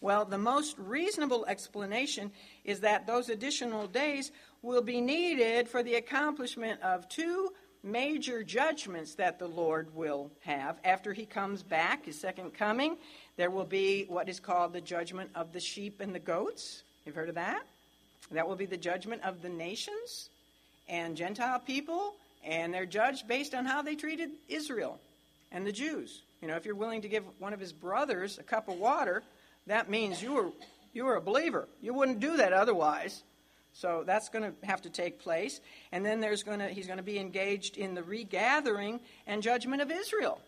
Well, 0.00 0.24
the 0.24 0.38
most 0.38 0.78
reasonable 0.78 1.44
explanation 1.46 2.32
is 2.64 2.80
that 2.80 3.06
those 3.06 3.28
additional 3.28 3.86
days 3.86 4.32
will 4.62 4.82
be 4.82 5.00
needed 5.00 5.68
for 5.68 5.82
the 5.82 5.94
accomplishment 5.94 6.80
of 6.82 7.08
two 7.08 7.50
major 7.82 8.42
judgments 8.42 9.14
that 9.14 9.38
the 9.38 9.46
Lord 9.46 9.94
will 9.94 10.30
have 10.40 10.78
after 10.84 11.12
he 11.12 11.26
comes 11.26 11.62
back, 11.62 12.06
his 12.06 12.18
second 12.18 12.54
coming. 12.54 12.96
There 13.36 13.50
will 13.50 13.64
be 13.64 14.04
what 14.08 14.28
is 14.28 14.40
called 14.40 14.72
the 14.72 14.80
judgment 14.80 15.30
of 15.34 15.52
the 15.52 15.60
sheep 15.60 16.00
and 16.00 16.14
the 16.14 16.18
goats. 16.18 16.82
You've 17.04 17.14
heard 17.14 17.28
of 17.28 17.34
that? 17.36 17.62
That 18.30 18.48
will 18.48 18.56
be 18.56 18.66
the 18.66 18.76
judgment 18.76 19.22
of 19.24 19.42
the 19.42 19.48
nations 19.48 20.30
and 20.88 21.16
Gentile 21.16 21.58
people, 21.58 22.14
and 22.44 22.72
they're 22.72 22.86
judged 22.86 23.26
based 23.26 23.54
on 23.54 23.64
how 23.64 23.82
they 23.82 23.94
treated 23.94 24.30
Israel 24.48 25.00
and 25.52 25.66
the 25.66 25.72
Jews. 25.72 26.22
You 26.40 26.48
know, 26.48 26.56
if 26.56 26.64
you're 26.64 26.74
willing 26.74 27.02
to 27.02 27.08
give 27.08 27.24
one 27.38 27.52
of 27.52 27.60
his 27.60 27.72
brothers 27.72 28.38
a 28.38 28.42
cup 28.42 28.68
of 28.68 28.78
water, 28.78 29.22
that 29.66 29.90
means 29.90 30.22
you 30.22 30.32
were 30.32 30.50
you 30.92 31.04
were 31.04 31.16
a 31.16 31.20
believer. 31.20 31.68
You 31.80 31.94
wouldn't 31.94 32.20
do 32.20 32.36
that 32.38 32.52
otherwise. 32.52 33.22
So 33.72 34.02
that's 34.04 34.28
going 34.28 34.44
to 34.44 34.66
have 34.66 34.82
to 34.82 34.90
take 34.90 35.20
place. 35.20 35.60
And 35.92 36.04
then 36.04 36.20
there's 36.20 36.42
going 36.42 36.58
to, 36.58 36.68
he's 36.68 36.86
going 36.86 36.98
to 36.98 37.04
be 37.04 37.18
engaged 37.18 37.76
in 37.76 37.94
the 37.94 38.02
regathering 38.02 39.00
and 39.26 39.42
judgment 39.42 39.82
of 39.82 39.90
Israel. 39.90 40.40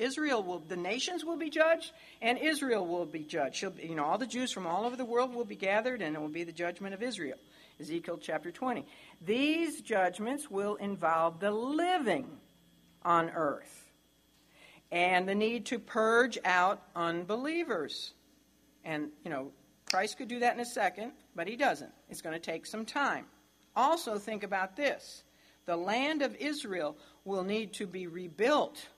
Israel 0.00 0.42
will, 0.42 0.60
the 0.60 0.76
nations 0.76 1.24
will 1.24 1.36
be 1.36 1.50
judged, 1.50 1.92
and 2.20 2.38
Israel 2.38 2.86
will 2.86 3.06
be 3.06 3.20
judged. 3.20 3.56
She'll, 3.56 3.74
you 3.78 3.94
know, 3.94 4.04
all 4.04 4.18
the 4.18 4.26
Jews 4.26 4.50
from 4.50 4.66
all 4.66 4.84
over 4.84 4.96
the 4.96 5.04
world 5.04 5.34
will 5.34 5.44
be 5.44 5.56
gathered, 5.56 6.02
and 6.02 6.16
it 6.16 6.20
will 6.20 6.28
be 6.28 6.44
the 6.44 6.52
judgment 6.52 6.94
of 6.94 7.02
Israel. 7.02 7.36
Ezekiel 7.78 8.18
chapter 8.20 8.50
20. 8.50 8.86
These 9.24 9.80
judgments 9.82 10.50
will 10.50 10.76
involve 10.76 11.40
the 11.40 11.50
living, 11.50 12.26
on 13.02 13.30
earth, 13.30 13.90
and 14.92 15.28
the 15.28 15.34
need 15.34 15.66
to 15.66 15.78
purge 15.78 16.38
out 16.44 16.82
unbelievers. 16.94 18.12
And, 18.84 19.10
you 19.24 19.30
know, 19.30 19.52
Christ 19.90 20.18
could 20.18 20.28
do 20.28 20.40
that 20.40 20.54
in 20.54 20.60
a 20.60 20.66
second, 20.66 21.12
but 21.34 21.48
he 21.48 21.56
doesn't. 21.56 21.90
It's 22.08 22.22
going 22.22 22.34
to 22.34 22.40
take 22.40 22.66
some 22.66 22.84
time. 22.84 23.26
Also, 23.74 24.18
think 24.18 24.42
about 24.42 24.76
this 24.76 25.24
the 25.66 25.76
land 25.76 26.22
of 26.22 26.34
Israel 26.36 26.96
will 27.24 27.44
need 27.44 27.72
to 27.74 27.86
be 27.86 28.06
rebuilt 28.06 28.88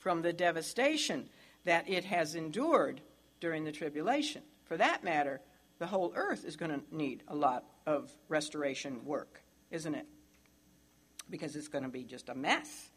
from 0.00 0.22
the 0.22 0.32
devastation 0.32 1.28
that 1.64 1.88
it 1.88 2.04
has 2.04 2.34
endured 2.34 3.00
during 3.38 3.64
the 3.64 3.72
tribulation. 3.72 4.42
For 4.64 4.76
that 4.76 5.04
matter, 5.04 5.40
the 5.78 5.86
whole 5.86 6.12
earth 6.16 6.44
is 6.44 6.56
going 6.56 6.72
to 6.72 6.80
need 6.90 7.22
a 7.28 7.36
lot 7.36 7.64
of 7.86 8.10
restoration 8.28 9.04
work, 9.04 9.42
isn't 9.70 9.94
it? 9.94 10.06
Because 11.28 11.54
it's 11.54 11.68
going 11.68 11.84
to 11.84 11.90
be 11.90 12.02
just 12.02 12.28
a 12.28 12.34
mess. 12.34 12.90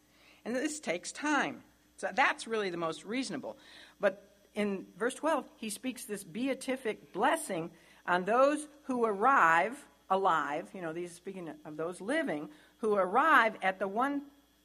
And 0.44 0.56
this 0.56 0.80
takes 0.80 1.12
time. 1.12 1.62
So 1.96 2.08
that's 2.14 2.46
really 2.46 2.70
the 2.70 2.76
most 2.76 3.04
reasonable. 3.04 3.56
But 4.00 4.28
in 4.54 4.86
verse 4.98 5.14
12, 5.14 5.46
he 5.56 5.70
speaks 5.70 6.04
this 6.04 6.24
beatific 6.24 7.12
blessing 7.12 7.70
on 8.06 8.24
those 8.24 8.66
who 8.84 9.04
arrive 9.04 9.76
alive, 10.10 10.68
you 10.74 10.82
know, 10.82 10.92
these 10.92 11.12
speaking 11.12 11.50
of 11.64 11.76
those 11.76 12.00
living, 12.00 12.48
who 12.78 12.94
arrive 12.94 13.54
at 13.62 13.78
the 13.78 13.88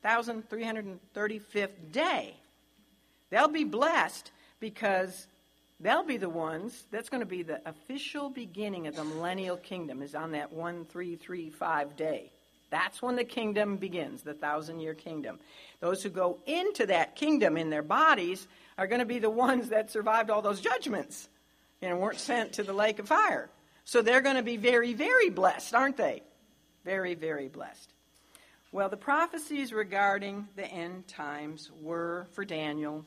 1335th 0.04 1.92
day. 1.92 2.36
They'll 3.30 3.48
be 3.48 3.64
blessed 3.64 4.32
because 4.60 5.28
they'll 5.80 6.04
be 6.04 6.18
the 6.18 6.30
ones, 6.30 6.86
that's 6.92 7.10
going 7.10 7.22
to 7.22 7.26
be 7.26 7.44
the 7.44 7.62
official 7.68 8.30
beginning 8.30 8.88
of 8.88 8.96
the 8.96 9.04
millennial 9.04 9.58
kingdom, 9.58 10.02
is 10.02 10.16
on 10.16 10.32
that 10.32 10.52
1335 10.52 11.96
day. 11.96 12.32
That's 12.70 13.02
when 13.02 13.16
the 13.16 13.24
kingdom 13.24 13.78
begins, 13.78 14.22
the 14.22 14.34
thousand 14.34 14.80
year 14.80 14.94
kingdom. 14.94 15.40
Those 15.80 16.04
who 16.04 16.10
go 16.10 16.38
into 16.46 16.86
that 16.88 17.16
kingdom 17.16 17.58
in 17.58 17.70
their 17.70 17.82
bodies 17.82 18.48
are 18.78 18.88
going 18.88 19.00
to 19.00 19.06
be 19.06 19.20
the 19.20 19.30
ones 19.30 19.70
that 19.70 19.92
survived 19.92 20.30
all 20.30 20.42
those 20.42 20.62
judgments 20.62 21.28
and 21.82 22.00
weren't 22.00 22.20
sent 22.20 22.54
to 22.54 22.64
the 22.64 22.74
lake 22.74 23.00
of 23.00 23.08
fire. 23.08 23.50
So 23.86 24.02
they're 24.02 24.22
going 24.22 24.36
to 24.36 24.44
be 24.44 24.58
very, 24.58 24.94
very 24.94 25.30
blessed, 25.30 25.74
aren't 25.74 25.98
they? 25.98 26.22
Very, 26.86 27.16
very 27.16 27.48
blessed. 27.48 27.92
Well, 28.72 28.90
the 28.90 28.98
prophecies 28.98 29.74
regarding 29.74 30.48
the 30.56 30.68
end 30.68 31.08
times 31.08 31.72
were 31.82 32.28
for 32.34 32.46
Daniel 32.46 33.04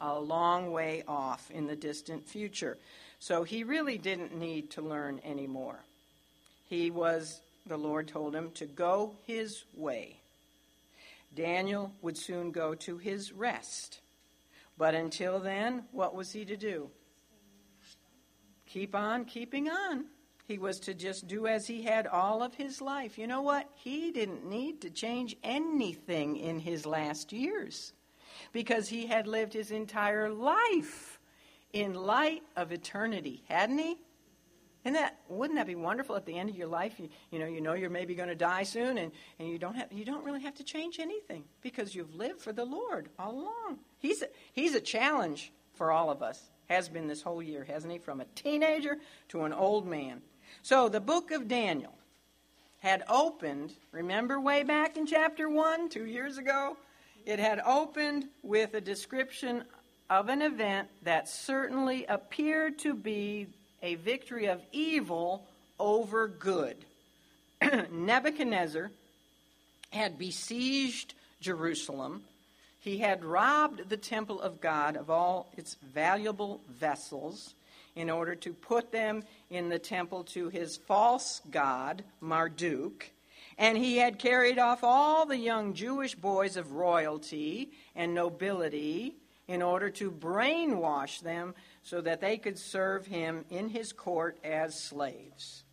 a 0.00 0.18
long 0.18 0.72
way 0.72 1.04
off 1.06 1.50
in 1.52 1.68
the 1.68 1.76
distant 1.76 2.28
future. 2.28 2.76
So 3.20 3.44
he 3.44 3.62
really 3.62 3.96
didn't 3.96 4.36
need 4.36 4.72
to 4.72 4.82
learn 4.82 5.20
anymore. 5.24 5.78
He 6.68 6.90
was, 6.90 7.40
the 7.64 7.76
Lord 7.76 8.08
told 8.08 8.34
him, 8.34 8.50
to 8.54 8.66
go 8.66 9.14
his 9.24 9.62
way. 9.74 10.18
Daniel 11.34 11.92
would 12.02 12.18
soon 12.18 12.50
go 12.50 12.74
to 12.74 12.98
his 12.98 13.32
rest. 13.32 14.00
But 14.76 14.96
until 14.96 15.38
then, 15.38 15.84
what 15.92 16.16
was 16.16 16.32
he 16.32 16.44
to 16.44 16.56
do? 16.56 16.90
Keep 18.66 18.96
on 18.96 19.24
keeping 19.24 19.68
on. 19.68 20.06
He 20.46 20.58
was 20.58 20.78
to 20.80 20.94
just 20.94 21.26
do 21.26 21.46
as 21.46 21.66
he 21.66 21.82
had 21.82 22.06
all 22.06 22.42
of 22.42 22.54
his 22.54 22.80
life. 22.82 23.16
You 23.18 23.26
know 23.26 23.40
what? 23.40 23.68
He 23.74 24.10
didn't 24.10 24.44
need 24.44 24.82
to 24.82 24.90
change 24.90 25.36
anything 25.42 26.36
in 26.36 26.58
his 26.58 26.84
last 26.84 27.32
years 27.32 27.92
because 28.52 28.88
he 28.88 29.06
had 29.06 29.26
lived 29.26 29.54
his 29.54 29.70
entire 29.70 30.30
life 30.30 31.18
in 31.72 31.94
light 31.94 32.42
of 32.56 32.72
eternity, 32.72 33.42
hadn't 33.48 33.78
he? 33.78 33.96
And 34.84 34.94
that 34.96 35.18
wouldn't 35.28 35.58
that 35.58 35.66
be 35.66 35.74
wonderful 35.74 36.14
at 36.14 36.26
the 36.26 36.36
end 36.36 36.50
of 36.50 36.56
your 36.56 36.66
life? 36.66 37.00
You, 37.00 37.08
you 37.30 37.38
know, 37.38 37.46
you 37.46 37.62
know 37.62 37.72
you're 37.72 37.88
maybe 37.88 38.14
going 38.14 38.28
to 38.28 38.34
die 38.34 38.64
soon, 38.64 38.98
and, 38.98 39.12
and 39.38 39.48
you 39.48 39.58
don't 39.58 39.74
have 39.74 39.90
you 39.90 40.04
don't 40.04 40.24
really 40.24 40.42
have 40.42 40.54
to 40.56 40.64
change 40.64 40.98
anything 40.98 41.44
because 41.62 41.94
you've 41.94 42.14
lived 42.14 42.40
for 42.40 42.52
the 42.52 42.66
Lord 42.66 43.08
all 43.18 43.32
along. 43.32 43.78
He's 43.98 44.20
a, 44.20 44.26
he's 44.52 44.74
a 44.74 44.80
challenge 44.80 45.52
for 45.72 45.90
all 45.90 46.10
of 46.10 46.22
us. 46.22 46.50
Has 46.68 46.88
been 46.88 47.08
this 47.08 47.22
whole 47.22 47.42
year, 47.42 47.64
hasn't 47.64 47.92
he? 47.92 47.98
From 47.98 48.20
a 48.20 48.26
teenager 48.34 48.98
to 49.28 49.44
an 49.44 49.52
old 49.52 49.86
man. 49.86 50.20
So 50.62 50.88
the 50.88 51.00
book 51.00 51.30
of 51.30 51.48
Daniel 51.48 51.94
had 52.80 53.02
opened. 53.08 53.72
Remember 53.92 54.40
way 54.40 54.62
back 54.62 54.96
in 54.96 55.06
chapter 55.06 55.48
one, 55.48 55.88
two 55.88 56.06
years 56.06 56.38
ago, 56.38 56.76
it 57.24 57.38
had 57.38 57.60
opened 57.64 58.26
with 58.42 58.74
a 58.74 58.80
description 58.80 59.64
of 60.10 60.28
an 60.28 60.42
event 60.42 60.88
that 61.02 61.28
certainly 61.28 62.04
appeared 62.06 62.78
to 62.80 62.94
be 62.94 63.46
a 63.82 63.94
victory 63.96 64.46
of 64.46 64.60
evil 64.72 65.46
over 65.78 66.28
good. 66.28 66.76
Nebuchadnezzar 67.90 68.90
had 69.90 70.18
besieged 70.18 71.14
Jerusalem. 71.40 72.24
He 72.80 72.98
had 72.98 73.24
robbed 73.24 73.88
the 73.88 73.96
temple 73.96 74.40
of 74.40 74.60
God 74.60 74.96
of 74.96 75.08
all 75.08 75.50
its 75.56 75.76
valuable 75.94 76.60
vessels 76.68 77.54
in 77.96 78.10
order 78.10 78.34
to 78.34 78.52
put 78.52 78.92
them 78.92 79.22
in 79.50 79.68
the 79.68 79.78
temple 79.78 80.24
to 80.24 80.48
his 80.48 80.76
false 80.76 81.40
god, 81.50 82.04
Marduk. 82.20 83.10
And 83.56 83.78
he 83.78 83.98
had 83.98 84.18
carried 84.18 84.58
off 84.58 84.82
all 84.82 85.26
the 85.26 85.36
young 85.36 85.74
Jewish 85.74 86.14
boys 86.14 86.56
of 86.56 86.72
royalty 86.72 87.70
and 87.94 88.14
nobility 88.14 89.14
in 89.46 89.62
order 89.62 89.90
to 89.90 90.10
brainwash 90.10 91.20
them 91.20 91.54
so 91.82 92.00
that 92.00 92.20
they 92.20 92.36
could 92.36 92.58
serve 92.58 93.06
him 93.06 93.44
in 93.50 93.68
his 93.68 93.92
court 93.92 94.38
as 94.42 94.78
slaves. 94.78 95.64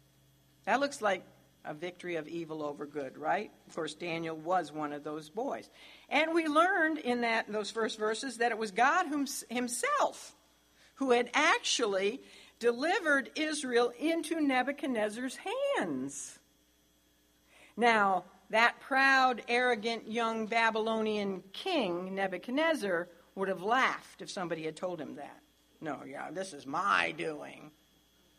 That 0.65 0.79
looks 0.79 1.01
like 1.01 1.23
a 1.63 1.73
victory 1.73 2.15
of 2.15 2.27
evil 2.27 2.63
over 2.63 2.85
good, 2.85 3.17
right? 3.17 3.51
Of 3.67 3.75
course, 3.75 3.93
Daniel 3.93 4.35
was 4.35 4.71
one 4.71 4.93
of 4.93 5.03
those 5.03 5.29
boys. 5.29 5.69
And 6.09 6.33
we 6.33 6.47
learned 6.47 6.97
in 6.97 7.21
that 7.21 7.51
those 7.51 7.71
first 7.71 7.97
verses 7.97 8.37
that 8.37 8.51
it 8.51 8.57
was 8.57 8.71
God 8.71 9.07
whom, 9.07 9.25
himself 9.49 10.35
who 11.01 11.09
had 11.09 11.31
actually 11.33 12.21
delivered 12.59 13.31
Israel 13.35 13.91
into 13.97 14.39
Nebuchadnezzar's 14.39 15.35
hands. 15.75 16.37
Now, 17.75 18.25
that 18.51 18.79
proud, 18.79 19.41
arrogant 19.47 20.07
young 20.07 20.45
Babylonian 20.45 21.41
king, 21.53 22.13
Nebuchadnezzar, 22.13 23.09
would 23.33 23.47
have 23.47 23.63
laughed 23.63 24.21
if 24.21 24.29
somebody 24.29 24.61
had 24.61 24.75
told 24.75 25.01
him 25.01 25.15
that. 25.15 25.39
No, 25.81 26.01
yeah, 26.07 26.29
this 26.29 26.53
is 26.53 26.67
my 26.67 27.15
doing. 27.17 27.71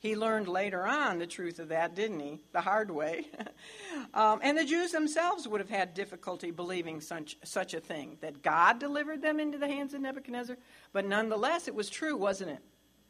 He 0.03 0.16
learned 0.16 0.49
later 0.49 0.85
on 0.85 1.20
the 1.20 1.29
truth 1.29 1.61
of 1.61 1.69
that, 1.69 1.95
didn't 1.95 2.19
he? 2.19 2.41
The 2.51 2.61
hard 2.61 2.91
way. 2.91 3.29
um, 4.15 4.41
and 4.43 4.59
the 4.59 4.65
Jews 4.65 4.91
themselves 4.91 5.47
would 5.47 5.61
have 5.61 5.70
had 5.70 5.95
difficulty 5.95 6.51
believing 6.51 7.01
such, 7.01 7.37
such 7.45 7.73
a 7.73 7.79
thing, 7.79 8.19
that 8.20 8.43
God 8.43 8.81
delivered 8.81 9.23
them 9.23 9.39
into 9.39 9.59
the 9.59 9.69
hands 9.69 9.95
of 9.95 10.01
Nebuchadnezzar. 10.01 10.57
But 10.93 11.07
nonetheless, 11.07 11.69
it 11.69 11.77
was 11.77 11.89
true, 11.89 12.16
wasn't 12.16 12.51
it? 12.51 12.59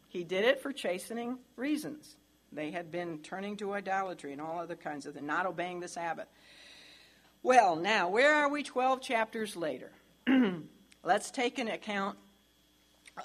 He 0.09 0.23
did 0.23 0.45
it 0.45 0.61
for 0.61 0.71
chastening 0.71 1.39
reasons. 1.57 2.17
They 2.53 2.71
had 2.71 2.91
been 2.91 3.21
turning 3.21 3.57
to 3.57 3.73
idolatry 3.73 4.33
and 4.33 4.41
all 4.43 4.59
other 4.59 4.77
kinds 4.77 5.07
of 5.07 5.15
things, 5.15 5.27
not 5.27 5.47
obeying 5.47 5.81
the 5.81 5.89
Sabbath. 5.89 6.29
Well, 7.43 7.75
now, 7.75 8.11
where 8.11 8.35
are 8.35 8.51
we 8.51 8.63
12 8.63 9.01
chapters 9.01 9.57
later? 9.57 9.93
Let's 11.03 11.31
take 11.31 11.59
an 11.59 11.69
account, 11.69 12.19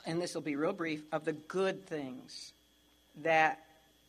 and 0.06 0.22
this 0.22 0.36
will 0.36 0.42
be 0.42 0.56
real 0.56 0.72
brief, 0.72 1.04
of 1.12 1.26
the 1.26 1.34
good 1.34 1.86
things 1.86 2.54
that 3.24 3.64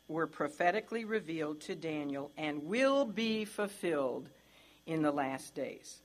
were 0.08 0.26
prophetically 0.26 1.04
revealed 1.04 1.60
to 1.60 1.74
Daniel 1.74 2.30
and 2.36 2.64
will 2.64 3.04
be 3.04 3.44
fulfilled 3.44 4.30
in 4.86 5.02
the 5.02 5.12
last 5.12 5.54
days. 5.54 6.00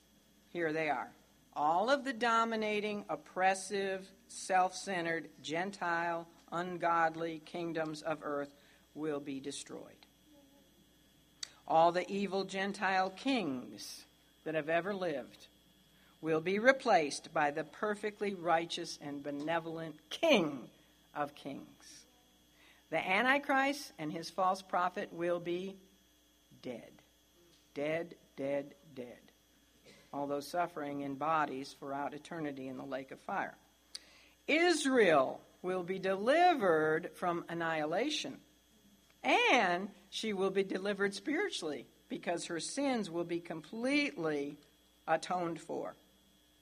Here 0.51 0.73
they 0.73 0.89
are. 0.89 1.11
All 1.55 1.89
of 1.89 2.03
the 2.03 2.13
dominating, 2.13 3.05
oppressive, 3.09 4.07
self 4.27 4.75
centered, 4.75 5.29
Gentile, 5.41 6.27
ungodly 6.51 7.41
kingdoms 7.45 8.01
of 8.01 8.19
earth 8.23 8.53
will 8.93 9.19
be 9.19 9.39
destroyed. 9.39 10.05
All 11.67 11.91
the 11.91 12.09
evil 12.11 12.43
Gentile 12.43 13.09
kings 13.11 14.05
that 14.43 14.55
have 14.55 14.69
ever 14.69 14.93
lived 14.93 15.47
will 16.21 16.41
be 16.41 16.59
replaced 16.59 17.33
by 17.33 17.51
the 17.51 17.63
perfectly 17.63 18.33
righteous 18.33 18.97
and 19.01 19.23
benevolent 19.23 19.95
King 20.09 20.69
of 21.15 21.35
kings. 21.35 22.02
The 22.93 23.09
Antichrist 23.09 23.91
and 23.97 24.13
his 24.13 24.29
false 24.29 24.61
prophet 24.61 25.11
will 25.11 25.39
be 25.39 25.77
dead. 26.61 26.91
Dead, 27.73 28.13
dead, 28.35 28.75
dead. 28.93 29.31
Although 30.13 30.41
suffering 30.41 31.01
in 31.01 31.15
bodies 31.15 31.75
throughout 31.79 32.13
eternity 32.13 32.67
in 32.67 32.77
the 32.77 32.85
lake 32.85 33.09
of 33.09 33.19
fire. 33.21 33.55
Israel 34.47 35.41
will 35.63 35.81
be 35.81 35.97
delivered 35.97 37.09
from 37.15 37.45
annihilation 37.49 38.37
and 39.23 39.89
she 40.11 40.33
will 40.33 40.51
be 40.51 40.63
delivered 40.63 41.15
spiritually 41.15 41.87
because 42.09 42.45
her 42.45 42.59
sins 42.59 43.09
will 43.09 43.23
be 43.23 43.39
completely 43.39 44.59
atoned 45.07 45.59
for. 45.59 45.95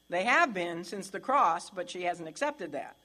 They 0.09 0.23
have 0.23 0.53
been 0.53 0.85
since 0.85 1.09
the 1.09 1.19
cross, 1.19 1.69
but 1.69 1.89
she 1.89 2.03
hasn't 2.03 2.29
accepted 2.29 2.71
that. 2.71 2.95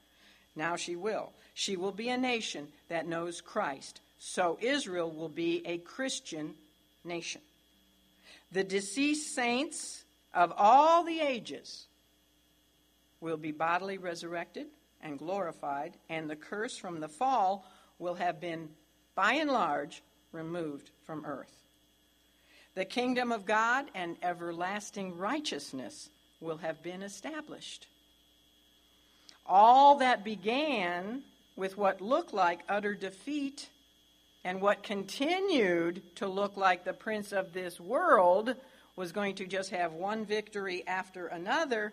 Now 0.55 0.77
she 0.77 0.95
will. 0.95 1.33
She 1.59 1.75
will 1.75 1.91
be 1.91 2.11
a 2.11 2.19
nation 2.19 2.69
that 2.91 3.09
knows 3.09 3.41
Christ. 3.41 4.03
So 4.19 4.59
Israel 4.61 5.11
will 5.11 5.31
be 5.31 5.63
a 5.65 5.79
Christian 5.79 6.53
nation. 7.03 7.41
The 8.53 8.63
deceased 8.63 9.35
saints 9.35 10.05
of 10.35 10.53
all 10.55 11.03
the 11.03 11.19
ages 11.19 11.87
will 13.23 13.39
be 13.39 13.53
bodily 13.53 13.97
resurrected 13.97 14.67
and 15.01 15.19
glorified, 15.19 15.95
and 16.11 16.29
the 16.29 16.37
curse 16.37 16.77
from 16.77 17.01
the 17.01 17.09
fall 17.09 17.65
will 17.99 18.17
have 18.17 18.39
been, 18.39 18.69
by 19.15 19.33
and 19.33 19.51
large, 19.51 20.03
removed 20.33 20.91
from 21.07 21.25
earth. 21.25 21.65
The 22.75 22.85
kingdom 22.85 23.33
of 23.33 23.47
God 23.47 23.87
and 23.95 24.19
everlasting 24.23 25.17
righteousness 25.17 26.11
will 26.39 26.59
have 26.59 26.83
been 26.83 27.01
established. 27.01 27.87
All 29.47 29.97
that 30.01 30.23
began 30.23 31.23
with 31.57 31.77
what 31.77 32.01
looked 32.01 32.33
like 32.33 32.61
utter 32.69 32.95
defeat 32.95 33.69
and 34.45 34.61
what 34.61 34.83
continued 34.83 36.03
to 36.17 36.29
look 36.29 36.57
like 36.57 36.85
the 36.85 36.93
prince 36.93 37.33
of 37.33 37.53
this 37.53 37.81
world 37.81 38.55
was 38.95 39.13
going 39.13 39.35
to 39.35 39.47
just 39.47 39.71
have 39.71 39.93
one 39.93 40.25
victory 40.25 40.85
after 40.87 41.27
another 41.27 41.93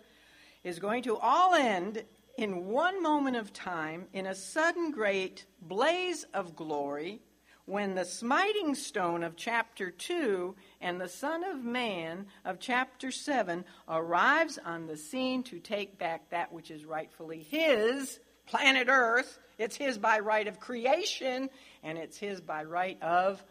is 0.64 0.80
going 0.80 1.04
to 1.04 1.18
all 1.18 1.56
end 1.56 2.04
in 2.38 2.68
one 2.68 3.02
moment 3.02 3.36
of 3.36 3.54
time 3.54 4.06
in 4.14 4.26
a 4.26 4.36
sudden 4.36 4.92
great 4.92 5.46
blaze 5.62 6.26
of 6.34 6.56
glory 6.56 7.20
when 7.66 7.96
the 7.96 8.06
smiting 8.06 8.76
stone 8.76 9.24
of 9.24 9.38
chapter 9.38 9.90
2 9.90 10.54
and 10.82 11.00
the 11.00 11.08
Son 11.08 11.44
of 11.46 11.64
Man 11.64 12.26
of 12.44 12.60
chapter 12.60 13.10
7 13.10 13.64
arrives 13.88 14.60
on 14.66 14.88
the 14.88 14.98
scene 14.98 15.44
to 15.44 15.60
take 15.60 15.98
back 15.98 16.30
that 16.30 16.52
which 16.52 16.70
is 16.70 16.84
rightfully 16.84 17.42
his, 17.42 18.20
planet 18.46 18.88
Earth. 18.90 19.40
It's 19.58 19.76
his 19.76 19.98
by 19.98 20.20
right 20.20 20.48
of 20.48 20.60
creation, 20.60 21.50
and 21.84 21.98
it's 21.98 22.18
his 22.18 22.42
by 22.42 22.64
right 22.64 23.02
of 23.02 23.44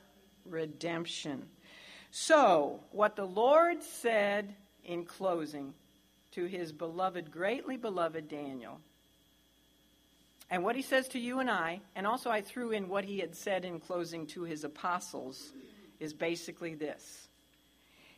redemption. 0.44 1.46
So, 2.10 2.80
what 2.90 3.16
the 3.16 3.24
Lord 3.24 3.82
said 3.82 4.54
in 4.84 5.04
closing 5.04 5.74
to 6.32 6.44
his 6.44 6.72
beloved, 6.72 7.30
greatly 7.30 7.76
beloved 7.76 8.28
Daniel 8.28 8.80
and 10.52 10.62
what 10.62 10.76
he 10.76 10.82
says 10.82 11.08
to 11.08 11.18
you 11.18 11.40
and 11.40 11.50
I, 11.50 11.80
and 11.96 12.06
also 12.06 12.28
I 12.28 12.42
threw 12.42 12.72
in 12.72 12.90
what 12.90 13.06
he 13.06 13.20
had 13.20 13.34
said 13.34 13.64
in 13.64 13.80
closing 13.80 14.26
to 14.28 14.42
his 14.42 14.64
apostles, 14.64 15.50
is 15.98 16.12
basically 16.12 16.74
this. 16.74 17.28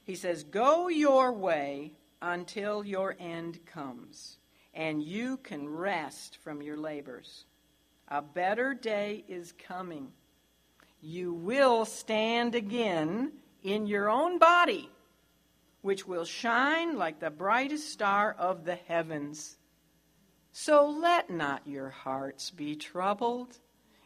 He 0.02 0.16
says, 0.16 0.42
Go 0.42 0.88
your 0.88 1.32
way 1.32 1.92
until 2.20 2.84
your 2.84 3.14
end 3.20 3.64
comes, 3.66 4.38
and 4.74 5.02
you 5.02 5.36
can 5.38 5.68
rest 5.68 6.38
from 6.42 6.62
your 6.62 6.76
labors. 6.76 7.44
A 8.08 8.20
better 8.20 8.74
day 8.74 9.24
is 9.28 9.52
coming. 9.52 10.12
You 11.00 11.32
will 11.32 11.84
stand 11.84 12.54
again 12.54 13.32
in 13.62 13.86
your 13.86 14.10
own 14.10 14.38
body, 14.38 14.90
which 15.82 16.06
will 16.06 16.24
shine 16.24 16.96
like 16.96 17.20
the 17.20 17.30
brightest 17.30 17.90
star 17.90 18.34
of 18.38 18.64
the 18.64 18.76
heavens 18.76 19.56
so 20.56 20.88
let 20.88 21.30
not 21.30 21.66
your 21.66 21.90
hearts 21.90 22.52
be 22.52 22.76
troubled. 22.76 23.58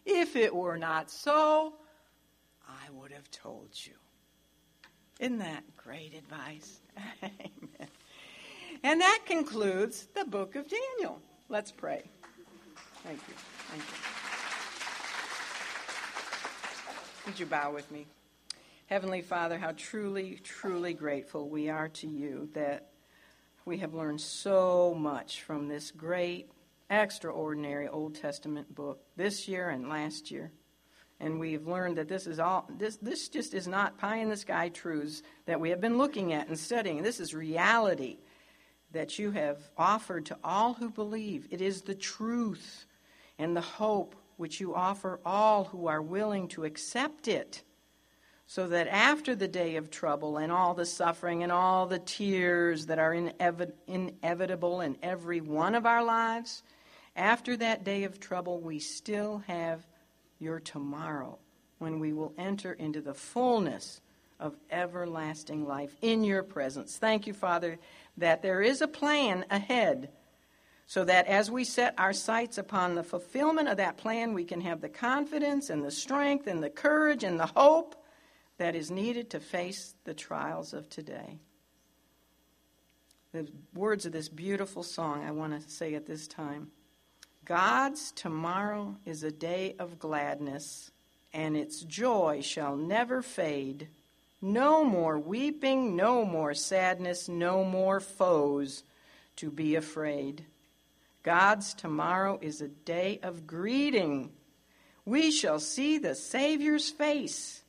If 0.07 0.35
it 0.35 0.55
were 0.55 0.78
not 0.78 1.11
so, 1.11 1.74
I 2.66 2.90
would 2.90 3.12
have 3.12 3.31
told 3.31 3.69
you. 3.74 3.93
Isn't 5.20 5.40
that 5.40 5.62
great 5.77 6.15
advice? 6.15 6.81
Amen. 7.23 7.89
And 8.83 9.01
that 9.01 9.21
concludes 9.27 10.07
the 10.15 10.25
book 10.25 10.55
of 10.55 10.67
Daniel. 10.69 11.21
Let's 11.49 11.73
pray. 11.73 12.09
Thank 13.05 13.19
you. 13.29 13.35
Thank 13.71 13.83
you. 13.83 14.09
Would 17.27 17.41
you 17.41 17.47
bow 17.47 17.73
with 17.73 17.91
me? 17.91 18.07
Heavenly 18.87 19.21
Father, 19.21 19.59
how 19.59 19.73
truly, 19.77 20.41
truly 20.43 20.95
grateful 20.95 21.49
we 21.49 21.69
are 21.69 21.89
to 21.89 22.07
you 22.07 22.49
that 22.55 22.89
we 23.65 23.79
have 23.79 23.93
learned 23.93 24.21
so 24.21 24.95
much 24.99 25.43
from 25.43 25.69
this 25.69 25.91
great, 25.91 26.51
extraordinary 26.89 27.89
Old 27.89 28.15
Testament 28.15 28.75
book 28.75 29.01
this 29.17 29.47
year 29.47 29.69
and 29.69 29.91
last 29.91 30.31
year. 30.31 30.53
And 31.21 31.39
we've 31.39 31.67
learned 31.67 31.99
that 31.99 32.09
this 32.09 32.27
is 32.27 32.39
all 32.39 32.67
this 32.79 32.97
this 32.97 33.29
just 33.29 33.53
is 33.53 33.67
not 33.67 33.99
pie 33.99 34.19
in 34.19 34.31
the 34.31 34.37
sky 34.37 34.69
truths 34.69 35.23
that 35.47 35.61
we 35.61 35.69
have 35.71 35.81
been 35.81 35.99
looking 35.99 36.33
at 36.33 36.49
and 36.49 36.59
studying. 36.59 37.03
This 37.03 37.21
is 37.21 37.35
reality 37.35 38.19
that 38.93 39.19
you 39.19 39.31
have 39.32 39.59
offered 39.77 40.27
to 40.27 40.39
all 40.43 40.74
who 40.74 40.90
believe. 40.90 41.47
It 41.51 41.60
is 41.60 41.82
the 41.82 41.94
truth 41.94 42.86
and 43.39 43.56
the 43.56 43.60
hope 43.60 44.15
which 44.36 44.60
you 44.60 44.74
offer 44.74 45.20
all 45.24 45.65
who 45.65 45.89
are 45.89 46.01
willing 46.02 46.48
to 46.48 46.65
accept 46.65 47.28
it 47.28 47.62
so 48.47 48.66
that 48.69 48.89
after 48.89 49.35
the 49.35 49.47
day 49.47 49.77
of 49.77 49.90
trouble 49.90 50.39
and 50.39 50.51
all 50.51 50.73
the 50.73 50.86
suffering 50.86 51.43
and 51.43 51.52
all 51.52 51.86
the 51.86 51.98
tears 51.98 52.86
that 52.86 52.98
are 52.98 53.12
inevitable 53.86 54.81
in 54.81 54.97
every 55.02 55.43
one 55.43 55.74
of 55.74 55.85
our 55.85 56.02
lives, 56.02 56.62
after 57.15 57.56
that 57.59 57.85
day 57.85 58.05
of 58.05 58.19
trouble, 58.19 58.60
we 58.60 58.78
still 58.78 59.43
have 59.47 59.86
your 60.39 60.60
tomorrow 60.60 61.39
when 61.78 62.01
we 62.01 62.12
will 62.12 62.32
enter 62.39 62.73
into 62.73 63.02
the 63.02 63.12
fullness 63.12 64.01
of 64.39 64.56
everlasting 64.70 65.66
life 65.66 65.94
in 66.01 66.24
your 66.24 66.43
presence. 66.43 66.97
Thank 66.97 67.27
you, 67.27 67.35
Father, 67.35 67.78
that 68.16 68.43
there 68.43 68.62
is 68.62 68.81
a 68.81 68.89
plan 68.89 69.44
ahead 69.51 70.10
so 70.86 71.05
that 71.05 71.27
as 71.27 71.51
we 71.51 71.65
set 71.65 71.94
our 71.98 72.15
sights 72.15 72.56
upon 72.56 72.94
the 72.94 73.02
fulfillment 73.02 73.69
of 73.69 73.77
that 73.77 73.98
plan, 73.98 74.32
we 74.32 74.44
can 74.44 74.62
have 74.62 74.81
the 74.81 74.89
confidence 74.89 75.69
and 75.69 75.85
the 75.85 75.90
strength 75.90 76.47
and 76.47 76.62
the 76.62 76.70
courage 76.70 77.24
and 77.24 77.39
the 77.39 77.47
hope 77.47 77.94
that 78.56 78.74
is 78.74 78.90
needed 78.90 79.31
to 79.31 79.40
face 79.40 79.94
the 80.05 80.15
trials 80.15 80.73
of 80.73 80.89
today. 80.89 81.39
The 83.32 83.47
words 83.74 84.06
of 84.06 84.12
this 84.12 84.31
beautiful 84.31 84.82
song 84.82 85.24
I 85.24 85.31
want 85.31 85.60
to 85.60 85.70
say 85.70 85.94
at 85.94 86.06
this 86.06 86.27
time 86.27 86.70
God's 87.44 88.12
tomorrow 88.12 88.97
is 89.05 89.23
a 89.23 89.31
day 89.31 89.74
of 89.78 89.98
gladness, 89.98 90.90
and 91.32 91.56
its 91.56 91.82
joy 91.82 92.40
shall 92.43 92.77
never 92.77 93.23
fade. 93.23 93.89
No 94.40 94.85
more 94.85 95.19
weeping, 95.19 95.97
no 95.97 96.24
more 96.24 96.55
sadness, 96.55 97.28
no 97.28 97.65
more 97.65 98.01
foes 98.01 98.85
to 99.36 99.51
be 99.51 99.74
afraid. 99.74 100.44
God's 101.23 101.74
tomorrow 101.74 102.39
is 102.40 102.60
a 102.60 102.69
day 102.69 103.19
of 103.23 103.47
greeting. 103.47 104.32
We 105.05 105.31
shall 105.31 105.59
see 105.59 105.98
the 105.98 106.15
Savior's 106.15 106.90
face 106.90 107.62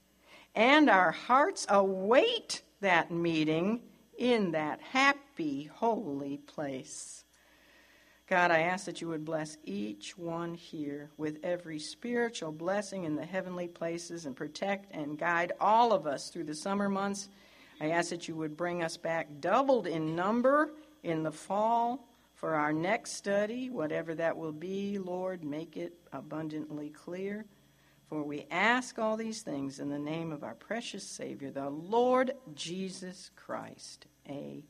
and 0.56 0.90
our 0.90 1.12
hearts 1.12 1.66
await 1.70 2.62
that 2.82 3.12
meeting 3.12 3.82
in 4.18 4.52
that 4.52 4.82
happy, 4.82 5.70
holy 5.74 6.38
place. 6.38 7.24
God, 8.30 8.52
I 8.52 8.60
ask 8.60 8.86
that 8.86 9.02
you 9.02 9.08
would 9.08 9.26
bless 9.26 9.58
each 9.64 10.16
one 10.16 10.54
here 10.54 11.10
with 11.18 11.40
every 11.42 11.80
spiritual 11.80 12.52
blessing 12.52 13.06
in 13.06 13.16
the 13.16 13.26
heavenly 13.26 13.68
places 13.68 14.28
and 14.28 14.36
protect 14.36 14.94
and 14.96 15.18
guide 15.18 15.54
all 15.60 15.92
of 15.94 16.06
us 16.06 16.30
through 16.30 16.44
the 16.44 16.54
summer 16.54 16.90
months. 16.90 17.30
I 17.82 17.90
ask 17.90 18.12
that 18.12 18.28
you 18.28 18.36
would 18.36 18.56
bring 18.56 18.84
us 18.84 18.98
back 18.98 19.28
doubled 19.40 19.88
in 19.88 20.16
number 20.16 20.70
in 21.02 21.24
the 21.24 21.32
fall 21.32 22.08
for 22.36 22.54
our 22.54 22.72
next 22.72 23.14
study, 23.14 23.72
whatever 23.72 24.14
that 24.14 24.38
will 24.38 24.52
be. 24.52 25.00
Lord, 25.00 25.44
make 25.44 25.76
it 25.76 25.94
abundantly 26.14 26.92
clear. 26.92 27.46
For 28.10 28.22
we 28.22 28.46
ask 28.52 29.00
all 29.00 29.18
these 29.18 29.42
things 29.42 29.80
in 29.80 29.90
the 29.90 29.98
name 29.98 30.32
of 30.32 30.44
our 30.44 30.54
precious 30.54 31.04
Savior, 31.04 31.50
the 31.50 31.72
Lord 31.72 32.34
Jesus 32.54 33.32
Christ. 33.36 34.06
Amen. 34.30 34.62